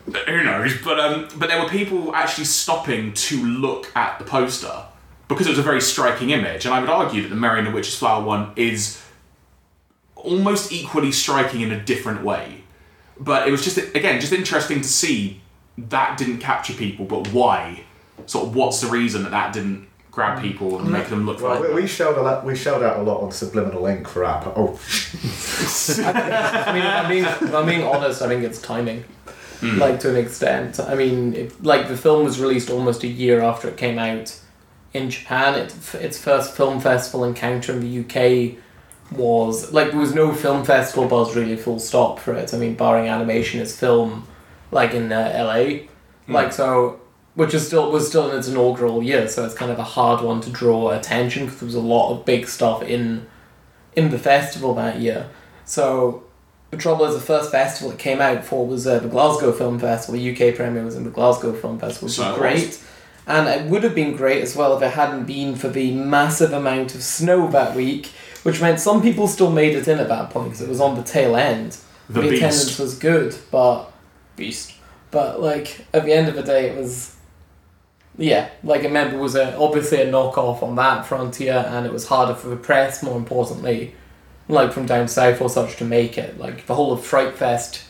them 0.09 0.14
out? 0.16 0.27
who 0.27 0.42
knows? 0.44 0.72
But 0.83 0.98
um, 1.00 1.29
but 1.37 1.48
there 1.48 1.62
were 1.62 1.68
people 1.68 2.14
actually 2.14 2.46
stopping 2.46 3.12
to 3.14 3.44
look 3.44 3.94
at 3.96 4.18
the 4.18 4.24
poster 4.24 4.85
because 5.29 5.46
it 5.46 5.50
was 5.50 5.59
a 5.59 5.62
very 5.62 5.81
striking 5.81 6.31
image, 6.31 6.64
and 6.64 6.74
I 6.74 6.81
would 6.81 6.90
argue 6.90 7.22
that 7.22 7.29
the 7.29 7.37
Mary 7.37 7.59
and 7.61 7.68
the 7.68 7.72
Witch's 7.72 7.96
Flower 7.96 8.24
one 8.24 8.53
is 8.57 9.00
almost 10.16 10.72
equally 10.72 11.12
striking 11.12 11.61
in 11.61 11.70
a 11.70 11.81
different 11.81 12.24
way. 12.24 12.62
But 13.20 13.46
it 13.46 13.50
was 13.53 13.62
just 13.62 13.79
again 13.79 14.20
just 14.20 14.33
interesting 14.33 14.81
to 14.81 14.88
see 14.88 15.42
that 15.79 16.18
didn't 16.18 16.38
capture 16.38 16.72
people, 16.74 17.05
but 17.05 17.29
why? 17.29 17.85
Sort 18.27 18.46
of 18.48 18.55
what's 18.57 18.81
the 18.81 18.88
reason 18.88 19.22
that 19.24 19.31
that 19.31 19.53
didn't 19.53 19.88
grab 20.14 20.40
people 20.40 20.79
and 20.79 20.90
make 20.90 21.09
them 21.09 21.27
look 21.27 21.40
Well, 21.40 21.61
like 21.61 21.70
we, 21.70 21.83
we 21.83 21.87
shelled 21.88 22.16
a 22.16 22.22
lot, 22.22 22.44
we 22.44 22.55
shelled 22.55 22.85
out 22.85 22.98
a 23.00 23.03
lot 23.03 23.20
on 23.22 23.33
subliminal 23.33 23.85
ink 23.87 24.07
for 24.07 24.24
app. 24.24 24.46
Oh, 24.46 24.79
I 25.98 26.72
mean, 26.72 26.87
I 26.87 27.09
mean 27.09 27.24
if 27.24 27.55
I'm 27.55 27.66
being 27.66 27.83
honest, 27.83 28.22
I 28.22 28.29
think 28.29 28.44
it's 28.44 28.62
timing. 28.62 29.05
Hmm. 29.61 29.79
Like 29.79 30.00
to 30.00 30.11
an 30.11 30.16
extent. 30.16 30.79
I 30.79 30.94
mean, 30.94 31.35
it, 31.35 31.64
like 31.64 31.88
the 31.88 31.96
film 31.96 32.24
was 32.24 32.40
released 32.40 32.70
almost 32.70 33.03
a 33.03 33.09
year 33.09 33.40
after 33.40 33.68
it 33.68 33.77
came 33.77 33.98
out 33.98 34.38
in 34.92 35.11
Japan. 35.11 35.59
It, 35.59 35.94
its 35.94 36.18
first 36.18 36.57
film 36.57 36.81
festival 36.81 37.24
encounter 37.24 37.72
in 37.72 37.81
the 37.81 38.00
UK 38.00 38.59
was 39.11 39.72
like 39.72 39.90
there 39.90 40.00
was 40.00 40.14
no 40.14 40.33
film 40.33 40.64
festival 40.64 41.09
buzz 41.09 41.35
really 41.35 41.57
full 41.57 41.81
stop 41.81 42.20
for 42.20 42.35
it. 42.35 42.55
I 42.55 42.59
mean, 42.59 42.74
barring 42.74 43.09
Animation 43.09 43.61
Is 43.61 43.79
Film 43.79 44.27
like 44.70 44.92
in 44.92 45.11
uh, 45.12 45.32
LA, 45.36 45.86
like 46.32 46.53
so, 46.53 47.01
which 47.35 47.53
is 47.55 47.66
still 47.66 47.91
was 47.91 48.07
still 48.09 48.30
in 48.30 48.39
its 48.39 48.49
inaugural 48.49 49.03
year. 49.03 49.28
So 49.28 49.45
it's 49.45 49.55
kind 49.55 49.70
of 49.72 49.78
a 49.78 49.85
hard 49.85 50.22
one 50.24 50.41
to 50.43 50.51
draw 50.51 50.91
attention 50.91 51.45
because 51.45 51.61
there 51.61 51.66
was 51.66 51.74
a 51.74 51.80
lot 51.80 52.12
of 52.12 52.24
big 52.24 52.47
stuff 52.49 52.82
in 52.82 53.26
in 53.97 54.11
the 54.11 54.18
festival 54.18 54.74
that 54.74 54.99
year. 55.01 55.28
So 55.64 56.24
the 56.70 56.76
trouble 56.76 57.05
is, 57.07 57.14
the 57.14 57.20
first 57.20 57.51
festival 57.53 57.93
it 57.93 57.99
came 57.99 58.20
out 58.20 58.45
for 58.45 58.66
was 58.66 58.87
uh, 58.87 58.99
the 58.99 59.09
Glasgow 59.09 59.53
Film 59.53 59.78
Festival. 59.78 60.18
The 60.20 60.32
UK 60.32 60.57
premiere 60.57 60.85
was 60.85 60.97
in 60.97 61.05
the 61.05 61.11
Glasgow 61.11 61.53
Film 61.53 61.78
Festival, 61.78 62.07
which 62.07 62.16
So 62.16 62.30
was 62.30 62.39
great. 62.39 62.66
was. 62.66 62.85
And 63.26 63.49
it 63.49 63.70
would 63.70 63.85
have 63.85 63.95
been 63.95 64.16
great 64.16 64.43
as 64.43 64.55
well 64.55 64.76
if 64.76 64.82
it 64.82 64.91
hadn't 64.93 65.24
been 65.24 65.55
for 65.55 65.68
the 65.68 65.93
massive 65.95 66.53
amount 66.53 66.95
of 66.95 67.03
snow 67.03 67.49
that 67.53 67.74
week, 67.74 68.11
which 68.43 68.61
meant 68.61 68.80
some 68.80 69.01
people 69.01 69.28
still 69.28 69.51
made 69.51 69.74
it 69.74 69.89
in 69.89 69.99
at 69.99 70.09
that 70.09 70.28
point 70.30 70.49
because 70.51 70.61
it 70.61 70.68
was 70.68 70.80
on 70.80 70.95
the 70.97 71.03
tail 71.03 71.35
end. 71.37 71.78
The 72.11 72.20
the 72.20 72.28
beast. 72.28 72.35
attendance 72.43 72.78
was 72.78 72.99
good, 72.99 73.35
but 73.51 73.91
beast. 74.37 74.74
But 75.11 75.41
like 75.41 75.87
at 75.95 76.05
the 76.05 76.12
end 76.12 76.28
of 76.28 76.35
the 76.35 76.43
day, 76.43 76.68
it 76.68 76.76
was 76.76 77.16
yeah, 78.16 78.48
like 78.62 78.82
it 78.84 78.92
meant 78.92 79.12
it 79.14 79.18
was 79.18 79.34
a, 79.34 79.56
obviously 79.58 80.00
a 80.02 80.06
knockoff 80.10 80.62
on 80.62 80.76
that 80.76 81.04
frontier, 81.06 81.64
and 81.68 81.84
it 81.86 81.92
was 81.92 82.06
harder 82.08 82.34
for 82.34 82.48
the 82.48 82.56
press. 82.56 83.02
More 83.02 83.16
importantly, 83.16 83.94
like 84.48 84.72
from 84.72 84.86
down 84.86 85.08
south 85.08 85.40
or 85.40 85.48
such 85.48 85.76
to 85.76 85.84
make 85.84 86.16
it. 86.18 86.38
Like 86.38 86.66
the 86.66 86.74
whole 86.74 86.92
of 86.92 87.04
Fright 87.04 87.34
Fest 87.34 87.84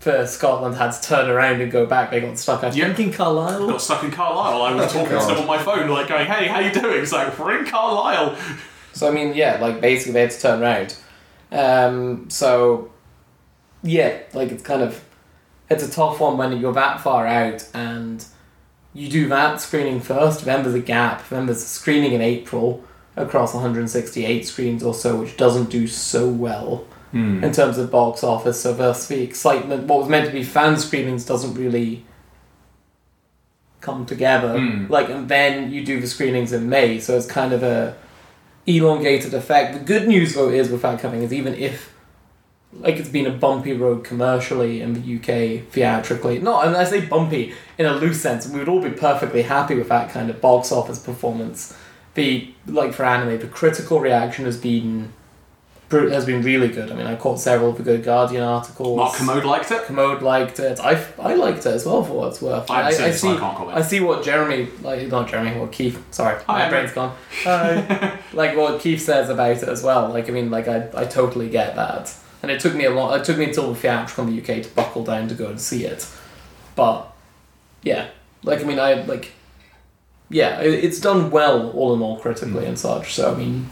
for 0.00 0.24
Scotland 0.26 0.76
had 0.76 0.92
to 0.92 1.02
turn 1.02 1.28
around 1.28 1.60
and 1.60 1.72
go 1.72 1.84
back. 1.84 2.10
They 2.12 2.20
got 2.20 2.38
stuck. 2.38 2.62
I 2.62 2.68
Yeah. 2.70 2.92
think 2.94 3.08
in 3.08 3.12
Carlisle. 3.12 3.66
got 3.68 3.80
stuck 3.82 4.04
in 4.04 4.10
Carlisle. 4.12 4.62
I 4.62 4.74
was 4.74 4.92
talking 4.92 5.08
to 5.18 5.26
them 5.26 5.38
on 5.38 5.46
my 5.46 5.58
phone, 5.58 5.88
like 5.90 6.08
going, 6.08 6.26
"Hey, 6.26 6.46
how 6.46 6.60
you 6.60 6.70
doing?" 6.72 7.02
It's 7.02 7.12
like 7.12 7.36
we're 7.38 7.58
in 7.58 7.66
Carlisle. 7.66 8.36
So 8.92 9.08
I 9.08 9.10
mean, 9.10 9.34
yeah, 9.34 9.58
like 9.60 9.80
basically 9.80 10.12
they 10.12 10.20
had 10.22 10.30
to 10.30 10.40
turn 10.40 10.62
around. 10.62 10.96
Um, 11.52 12.30
so 12.30 12.90
yeah, 13.82 14.18
like 14.32 14.50
it's 14.52 14.62
kind 14.62 14.82
of 14.82 15.04
it's 15.70 15.82
a 15.82 15.90
tough 15.90 16.20
one 16.20 16.36
when 16.38 16.58
you're 16.58 16.72
that 16.72 17.00
far 17.00 17.26
out 17.26 17.68
and 17.74 18.24
you 18.98 19.08
do 19.08 19.28
that 19.28 19.60
screening 19.60 20.00
first. 20.00 20.44
Then 20.44 20.62
there's 20.62 20.74
a 20.74 20.80
gap. 20.80 21.28
Then 21.28 21.46
there's 21.46 21.62
a 21.62 21.66
screening 21.66 22.12
in 22.12 22.20
April 22.20 22.82
across 23.16 23.54
168 23.54 24.46
screens 24.46 24.82
or 24.82 24.94
so, 24.94 25.16
which 25.20 25.36
doesn't 25.36 25.70
do 25.70 25.86
so 25.86 26.28
well 26.28 26.84
Hmm. 27.12 27.42
in 27.42 27.52
terms 27.52 27.78
of 27.78 27.90
box 27.90 28.22
office. 28.22 28.60
So 28.60 28.74
thus 28.74 29.06
the 29.06 29.22
excitement, 29.22 29.84
what 29.84 30.00
was 30.00 30.08
meant 30.08 30.26
to 30.26 30.32
be 30.32 30.42
fan 30.44 30.76
screenings, 30.76 31.24
doesn't 31.24 31.54
really 31.54 32.04
come 33.80 34.04
together. 34.04 34.48
Mm. 34.58 34.90
Like, 34.90 35.08
and 35.08 35.28
then 35.28 35.70
you 35.72 35.84
do 35.84 36.00
the 36.00 36.06
screenings 36.06 36.52
in 36.52 36.68
May, 36.68 36.98
so 37.00 37.16
it's 37.16 37.26
kind 37.26 37.52
of 37.52 37.62
a 37.62 37.96
elongated 38.66 39.32
effect. 39.32 39.72
The 39.72 39.80
good 39.80 40.06
news 40.06 40.34
though 40.34 40.50
is 40.50 40.68
with 40.68 40.82
that 40.82 41.00
coming 41.00 41.22
is 41.22 41.32
even 41.32 41.54
if 41.54 41.94
like 42.72 42.96
it's 42.96 43.08
been 43.08 43.26
a 43.26 43.30
bumpy 43.30 43.72
road 43.72 44.04
commercially 44.04 44.80
in 44.80 44.94
the 44.94 45.16
UK 45.16 45.64
theatrically. 45.70 46.38
Not 46.38 46.66
and 46.66 46.76
I 46.76 46.84
say 46.84 47.04
bumpy 47.04 47.54
in 47.78 47.86
a 47.86 47.92
loose 47.92 48.20
sense, 48.20 48.48
we 48.48 48.58
would 48.58 48.68
all 48.68 48.82
be 48.82 48.90
perfectly 48.90 49.42
happy 49.42 49.74
with 49.74 49.88
that 49.88 50.10
kind 50.10 50.30
of 50.30 50.40
box 50.40 50.70
office 50.70 50.98
performance. 50.98 51.76
The 52.14 52.52
like 52.66 52.92
for 52.92 53.04
anime, 53.04 53.38
the 53.38 53.46
critical 53.46 54.00
reaction 54.00 54.44
has 54.44 54.56
been 54.56 55.12
has 55.90 56.26
been 56.26 56.42
really 56.42 56.68
good. 56.68 56.90
I 56.90 56.94
mean, 56.94 57.06
I 57.06 57.16
caught 57.16 57.40
several 57.40 57.70
of 57.70 57.78
the 57.78 57.82
Good 57.82 58.04
Guardian 58.04 58.42
articles. 58.42 58.96
Mark 58.96 59.14
Kermode 59.14 59.44
liked 59.44 59.70
it. 59.70 59.82
Kermode 59.84 60.22
liked 60.22 60.60
it. 60.60 60.78
I, 60.80 61.02
I 61.18 61.34
liked 61.34 61.60
it 61.60 61.66
as 61.66 61.86
well 61.86 62.04
for 62.04 62.12
what 62.12 62.28
it's 62.28 62.42
worth. 62.42 62.70
I 62.70 62.82
I, 62.82 62.82
I 62.82 62.88
I 62.88 63.10
see 63.10 63.36
comment. 63.36 63.76
I 63.76 63.82
see 63.82 64.00
what 64.00 64.22
Jeremy 64.22 64.68
like 64.82 65.08
not 65.08 65.28
Jeremy, 65.28 65.58
what 65.58 65.72
Keith 65.72 66.02
sorry, 66.10 66.42
Hi, 66.46 66.64
my 66.64 66.68
brain's 66.68 66.92
gone. 66.92 67.16
Hi. 67.44 67.76
Uh, 67.76 68.16
like 68.34 68.56
what 68.56 68.80
Keith 68.80 69.00
says 69.00 69.30
about 69.30 69.56
it 69.56 69.68
as 69.68 69.82
well. 69.82 70.10
Like 70.10 70.28
I 70.28 70.32
mean 70.32 70.50
like 70.50 70.68
I, 70.68 70.88
I 70.94 71.04
totally 71.06 71.48
get 71.48 71.74
that. 71.76 72.14
And 72.42 72.50
it 72.50 72.60
took 72.60 72.74
me 72.74 72.84
a 72.84 72.90
lot 72.90 73.18
it 73.20 73.24
took 73.24 73.36
me 73.38 73.46
until 73.46 73.72
the 73.72 73.78
theatrical 73.78 74.26
in 74.26 74.36
the 74.36 74.40
UK 74.40 74.62
to 74.62 74.68
buckle 74.70 75.04
down 75.04 75.28
to 75.28 75.34
go 75.34 75.48
and 75.48 75.60
see 75.60 75.84
it. 75.84 76.06
But 76.76 77.12
yeah. 77.82 78.08
Like 78.42 78.60
I 78.60 78.64
mean 78.64 78.78
I 78.78 78.94
like 79.04 79.32
yeah, 80.30 80.60
it, 80.60 80.84
it's 80.84 81.00
done 81.00 81.30
well 81.30 81.70
all 81.70 81.94
in 81.94 82.02
all 82.02 82.18
critically 82.18 82.62
Hmm. 82.64 82.68
and 82.68 82.78
such. 82.78 83.14
So 83.14 83.32
I 83.32 83.36
mean 83.36 83.68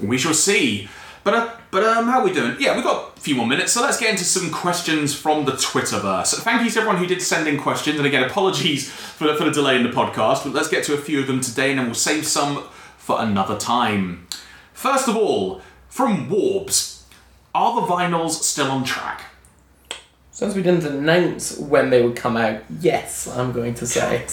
We 0.00 0.18
shall 0.18 0.34
see. 0.34 0.88
But 1.24 1.34
uh, 1.34 1.50
but 1.70 1.84
um, 1.84 2.06
how 2.08 2.18
are 2.20 2.24
we 2.24 2.32
doing? 2.32 2.56
Yeah, 2.58 2.74
we've 2.74 2.84
got 2.84 3.16
a 3.16 3.20
few 3.20 3.36
more 3.36 3.46
minutes, 3.46 3.72
so 3.72 3.80
let's 3.80 3.96
get 3.98 4.10
into 4.10 4.24
some 4.24 4.50
questions 4.50 5.14
from 5.14 5.44
the 5.44 5.52
Twitterverse. 5.52 6.34
Thank 6.40 6.64
you 6.64 6.70
to 6.70 6.78
everyone 6.80 6.98
who 6.98 7.06
did 7.06 7.22
send 7.22 7.46
in 7.46 7.58
questions, 7.60 7.96
and 7.96 8.06
again, 8.06 8.24
apologies 8.24 8.90
for 8.90 9.28
the, 9.28 9.36
for 9.36 9.44
the 9.44 9.52
delay 9.52 9.76
in 9.76 9.84
the 9.84 9.88
podcast, 9.90 10.42
but 10.42 10.52
let's 10.52 10.68
get 10.68 10.82
to 10.84 10.94
a 10.94 10.98
few 10.98 11.20
of 11.20 11.28
them 11.28 11.40
today, 11.40 11.70
and 11.70 11.78
then 11.78 11.86
we'll 11.86 11.94
save 11.94 12.26
some 12.26 12.64
for 12.98 13.20
another 13.22 13.56
time. 13.56 14.26
First 14.72 15.06
of 15.06 15.16
all, 15.16 15.62
from 15.92 16.30
Warbs, 16.30 17.02
are 17.54 17.78
the 17.78 17.86
vinyls 17.86 18.30
still 18.30 18.70
on 18.70 18.82
track? 18.82 19.26
Since 20.30 20.54
we 20.54 20.62
didn't 20.62 20.84
announce 20.84 21.58
when 21.58 21.90
they 21.90 22.00
would 22.00 22.16
come 22.16 22.38
out, 22.38 22.62
yes, 22.80 23.28
I'm 23.28 23.52
going 23.52 23.74
to 23.74 23.86
say. 23.86 24.24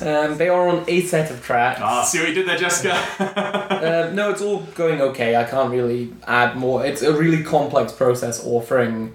Um, 0.00 0.38
they 0.38 0.48
are 0.48 0.68
on 0.68 0.84
a 0.86 1.00
set 1.00 1.32
of 1.32 1.42
tracks. 1.42 1.80
Ah, 1.82 2.04
see 2.04 2.20
what 2.20 2.28
you 2.28 2.34
did 2.34 2.46
there, 2.46 2.58
Jessica. 2.58 2.94
Um, 3.74 4.14
no, 4.14 4.30
it's 4.30 4.40
all 4.40 4.60
going 4.76 5.00
okay. 5.00 5.36
I 5.36 5.44
can't 5.44 5.70
really 5.70 6.12
add 6.28 6.56
more. 6.56 6.86
It's 6.86 7.02
a 7.02 7.12
really 7.12 7.42
complex 7.42 7.92
process 7.92 8.42
offering 8.46 9.14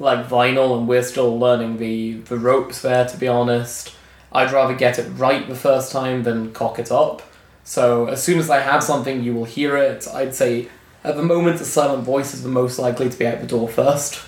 like 0.00 0.26
vinyl, 0.26 0.76
and 0.76 0.88
we're 0.88 1.04
still 1.04 1.38
learning 1.38 1.78
the, 1.78 2.14
the 2.14 2.36
ropes 2.36 2.82
there, 2.82 3.06
to 3.06 3.16
be 3.16 3.28
honest. 3.28 3.94
I'd 4.32 4.52
rather 4.52 4.74
get 4.74 4.98
it 4.98 5.08
right 5.10 5.48
the 5.48 5.54
first 5.54 5.92
time 5.92 6.24
than 6.24 6.52
cock 6.52 6.80
it 6.80 6.90
up. 6.90 7.22
So 7.62 8.06
as 8.06 8.22
soon 8.22 8.40
as 8.40 8.50
I 8.50 8.60
have 8.60 8.82
something, 8.82 9.22
you 9.22 9.32
will 9.34 9.44
hear 9.44 9.76
it. 9.76 10.06
I'd 10.12 10.34
say 10.34 10.68
at 11.06 11.14
the 11.14 11.22
moment, 11.22 11.58
the 11.58 11.64
Silent 11.64 12.02
Voice 12.02 12.34
is 12.34 12.42
the 12.42 12.48
most 12.48 12.80
likely 12.80 13.08
to 13.08 13.16
be 13.16 13.26
out 13.26 13.40
the 13.40 13.46
door 13.46 13.68
first, 13.68 14.20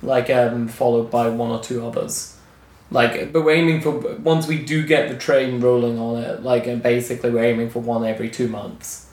like 0.00 0.30
um, 0.30 0.68
followed 0.68 1.10
by 1.10 1.28
one 1.28 1.50
or 1.50 1.60
two 1.60 1.84
others. 1.84 2.36
Like, 2.92 3.32
but 3.32 3.44
we're 3.44 3.56
aiming 3.56 3.80
for 3.80 3.98
once 4.18 4.46
we 4.46 4.64
do 4.64 4.86
get 4.86 5.08
the 5.08 5.16
train 5.16 5.60
rolling 5.60 5.98
on 5.98 6.22
it. 6.22 6.42
Like, 6.42 6.68
and 6.68 6.80
basically, 6.80 7.30
we're 7.30 7.44
aiming 7.44 7.70
for 7.70 7.80
one 7.80 8.04
every 8.04 8.30
two 8.30 8.46
months. 8.46 9.10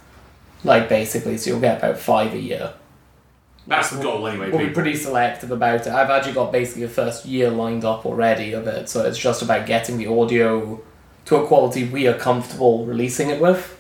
Like, 0.64 0.90
basically, 0.90 1.38
so 1.38 1.52
you'll 1.52 1.60
get 1.60 1.80
about 1.80 1.98
five 1.98 2.34
a 2.34 2.40
year. 2.40 2.74
That's 3.66 3.90
the 3.90 4.02
goal, 4.02 4.28
anyway. 4.28 4.52
We'll 4.52 4.68
be 4.68 4.74
pretty 4.74 4.96
selective 4.96 5.52
about 5.52 5.88
it. 5.88 5.88
I've 5.88 6.10
actually 6.10 6.34
got 6.34 6.52
basically 6.52 6.84
a 6.84 6.90
first 6.90 7.26
year 7.26 7.50
lined 7.50 7.84
up 7.84 8.06
already 8.06 8.54
of 8.54 8.68
it, 8.68 8.90
so 8.90 9.06
it's 9.06 9.18
just 9.18 9.42
about 9.42 9.66
getting 9.66 9.98
the 9.98 10.08
audio 10.08 10.82
to 11.26 11.36
a 11.36 11.48
quality 11.48 11.84
we 11.84 12.08
are 12.08 12.18
comfortable 12.18 12.86
releasing 12.86 13.30
it 13.30 13.42
with. 13.42 13.74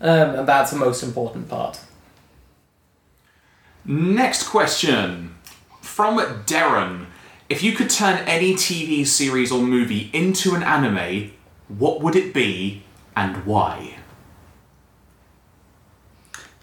Um, 0.00 0.36
and 0.36 0.48
that's 0.48 0.70
the 0.70 0.76
most 0.76 1.02
important 1.02 1.48
part. 1.48 1.80
Next 3.88 4.42
question 4.42 5.34
from 5.80 6.18
Darren. 6.44 7.06
If 7.48 7.62
you 7.62 7.72
could 7.72 7.88
turn 7.88 8.18
any 8.28 8.52
TV 8.52 9.06
series 9.06 9.50
or 9.50 9.62
movie 9.62 10.10
into 10.12 10.54
an 10.54 10.62
anime, 10.62 11.32
what 11.68 12.02
would 12.02 12.14
it 12.14 12.34
be 12.34 12.82
and 13.16 13.46
why? 13.46 13.96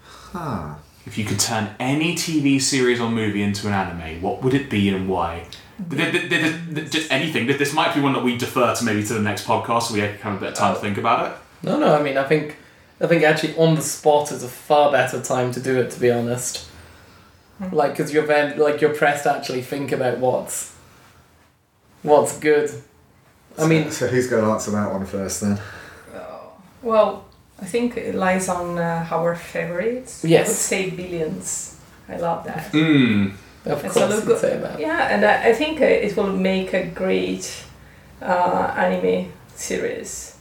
Huh. 0.04 0.76
If 1.04 1.18
you 1.18 1.24
could 1.24 1.40
turn 1.40 1.74
any 1.80 2.14
TV 2.14 2.62
series 2.62 3.00
or 3.00 3.10
movie 3.10 3.42
into 3.42 3.66
an 3.66 3.72
anime, 3.72 4.22
what 4.22 4.44
would 4.44 4.54
it 4.54 4.70
be 4.70 4.88
and 4.88 5.08
why? 5.08 5.48
Just 5.90 7.10
anything. 7.10 7.48
This 7.48 7.74
might 7.74 7.92
be 7.92 8.00
one 8.00 8.12
that 8.12 8.22
we 8.22 8.38
defer 8.38 8.72
to 8.72 8.84
maybe 8.84 9.02
to 9.02 9.14
the 9.14 9.20
next 9.20 9.44
podcast, 9.46 9.88
so 9.88 9.94
we 9.94 10.00
have 10.00 10.36
a 10.36 10.38
bit 10.38 10.50
of 10.50 10.54
time 10.54 10.76
to 10.76 10.80
think 10.80 10.96
about 10.96 11.32
it. 11.32 11.38
No, 11.64 11.76
no, 11.76 11.92
I 11.92 12.02
mean, 12.04 12.18
I 12.18 12.22
think, 12.22 12.56
I 13.00 13.08
think 13.08 13.24
actually 13.24 13.56
on 13.56 13.74
the 13.74 13.82
spot 13.82 14.30
is 14.30 14.44
a 14.44 14.48
far 14.48 14.92
better 14.92 15.20
time 15.20 15.50
to 15.50 15.60
do 15.60 15.80
it, 15.80 15.90
to 15.90 15.98
be 15.98 16.12
honest. 16.12 16.68
Like, 17.72 17.92
because 17.92 18.12
you're 18.12 18.26
then, 18.26 18.58
like, 18.58 18.80
you're 18.80 18.94
pressed 18.94 19.24
to 19.24 19.32
actually 19.34 19.62
think 19.62 19.90
about 19.92 20.18
what's, 20.18 20.74
what's 22.02 22.38
good. 22.38 22.70
I 23.58 23.66
mean, 23.66 23.90
so 23.90 24.06
who's 24.06 24.28
going 24.28 24.44
to 24.44 24.50
answer 24.50 24.70
that 24.72 24.92
one 24.92 25.06
first 25.06 25.40
then? 25.40 25.58
Well, 26.82 27.24
I 27.60 27.64
think 27.64 27.96
it 27.96 28.14
lies 28.14 28.48
on 28.48 28.78
uh, 28.78 29.08
our 29.10 29.34
favorites. 29.34 30.22
Yes. 30.24 30.46
I 30.46 30.50
would 30.50 30.56
say 30.56 30.90
billions. 30.90 31.76
I 32.08 32.16
love 32.18 32.44
that. 32.44 32.70
Mm. 32.72 33.32
of 33.64 33.84
It's 33.84 33.94
course 33.94 34.10
look- 34.10 34.26
you'd 34.28 34.38
say 34.38 34.58
that. 34.58 34.78
Yeah, 34.78 35.08
and 35.08 35.24
I, 35.24 35.48
I 35.48 35.52
think 35.54 35.80
uh, 35.80 35.84
it 35.84 36.14
will 36.16 36.30
make 36.32 36.74
a 36.74 36.86
great 36.86 37.64
uh, 38.20 38.74
anime 38.76 39.32
series 39.54 40.35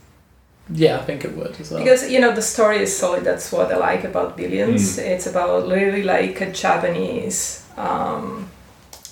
Yeah, 0.70 0.98
I 1.00 1.04
think 1.04 1.24
it 1.26 1.36
would 1.38 1.60
as 1.60 1.70
well. 1.72 1.80
because 1.84 2.10
you 2.12 2.20
know 2.20 2.34
the 2.34 2.42
story 2.42 2.78
is 2.82 2.98
solid. 2.98 3.24
That's 3.24 3.52
what 3.52 3.72
I 3.72 3.78
like 3.78 4.04
about 4.04 4.36
Billions. 4.36 4.98
It's 4.98 5.28
about 5.28 5.68
really 5.70 6.02
like 6.04 6.42
a 6.42 6.52
Japanese 6.52 7.64
um, 7.78 8.50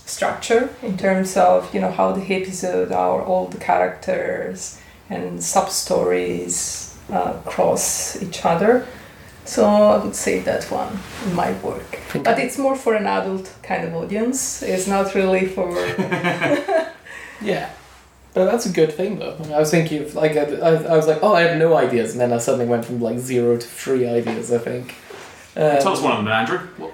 structure 0.06 0.70
in 0.82 0.98
terms 0.98 1.38
of 1.38 1.74
you 1.74 1.80
know 1.82 1.92
how 1.92 2.12
the 2.14 2.26
episode 2.34 2.92
are, 2.92 3.22
all 3.22 3.48
the 3.48 3.60
characters 3.60 4.80
and 5.10 5.44
sub 5.44 5.70
stories 5.70 6.98
uh, 7.12 7.34
cross 7.46 8.22
each 8.24 8.44
other. 8.46 8.86
So 9.46 9.66
I 9.66 9.98
would 10.04 10.16
say 10.16 10.40
that 10.40 10.64
one 10.72 10.98
might 11.36 11.62
work. 11.62 12.00
But 12.24 12.40
it's 12.40 12.58
more 12.58 12.76
for 12.78 12.96
an 12.96 13.06
adult 13.06 13.52
kind 13.62 13.84
of 13.84 13.94
audience. 13.94 14.64
It's 14.64 14.88
not 14.88 15.14
really 15.14 15.46
for 15.46 15.70
Yeah. 17.42 17.70
But 18.34 18.46
that's 18.46 18.66
a 18.66 18.72
good 18.72 18.92
thing, 18.94 19.20
though. 19.20 19.36
I, 19.40 19.44
mean, 19.44 19.54
I 19.54 19.60
was 19.60 19.70
thinking 19.70 20.04
of, 20.04 20.16
like, 20.16 20.36
I, 20.36 20.42
I, 20.42 20.96
was 20.98 21.06
like, 21.08 21.20
oh, 21.22 21.34
I 21.36 21.42
have 21.42 21.58
no 21.58 21.76
ideas, 21.78 22.14
and 22.14 22.22
then 22.22 22.34
I 22.34 22.40
suddenly 22.40 22.66
went 22.66 22.84
from, 22.86 23.00
like, 23.00 23.20
zero 23.20 23.58
to 23.58 23.66
three 23.68 24.08
ideas, 24.08 24.52
I 24.52 24.58
think. 24.58 24.96
Um, 25.56 25.80
Tell 25.80 25.94
us 25.94 26.02
one 26.02 26.14
of 26.14 26.18
them, 26.18 26.28
Andrew. 26.30 26.58
What- 26.78 26.94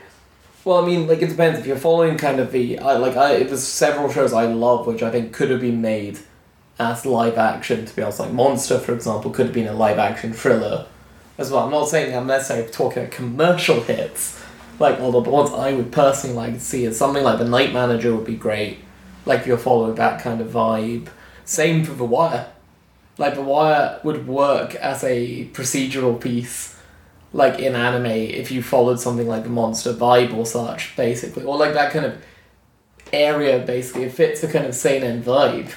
Well, 0.65 0.83
I 0.83 0.85
mean, 0.85 1.07
like, 1.07 1.21
it 1.21 1.29
depends. 1.29 1.59
If 1.59 1.65
you're 1.65 1.77
following 1.77 2.17
kind 2.17 2.41
of 2.41 2.51
the, 2.51 2.79
I, 2.79 2.97
like, 2.97 3.15
I, 3.15 3.35
it 3.35 3.47
there's 3.47 3.63
several 3.63 4.11
shows 4.11 4.33
I 4.33 4.47
love 4.47 4.85
which 4.85 5.01
I 5.01 5.09
think 5.09 5.31
could 5.31 5.49
have 5.49 5.61
been 5.61 5.81
made 5.81 6.19
as 6.77 7.05
live 7.05 7.37
action, 7.37 7.85
to 7.85 7.95
be 7.95 8.01
honest. 8.01 8.19
Like, 8.19 8.33
Monster, 8.33 8.77
for 8.77 8.93
example, 8.93 9.31
could 9.31 9.45
have 9.45 9.55
been 9.55 9.67
a 9.67 9.73
live 9.73 9.97
action 9.97 10.33
thriller 10.33 10.87
as 11.37 11.49
well. 11.51 11.63
I'm 11.63 11.71
not 11.71 11.87
saying 11.87 12.13
I'm 12.13 12.27
necessarily 12.27 12.69
talking 12.69 13.03
about 13.03 13.11
commercial 13.13 13.79
hits, 13.81 14.41
like, 14.77 14.99
although 14.99 15.21
the 15.21 15.29
ones 15.29 15.51
I 15.51 15.73
would 15.73 15.91
personally 15.93 16.35
like 16.35 16.53
to 16.55 16.59
see 16.59 16.83
is 16.83 16.97
something 16.97 17.23
like 17.23 17.39
The 17.39 17.45
Night 17.47 17.71
Manager 17.71 18.13
would 18.13 18.25
be 18.25 18.35
great. 18.35 18.79
Like, 19.25 19.41
if 19.41 19.47
you're 19.47 19.57
following 19.57 19.95
that 19.95 20.21
kind 20.21 20.41
of 20.41 20.49
vibe. 20.49 21.07
Same 21.50 21.84
for 21.84 21.93
The 21.93 22.06
Wire. 22.06 22.45
Like 23.18 23.34
The 23.34 23.41
Wire 23.41 24.00
would 24.04 24.28
work 24.28 24.76
as 24.76 25.04
a 25.04 25.47
procedural 25.47 26.22
piece, 26.22 26.78
like 27.34 27.58
in 27.58 27.76
anime, 27.76 28.06
if 28.06 28.52
you 28.52 28.62
followed 28.62 29.00
something 29.00 29.28
like 29.28 29.43
the 29.43 29.50
Monster 29.50 29.93
vibe 29.93 30.32
or 30.32 30.45
such, 30.45 30.95
basically, 30.95 31.43
or 31.43 31.58
like 31.58 31.74
that 31.74 31.91
kind 31.91 32.06
of 32.06 32.24
area. 33.12 33.58
Basically, 33.66 34.04
it 34.04 34.14
fits 34.14 34.41
the 34.41 34.47
kind 34.47 34.68
of 34.68 34.76
seinen 34.76 35.24
vibe, 35.24 35.72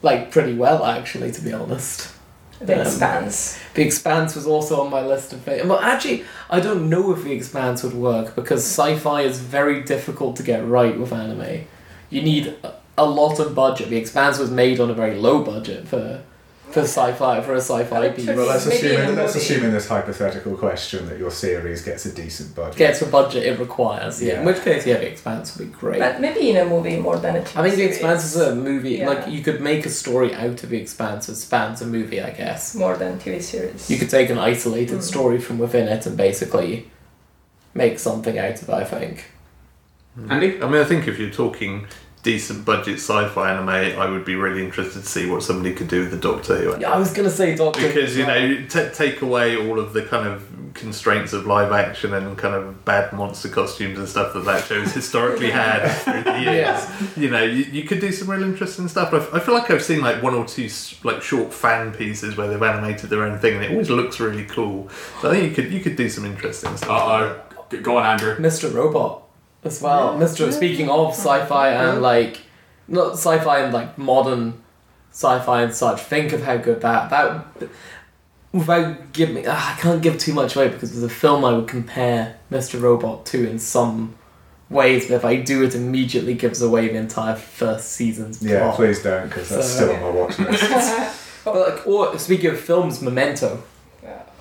like 0.00 0.30
pretty 0.30 0.54
well, 0.54 0.86
actually, 0.86 1.30
to 1.32 1.42
be 1.42 1.52
honest. 1.52 2.10
The 2.60 2.76
Um, 2.76 2.80
Expanse. 2.80 3.58
The 3.74 3.82
Expanse 3.82 4.34
was 4.34 4.46
also 4.46 4.80
on 4.80 4.90
my 4.90 5.04
list 5.04 5.34
of 5.34 5.40
favorites. 5.40 5.68
Well, 5.68 5.80
actually, 5.80 6.24
I 6.48 6.60
don't 6.60 6.88
know 6.88 7.12
if 7.12 7.24
The 7.24 7.32
Expanse 7.32 7.82
would 7.82 7.92
work 7.92 8.34
because 8.34 8.64
sci-fi 8.64 9.20
is 9.20 9.38
very 9.38 9.82
difficult 9.82 10.36
to 10.36 10.42
get 10.42 10.66
right 10.66 10.98
with 10.98 11.12
anime. 11.12 11.66
You 12.08 12.22
need 12.22 12.54
a- 12.96 13.02
a 13.02 13.04
lot 13.04 13.38
of 13.40 13.54
budget. 13.54 13.90
The 13.90 13.96
Expanse 13.96 14.38
was 14.38 14.50
made 14.50 14.80
on 14.80 14.90
a 14.90 14.94
very 14.94 15.14
low 15.16 15.42
budget 15.42 15.88
for 15.88 16.20
for 16.70 16.80
sci-fi 16.80 17.40
for 17.40 17.52
a 17.54 17.58
sci-fi 17.60 18.08
piece. 18.08 18.26
Well, 18.26 18.46
let's 18.48 18.66
Maybe 18.66 18.78
assume, 18.88 19.00
in 19.00 19.06
a 19.06 19.10
in, 19.10 19.16
let's 19.16 19.36
assume 19.36 19.70
this 19.70 19.86
hypothetical 19.86 20.56
question 20.56 21.06
that 21.08 21.18
your 21.20 21.30
series 21.30 21.82
gets 21.82 22.04
a 22.04 22.10
decent 22.10 22.52
budget. 22.56 22.76
Gets 22.76 22.98
the 22.98 23.06
budget 23.06 23.44
it 23.44 23.60
requires. 23.60 24.20
Yeah. 24.20 24.40
In 24.40 24.44
which 24.44 24.60
case, 24.62 24.84
yeah, 24.84 24.96
The 24.96 25.06
Expanse 25.08 25.56
would 25.56 25.68
be 25.70 25.78
great. 25.78 26.00
But 26.00 26.20
maybe 26.20 26.50
in 26.50 26.56
a 26.56 26.64
movie 26.64 26.96
more 26.96 27.16
than 27.18 27.36
a 27.36 27.42
TV 27.42 27.60
I 27.60 27.62
think 27.62 27.76
The 27.76 27.76
series. 27.82 27.90
Expanse 27.96 28.24
is 28.24 28.36
a 28.40 28.54
movie. 28.56 28.96
Yeah. 28.96 29.08
Like 29.08 29.28
you 29.28 29.40
could 29.42 29.60
make 29.60 29.86
a 29.86 29.90
story 29.90 30.34
out 30.34 30.64
of 30.64 30.68
The 30.70 30.78
Expanse 30.80 31.26
that 31.28 31.36
spans 31.36 31.80
a 31.80 31.86
movie. 31.86 32.20
I 32.20 32.30
guess 32.30 32.74
more 32.74 32.96
than 32.96 33.20
TV 33.20 33.40
series. 33.40 33.88
you 33.88 33.96
could 33.96 34.10
take 34.10 34.28
an 34.30 34.38
isolated 34.38 34.98
Mm. 34.98 35.02
story 35.02 35.38
from 35.38 35.58
within 35.58 35.86
it 35.86 36.06
and 36.06 36.16
basically 36.16 36.90
make 37.72 38.00
something 38.00 38.36
out 38.36 38.60
of. 38.62 38.68
it, 38.68 38.74
I 38.74 38.82
think. 38.84 39.26
Andy? 40.28 40.60
I 40.60 40.66
mean, 40.68 40.80
I 40.80 40.84
think 40.84 41.06
if 41.06 41.18
you're 41.20 41.30
talking 41.30 41.86
decent 42.24 42.64
budget 42.64 42.94
sci-fi 42.94 43.52
anime, 43.52 43.68
I 44.00 44.08
would 44.08 44.24
be 44.24 44.34
really 44.34 44.64
interested 44.64 45.02
to 45.02 45.08
see 45.08 45.30
what 45.30 45.42
somebody 45.44 45.74
could 45.74 45.88
do 45.88 46.00
with 46.00 46.10
the 46.10 46.16
Doctor 46.16 46.56
Who. 46.56 46.80
Yeah, 46.80 46.90
I 46.90 46.98
was 46.98 47.12
gonna 47.12 47.30
say 47.30 47.54
Doctor. 47.54 47.86
Because 47.86 48.16
you 48.16 48.26
know, 48.26 48.34
you 48.34 48.66
t- 48.66 48.88
take 48.92 49.22
away 49.22 49.56
all 49.56 49.78
of 49.78 49.92
the 49.92 50.02
kind 50.02 50.26
of 50.26 50.50
constraints 50.72 51.32
of 51.32 51.46
live 51.46 51.70
action 51.70 52.12
and 52.14 52.36
kind 52.36 52.54
of 52.54 52.84
bad 52.84 53.12
monster 53.12 53.48
costumes 53.48 53.96
and 53.96 54.08
stuff 54.08 54.32
that 54.34 54.44
that 54.44 54.64
show's 54.64 54.92
historically 54.92 55.50
had 55.62 55.86
through 55.98 56.24
the 56.24 56.40
years. 56.40 56.46
Yeah. 56.46 56.90
You 57.16 57.30
know, 57.30 57.44
you, 57.44 57.64
you 57.64 57.84
could 57.84 58.00
do 58.00 58.10
some 58.10 58.28
real 58.28 58.42
interesting 58.42 58.88
stuff. 58.88 59.12
I, 59.12 59.18
f- 59.18 59.34
I 59.34 59.38
feel 59.38 59.54
like 59.54 59.70
I've 59.70 59.84
seen 59.84 60.00
like 60.00 60.22
one 60.22 60.34
or 60.34 60.44
two 60.46 60.68
like 61.04 61.22
short 61.22 61.52
fan 61.54 61.92
pieces 61.92 62.36
where 62.36 62.48
they've 62.48 62.60
animated 62.62 63.10
their 63.10 63.22
own 63.22 63.38
thing, 63.38 63.54
and 63.54 63.64
it 63.64 63.70
always 63.70 63.90
looks 63.90 64.18
really 64.18 64.46
cool. 64.46 64.88
So 65.20 65.30
I 65.30 65.34
think 65.34 65.50
you 65.50 65.54
could 65.54 65.72
you 65.72 65.80
could 65.80 65.96
do 65.96 66.08
some 66.08 66.24
interesting 66.24 66.76
stuff. 66.76 66.90
Uh 66.90 67.34
oh. 67.70 67.80
Go 67.82 67.96
on, 67.98 68.06
Andrew. 68.06 68.36
Mr. 68.36 68.72
Robot 68.72 69.23
as 69.64 69.80
well. 69.82 70.16
Mr. 70.18 70.52
Speaking 70.52 70.88
of 70.90 71.12
sci-fi 71.12 71.68
and 71.70 72.02
like 72.02 72.42
not 72.88 73.12
sci-fi 73.14 73.60
and 73.60 73.72
like 73.72 73.96
modern 73.98 74.62
sci-fi 75.10 75.62
and 75.62 75.74
such. 75.74 76.00
Think 76.00 76.32
of 76.32 76.42
how 76.42 76.56
good 76.56 76.80
that 76.82 77.10
that 77.10 77.68
without 78.52 79.12
giving 79.12 79.44
ah, 79.48 79.76
I 79.76 79.80
can't 79.80 80.02
give 80.02 80.18
too 80.18 80.32
much 80.32 80.54
away 80.56 80.68
because 80.68 80.92
there's 80.92 81.02
a 81.04 81.08
film 81.14 81.44
I 81.44 81.52
would 81.52 81.68
compare 81.68 82.36
Mr. 82.50 82.80
Robot 82.80 83.26
to 83.26 83.48
in 83.48 83.58
some 83.58 84.14
ways, 84.70 85.08
but 85.08 85.14
if 85.14 85.24
I 85.24 85.36
do 85.36 85.62
it 85.64 85.74
immediately 85.74 86.34
gives 86.34 86.62
away 86.62 86.88
the 86.88 86.96
entire 86.96 87.34
first 87.36 87.92
season's 87.92 88.38
plot. 88.38 88.50
Yeah, 88.50 88.72
please 88.74 89.02
don't, 89.02 89.28
because 89.28 89.48
that's 89.48 89.66
So- 89.68 89.86
still 89.86 89.94
on 89.96 90.00
my 90.02 90.10
watch 90.20 90.38
list. 90.38 91.20
But 91.44 91.54
like, 91.76 91.86
or 91.86 92.18
speaking 92.18 92.50
of 92.52 92.58
films, 92.58 93.02
Memento. 93.02 93.62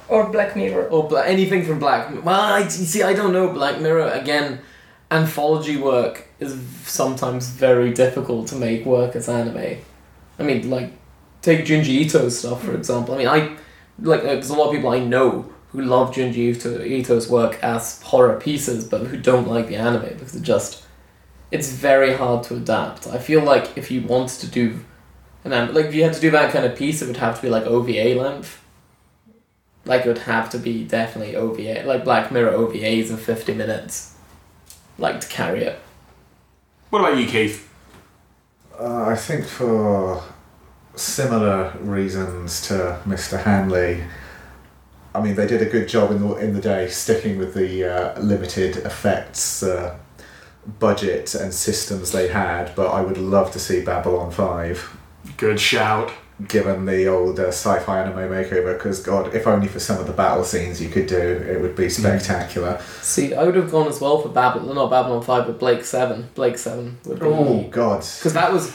or 0.08 0.30
Black 0.32 0.56
Mirror. 0.56 0.88
or 0.88 1.06
Bla- 1.10 1.26
anything 1.26 1.66
from 1.66 1.78
Black. 1.78 2.10
Well, 2.24 2.40
I, 2.40 2.60
you 2.60 2.70
see, 2.70 3.04
I 3.04 3.12
don't 3.14 3.34
know. 3.34 3.50
Black 3.50 3.82
Mirror 3.82 4.08
again. 4.12 4.60
Anthology 5.14 5.78
work 5.78 6.28
is 6.40 6.60
sometimes 6.86 7.50
very 7.50 7.94
difficult 7.94 8.48
to 8.48 8.56
make 8.56 8.84
work 8.86 9.16
as 9.16 9.30
anime. 9.30 9.78
I 10.40 10.44
mean, 10.44 10.70
like 10.70 10.92
take 11.44 11.66
Junji 11.66 12.02
Ito's 12.02 12.40
stuff 12.40 12.64
for 12.64 12.72
mm. 12.72 12.78
example. 12.78 13.14
I 13.14 13.18
mean, 13.20 13.28
I 13.28 13.56
like 14.00 14.24
there's 14.24 14.50
a 14.50 14.56
lot 14.56 14.70
of 14.70 14.74
people 14.74 14.90
I 14.90 15.00
know 15.00 15.50
who 15.70 15.84
love 15.84 16.16
Junji 16.16 16.56
Ito, 16.56 16.82
Ito's 16.82 17.30
work 17.30 17.64
as 17.64 18.02
horror 18.02 18.40
pieces, 18.40 18.86
but 18.86 19.08
who 19.08 19.18
don't 19.18 19.48
like 19.48 19.68
the 19.68 19.76
anime 19.76 20.10
because 20.10 20.36
it 20.36 20.42
just 20.42 20.84
it's 21.52 21.72
very 21.72 22.16
hard 22.16 22.44
to 22.46 22.56
adapt. 22.56 23.06
I 23.06 23.20
feel 23.20 23.44
like 23.44 23.78
if 23.78 23.92
you 23.92 24.02
want 24.02 24.30
to 24.30 24.48
do 24.48 24.80
an 25.44 25.54
anime, 25.54 25.76
like 25.76 25.86
if 25.86 25.94
you 25.94 26.04
had 26.04 26.14
to 26.14 26.22
do 26.22 26.32
that 26.32 26.52
kind 26.52 26.66
of 26.66 26.76
piece, 26.76 27.04
it 27.04 27.08
would 27.08 27.18
have 27.18 27.36
to 27.36 27.42
be 27.44 27.50
like 27.50 27.66
OVA 27.66 28.20
length. 28.20 28.60
Like 29.86 30.06
it 30.06 30.08
would 30.08 30.20
have 30.20 30.50
to 30.52 30.58
be 30.58 30.86
definitely 30.86 31.36
OVA, 31.36 31.84
like 31.86 32.04
Black 32.04 32.32
Mirror 32.32 32.54
OVAs 32.54 33.12
of 33.12 33.22
fifty 33.22 33.54
minutes, 33.54 34.13
like 35.04 35.22
to 35.22 35.28
carry 35.28 35.64
it. 35.64 35.80
What 36.90 37.00
about 37.00 37.18
you, 37.18 37.28
Keith? 37.28 37.70
Uh, 38.80 39.04
I 39.04 39.16
think 39.16 39.46
for 39.46 40.24
similar 40.96 41.74
reasons 41.80 42.66
to 42.68 43.00
Mr. 43.06 43.44
Hanley, 43.44 44.04
I 45.14 45.22
mean, 45.22 45.36
they 45.36 45.46
did 45.46 45.62
a 45.62 45.66
good 45.66 45.88
job 45.88 46.10
in 46.12 46.20
the, 46.22 46.36
in 46.38 46.54
the 46.54 46.62
day 46.62 46.88
sticking 46.88 47.38
with 47.38 47.54
the 47.54 47.84
uh, 47.86 48.20
limited 48.20 48.78
effects 48.78 49.62
uh, 49.62 49.96
budget 50.80 51.36
and 51.36 51.54
systems 51.54 52.12
they 52.12 52.30
had, 52.30 52.74
but 52.76 52.88
I 52.88 53.02
would 53.02 53.18
love 53.18 53.52
to 53.52 53.60
see 53.60 53.84
Babylon 53.84 54.32
5 54.32 54.98
Good 55.38 55.60
shout. 55.60 56.12
Given 56.48 56.86
the 56.86 57.08
old 57.08 57.40
uh, 57.40 57.48
sci-fi 57.50 58.02
anime 58.02 58.30
makeover 58.30 58.76
because 58.76 59.00
god 59.00 59.34
if 59.36 59.46
only 59.46 59.68
for 59.68 59.80
some 59.80 60.00
of 60.00 60.08
the 60.08 60.14
battle 60.14 60.44
scenes 60.44 60.82
you 60.82 60.90
could 60.90 61.06
do 61.06 61.16
it 61.16 61.62
would 61.62 61.76
be 61.76 61.88
spectacular 61.88 62.82
See, 63.02 63.34
I 63.34 63.44
would 63.44 63.56
have 63.56 63.70
gone 63.70 63.88
as 63.88 64.00
well 64.00 64.22
for 64.22 64.30
Babylon, 64.30 64.76
not 64.76 64.90
Babylon 64.90 65.22
Five, 65.22 65.46
but 65.46 65.60
Blake 65.60 65.84
Seven. 65.84 66.30
Blake 66.36 66.58
Seven 66.58 66.98
would 67.06 67.20
be 67.20 67.26
oh 67.26 67.64
god 67.70 68.00
because 68.00 68.34
that 68.34 68.52
was 68.52 68.74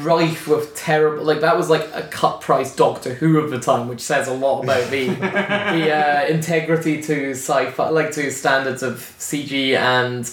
rife 0.00 0.46
with 0.46 0.74
terrible. 0.74 1.24
Like 1.24 1.40
that 1.40 1.56
was 1.56 1.68
like 1.68 1.88
a 1.92 2.02
cut 2.02 2.40
price 2.40 2.74
Doctor 2.74 3.14
Who 3.14 3.38
of 3.38 3.50
the 3.50 3.58
time, 3.58 3.88
which 3.88 4.00
says 4.00 4.28
a 4.28 4.34
lot 4.34 4.62
about 4.62 4.90
the 4.90 5.08
the 5.08 5.92
uh, 5.92 6.26
integrity 6.26 7.02
to 7.02 7.30
sci-fi, 7.32 7.88
like 7.88 8.12
to 8.12 8.30
standards 8.30 8.82
of 8.82 8.98
CG 9.18 9.76
and 9.76 10.30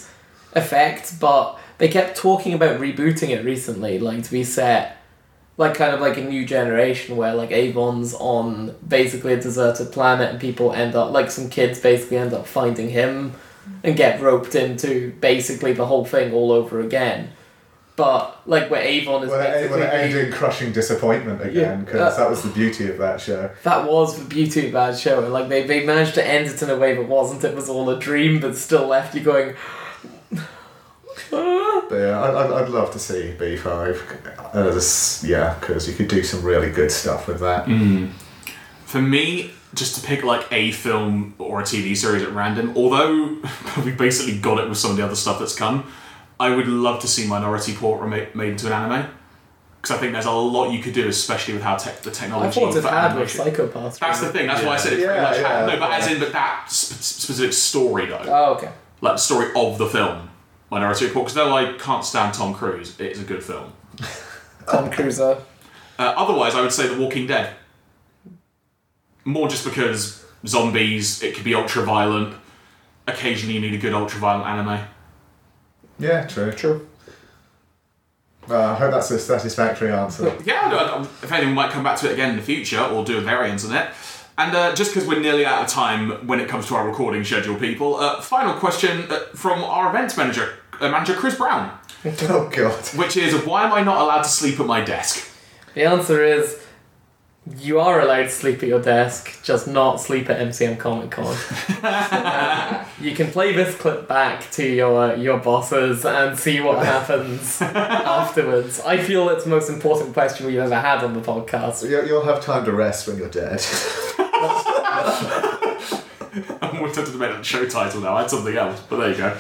effect. 0.54 1.20
But 1.20 1.58
they 1.78 1.88
kept 1.88 2.18
talking 2.18 2.54
about 2.54 2.80
rebooting 2.80 3.30
it 3.30 3.44
recently, 3.44 4.00
like 4.00 4.24
to 4.24 4.32
be 4.32 4.44
set. 4.44 5.01
Like 5.62 5.76
kind 5.76 5.94
of 5.94 6.02
like 6.02 6.18
a 6.18 6.24
new 6.24 6.44
generation 6.44 7.16
where 7.18 7.36
like 7.36 7.52
Avon's 7.52 8.16
on 8.16 8.76
basically 8.88 9.34
a 9.34 9.40
deserted 9.40 9.92
planet 9.92 10.32
and 10.32 10.40
people 10.40 10.74
end 10.74 10.96
up 10.96 11.12
like 11.12 11.30
some 11.30 11.52
kids 11.52 11.80
basically 11.80 12.18
end 12.18 12.34
up 12.34 12.48
finding 12.48 12.90
him 12.90 13.34
and 13.84 13.96
get 13.96 14.20
roped 14.20 14.56
into 14.56 15.12
basically 15.22 15.74
the 15.74 15.86
whole 15.86 16.04
thing 16.04 16.34
all 16.34 16.52
over 16.52 16.82
again. 16.82 17.30
But 17.96 18.42
like 18.48 18.72
where 18.72 18.82
Avon 18.82 19.22
is 19.22 19.30
well, 19.30 19.40
basically 19.40 19.80
well, 19.82 19.88
it 19.88 19.94
ended 19.94 20.26
in 20.26 20.34
crushing 20.34 20.72
disappointment 20.72 21.42
again 21.42 21.54
Yeah. 21.54 21.76
because 21.76 22.16
uh, 22.16 22.24
that 22.24 22.30
was 22.32 22.42
the 22.42 22.50
beauty 22.50 22.90
of 22.90 22.98
that 22.98 23.22
show 23.22 23.52
that 23.62 23.88
was 23.88 24.18
the 24.18 24.26
beauty 24.26 24.66
of 24.66 24.72
that 24.72 24.98
show. 24.98 25.24
And 25.24 25.32
like 25.32 25.48
they, 25.48 25.68
they 25.68 25.86
managed 25.86 26.16
to 26.16 26.28
end 26.28 26.48
it 26.48 26.60
in 26.64 26.72
a 26.72 26.76
way 26.76 26.96
that 26.96 27.08
wasn't 27.08 27.44
it 27.44 27.56
was 27.56 27.70
all 27.70 27.88
a 27.92 28.00
dream, 28.00 28.40
but 28.40 28.58
still 28.58 28.88
left 28.88 29.14
you 29.14 29.22
going. 29.22 29.54
"Ah." 31.92 31.96
but 31.96 31.98
yeah 32.00 32.22
I'd, 32.22 32.36
I'd, 32.36 32.52
I'd 32.64 32.70
love 32.70 32.92
to 32.94 33.00
see 33.00 33.34
B5 33.38 35.24
uh, 35.24 35.28
yeah 35.28 35.56
because 35.60 35.88
you 35.88 35.94
could 35.96 36.08
do 36.08 36.24
some 36.24 36.42
really 36.44 36.70
good 36.72 36.92
stuff 36.92 37.28
with 37.28 37.40
that 37.40 37.66
For 38.86 39.02
me, 39.02 39.52
just 39.74 39.96
to 39.96 40.06
pick 40.06 40.24
like 40.24 40.46
a 40.52 40.72
film 40.72 41.34
or 41.38 41.62
a 41.62 41.64
TV 41.64 41.96
series 41.96 42.24
at 42.24 42.32
random, 42.34 42.74
although 42.76 43.38
we 43.86 43.92
basically 43.92 44.38
got 44.38 44.60
it 44.60 44.68
with 44.68 44.78
some 44.78 44.92
of 44.92 44.98
the 44.98 45.04
other 45.06 45.16
stuff 45.16 45.40
that's 45.40 45.56
come, 45.56 45.90
I 46.40 46.54
would 46.54 46.68
love 46.68 47.00
to 47.02 47.08
see 47.08 47.26
Minority 47.26 47.72
Report 47.72 48.02
remade 48.02 48.36
made 48.36 48.50
into 48.50 48.68
an 48.68 48.74
anime. 48.74 49.10
Because 49.82 49.96
I 49.96 50.00
think 50.00 50.12
there's 50.14 50.26
a 50.26 50.32
lot 50.32 50.72
you 50.74 50.84
could 50.84 50.94
do, 50.94 51.08
especially 51.08 51.54
with 51.54 51.64
how 51.64 51.78
tech 51.78 52.02
the 52.02 52.12
technology. 52.12 52.50
I 52.50 52.52
technology. 52.52 52.82
thought 52.82 52.88
it 52.88 52.90
for 52.92 52.96
had 52.96 53.04
with 53.18 53.36
animation- 53.36 53.46
Psycho-Pass. 53.46 53.98
That's 54.00 54.20
the 54.20 54.30
thing. 54.34 54.48
That's 54.48 54.64
why 54.64 54.74
I 54.74 54.78
said 54.78 54.94
it 54.94 54.96
pretty 54.98 55.14
Yeah, 55.14 55.22
much 55.22 55.38
yeah, 55.40 55.58
had. 55.60 55.66
No, 55.68 55.80
but 55.80 55.92
as 55.94 56.12
in, 56.12 56.20
but 56.20 56.32
that 56.34 56.66
sp- 56.70 57.00
specific 57.02 57.54
story 57.54 58.06
though, 58.08 58.22
Oh, 58.28 58.54
okay. 58.56 58.70
like 59.00 59.14
the 59.14 59.18
story 59.20 59.52
of 59.56 59.78
the 59.78 59.88
film, 59.88 60.30
Minority 60.72 61.06
Report. 61.06 61.26
Because 61.26 61.36
though 61.36 61.54
I 61.56 61.74
can't 61.74 62.04
stand 62.04 62.34
Tom 62.34 62.54
Cruise, 62.54 63.00
it 63.00 63.12
is 63.12 63.22
a 63.22 63.26
good 63.26 63.44
film. 63.44 63.74
Tom 64.72 64.90
Cruise. 64.90 65.20
uh, 65.20 65.40
Uh, 66.00 66.14
otherwise, 66.18 66.56
I 66.56 66.62
would 66.62 66.72
say 66.72 66.88
The 66.88 67.00
Walking 67.00 67.28
Dead. 67.28 67.54
More 69.26 69.48
just 69.48 69.66
because 69.66 70.26
zombies, 70.48 71.22
it 71.22 71.36
could 71.36 71.44
be 71.44 71.54
ultra 71.54 71.84
violent. 71.84 72.34
Occasionally, 73.08 73.54
you 73.56 73.62
need 73.62 73.74
a 73.74 73.78
good 73.78 73.94
ultra 73.94 74.20
violent 74.20 74.48
anime. 74.48 74.80
yeah 76.00 76.26
true 76.26 76.52
True. 76.52 76.88
uh, 78.50 78.72
I 78.72 78.76
hope 78.76 78.92
that's 78.92 79.12
a 79.12 79.20
satisfactory 79.20 79.92
answer 79.92 80.36
Yeah, 80.46 80.62
I 80.66 80.70
don't- 80.70 81.04
if 81.22 81.32
anyone 81.32 81.54
might 81.56 81.72
come 81.72 81.84
back 81.84 81.98
to 82.00 82.10
it 82.10 82.14
again 82.14 82.32
in 82.32 82.36
the 82.38 82.42
future 82.42 82.80
or 82.82 83.04
do 83.04 83.18
a 83.18 83.22
variant 83.22 83.64
on 83.66 83.74
it. 83.76 83.90
And 84.38 84.56
uh, 84.56 84.74
just 84.74 84.92
because 84.94 85.08
we're 85.08 85.20
nearly 85.20 85.46
out 85.46 85.62
of 85.64 85.68
time 85.68 86.26
when 86.26 86.40
it 86.40 86.48
comes 86.48 86.66
to 86.68 86.76
our 86.76 86.88
recording 86.88 87.24
schedule, 87.24 87.56
people, 87.56 87.98
uh, 87.98 88.22
final 88.22 88.54
question 88.54 89.06
uh, 89.12 89.20
from 89.36 89.64
our 89.64 89.90
events 89.90 90.16
manager, 90.18 90.54
uh, 90.82 90.90
manager 90.92 91.14
Chris 91.14 91.36
Brown, 91.36 91.72
oh 92.06 92.50
god 92.54 92.86
which 92.98 93.16
is 93.18 93.34
why 93.46 93.66
am 93.66 93.74
I 93.74 93.84
not 93.84 94.02
allowed 94.02 94.24
to 94.24 94.30
sleep 94.30 94.60
at 94.60 94.66
my 94.66 94.82
desk? 94.82 95.28
The 95.74 95.84
answer 95.86 96.24
is 96.24 96.60
You 97.58 97.80
are 97.80 98.00
allowed 98.02 98.24
to 98.24 98.30
sleep 98.30 98.62
at 98.62 98.70
your 98.70 98.82
desk, 98.82 99.44
just 99.44 99.68
not 99.68 100.00
sleep 100.00 100.30
at 100.30 100.38
MCM 100.48 100.78
Comic 100.78 101.10
Con. 101.12 101.26
you 103.02 103.16
can 103.16 103.32
play 103.32 103.52
this 103.54 103.76
clip 103.76 104.08
back 104.08 104.50
to 104.52 104.64
your 104.64 105.16
your 105.16 105.40
bosses 105.40 106.06
and 106.06 106.38
see 106.38 106.60
what 106.62 106.86
happens 106.86 107.62
afterwards. 107.62 108.80
I 108.82 108.98
feel 108.98 109.30
it's 109.30 109.44
the 109.46 109.50
most 109.50 109.70
important 109.70 110.14
question 110.14 110.46
we've 110.46 110.60
ever 110.60 110.80
had 110.80 111.04
on 111.04 111.14
the 111.14 111.22
podcast. 111.22 111.82
You- 111.90 112.06
You'll 112.06 112.26
have 112.26 112.42
time 112.44 112.64
to 112.66 112.72
rest 112.74 113.08
when 113.08 113.18
you're 113.18 113.30
dead. 113.30 113.60
I'm 116.62 116.78
more 116.78 116.90
tempted 116.90 117.12
to 117.12 117.18
make 117.18 117.30
that 117.32 117.38
the 117.40 117.44
show 117.44 117.66
title 117.68 118.02
now. 118.02 118.16
I 118.16 118.22
had 118.22 118.30
something 118.30 118.56
else, 118.56 118.80
but 118.90 118.98
there 118.98 119.10
you 119.12 119.18
go. 119.18 119.38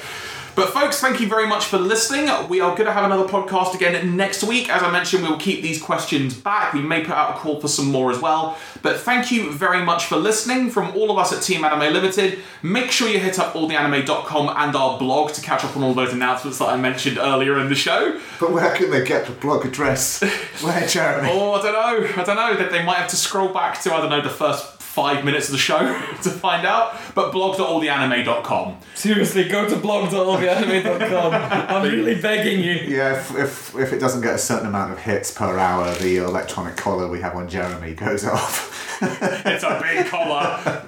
But 0.53 0.69
folks, 0.71 0.99
thank 0.99 1.21
you 1.21 1.27
very 1.27 1.47
much 1.47 1.65
for 1.65 1.77
listening. 1.77 2.29
We 2.49 2.59
are 2.59 2.71
going 2.75 2.85
to 2.85 2.91
have 2.91 3.05
another 3.05 3.23
podcast 3.27 3.73
again 3.73 4.17
next 4.17 4.43
week. 4.43 4.69
As 4.69 4.83
I 4.83 4.91
mentioned, 4.91 5.23
we 5.23 5.29
will 5.29 5.37
keep 5.37 5.61
these 5.61 5.81
questions 5.81 6.33
back. 6.33 6.73
We 6.73 6.81
may 6.81 7.01
put 7.01 7.15
out 7.15 7.35
a 7.35 7.39
call 7.39 7.61
for 7.61 7.69
some 7.69 7.85
more 7.89 8.11
as 8.11 8.19
well. 8.19 8.57
But 8.81 8.97
thank 8.97 9.31
you 9.31 9.51
very 9.53 9.83
much 9.83 10.05
for 10.05 10.17
listening 10.17 10.69
from 10.69 10.91
all 10.95 11.09
of 11.09 11.17
us 11.17 11.31
at 11.31 11.41
Team 11.41 11.63
Anime 11.63 11.93
Limited. 11.93 12.39
Make 12.63 12.91
sure 12.91 13.07
you 13.07 13.19
hit 13.19 13.39
up 13.39 13.53
alltheanime.com 13.53 14.49
and 14.57 14.75
our 14.75 14.99
blog 14.99 15.31
to 15.33 15.41
catch 15.41 15.63
up 15.63 15.77
on 15.77 15.83
all 15.83 15.93
those 15.93 16.11
announcements 16.11 16.57
that 16.59 16.67
I 16.67 16.75
mentioned 16.75 17.17
earlier 17.17 17.57
in 17.57 17.69
the 17.69 17.75
show. 17.75 18.19
but 18.39 18.51
where 18.51 18.75
can 18.75 18.91
they 18.91 19.05
get 19.05 19.25
the 19.27 19.31
blog 19.31 19.65
address? 19.65 20.21
Where, 20.61 20.85
Jeremy? 20.85 21.29
Oh, 21.31 21.53
I 21.53 21.61
don't 21.61 21.73
know. 21.73 22.21
I 22.21 22.23
don't 22.25 22.35
know. 22.35 22.55
That 22.57 22.71
they 22.71 22.83
might 22.83 22.97
have 22.97 23.09
to 23.09 23.15
scroll 23.15 23.49
back 23.53 23.81
to 23.81 23.93
I 23.93 24.01
don't 24.01 24.09
know 24.09 24.21
the 24.21 24.29
first 24.29 24.80
five 24.91 25.23
minutes 25.23 25.47
of 25.47 25.53
the 25.53 25.57
show 25.57 25.79
to 26.23 26.29
find 26.29 26.65
out. 26.67 26.97
But 27.15 27.31
blog.alltheanime.com. 27.31 28.77
Seriously, 28.93 29.47
go 29.47 29.67
to 29.69 29.75
blog.alltheanime.com. 29.77 31.33
I'm 31.33 31.83
really 31.83 32.19
begging 32.21 32.59
you. 32.59 32.73
Yeah, 32.73 33.17
if, 33.17 33.35
if, 33.35 33.75
if 33.75 33.93
it 33.93 33.99
doesn't 33.99 34.21
get 34.21 34.35
a 34.35 34.37
certain 34.37 34.67
amount 34.67 34.91
of 34.91 34.99
hits 34.99 35.31
per 35.31 35.57
hour, 35.57 35.93
the 35.95 36.17
electronic 36.17 36.75
collar 36.75 37.07
we 37.07 37.21
have 37.21 37.35
on 37.35 37.47
Jeremy 37.47 37.93
goes 37.93 38.25
off. 38.25 38.79
It's 39.03 39.63
a 39.63 39.81
big 39.81 40.05
collar. 40.05 40.85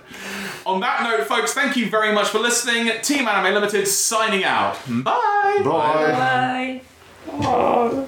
On 0.67 0.79
that 0.81 1.01
note, 1.01 1.25
folks, 1.27 1.53
thank 1.53 1.75
you 1.75 1.89
very 1.89 2.13
much 2.13 2.27
for 2.29 2.37
listening. 2.37 2.91
Team 3.01 3.27
Anime 3.27 3.55
Limited 3.55 3.87
signing 3.87 4.43
out. 4.43 4.77
Bye. 4.87 5.61
Bye. 5.63 6.11
Bye. 6.11 6.81
Oh. 7.31 8.07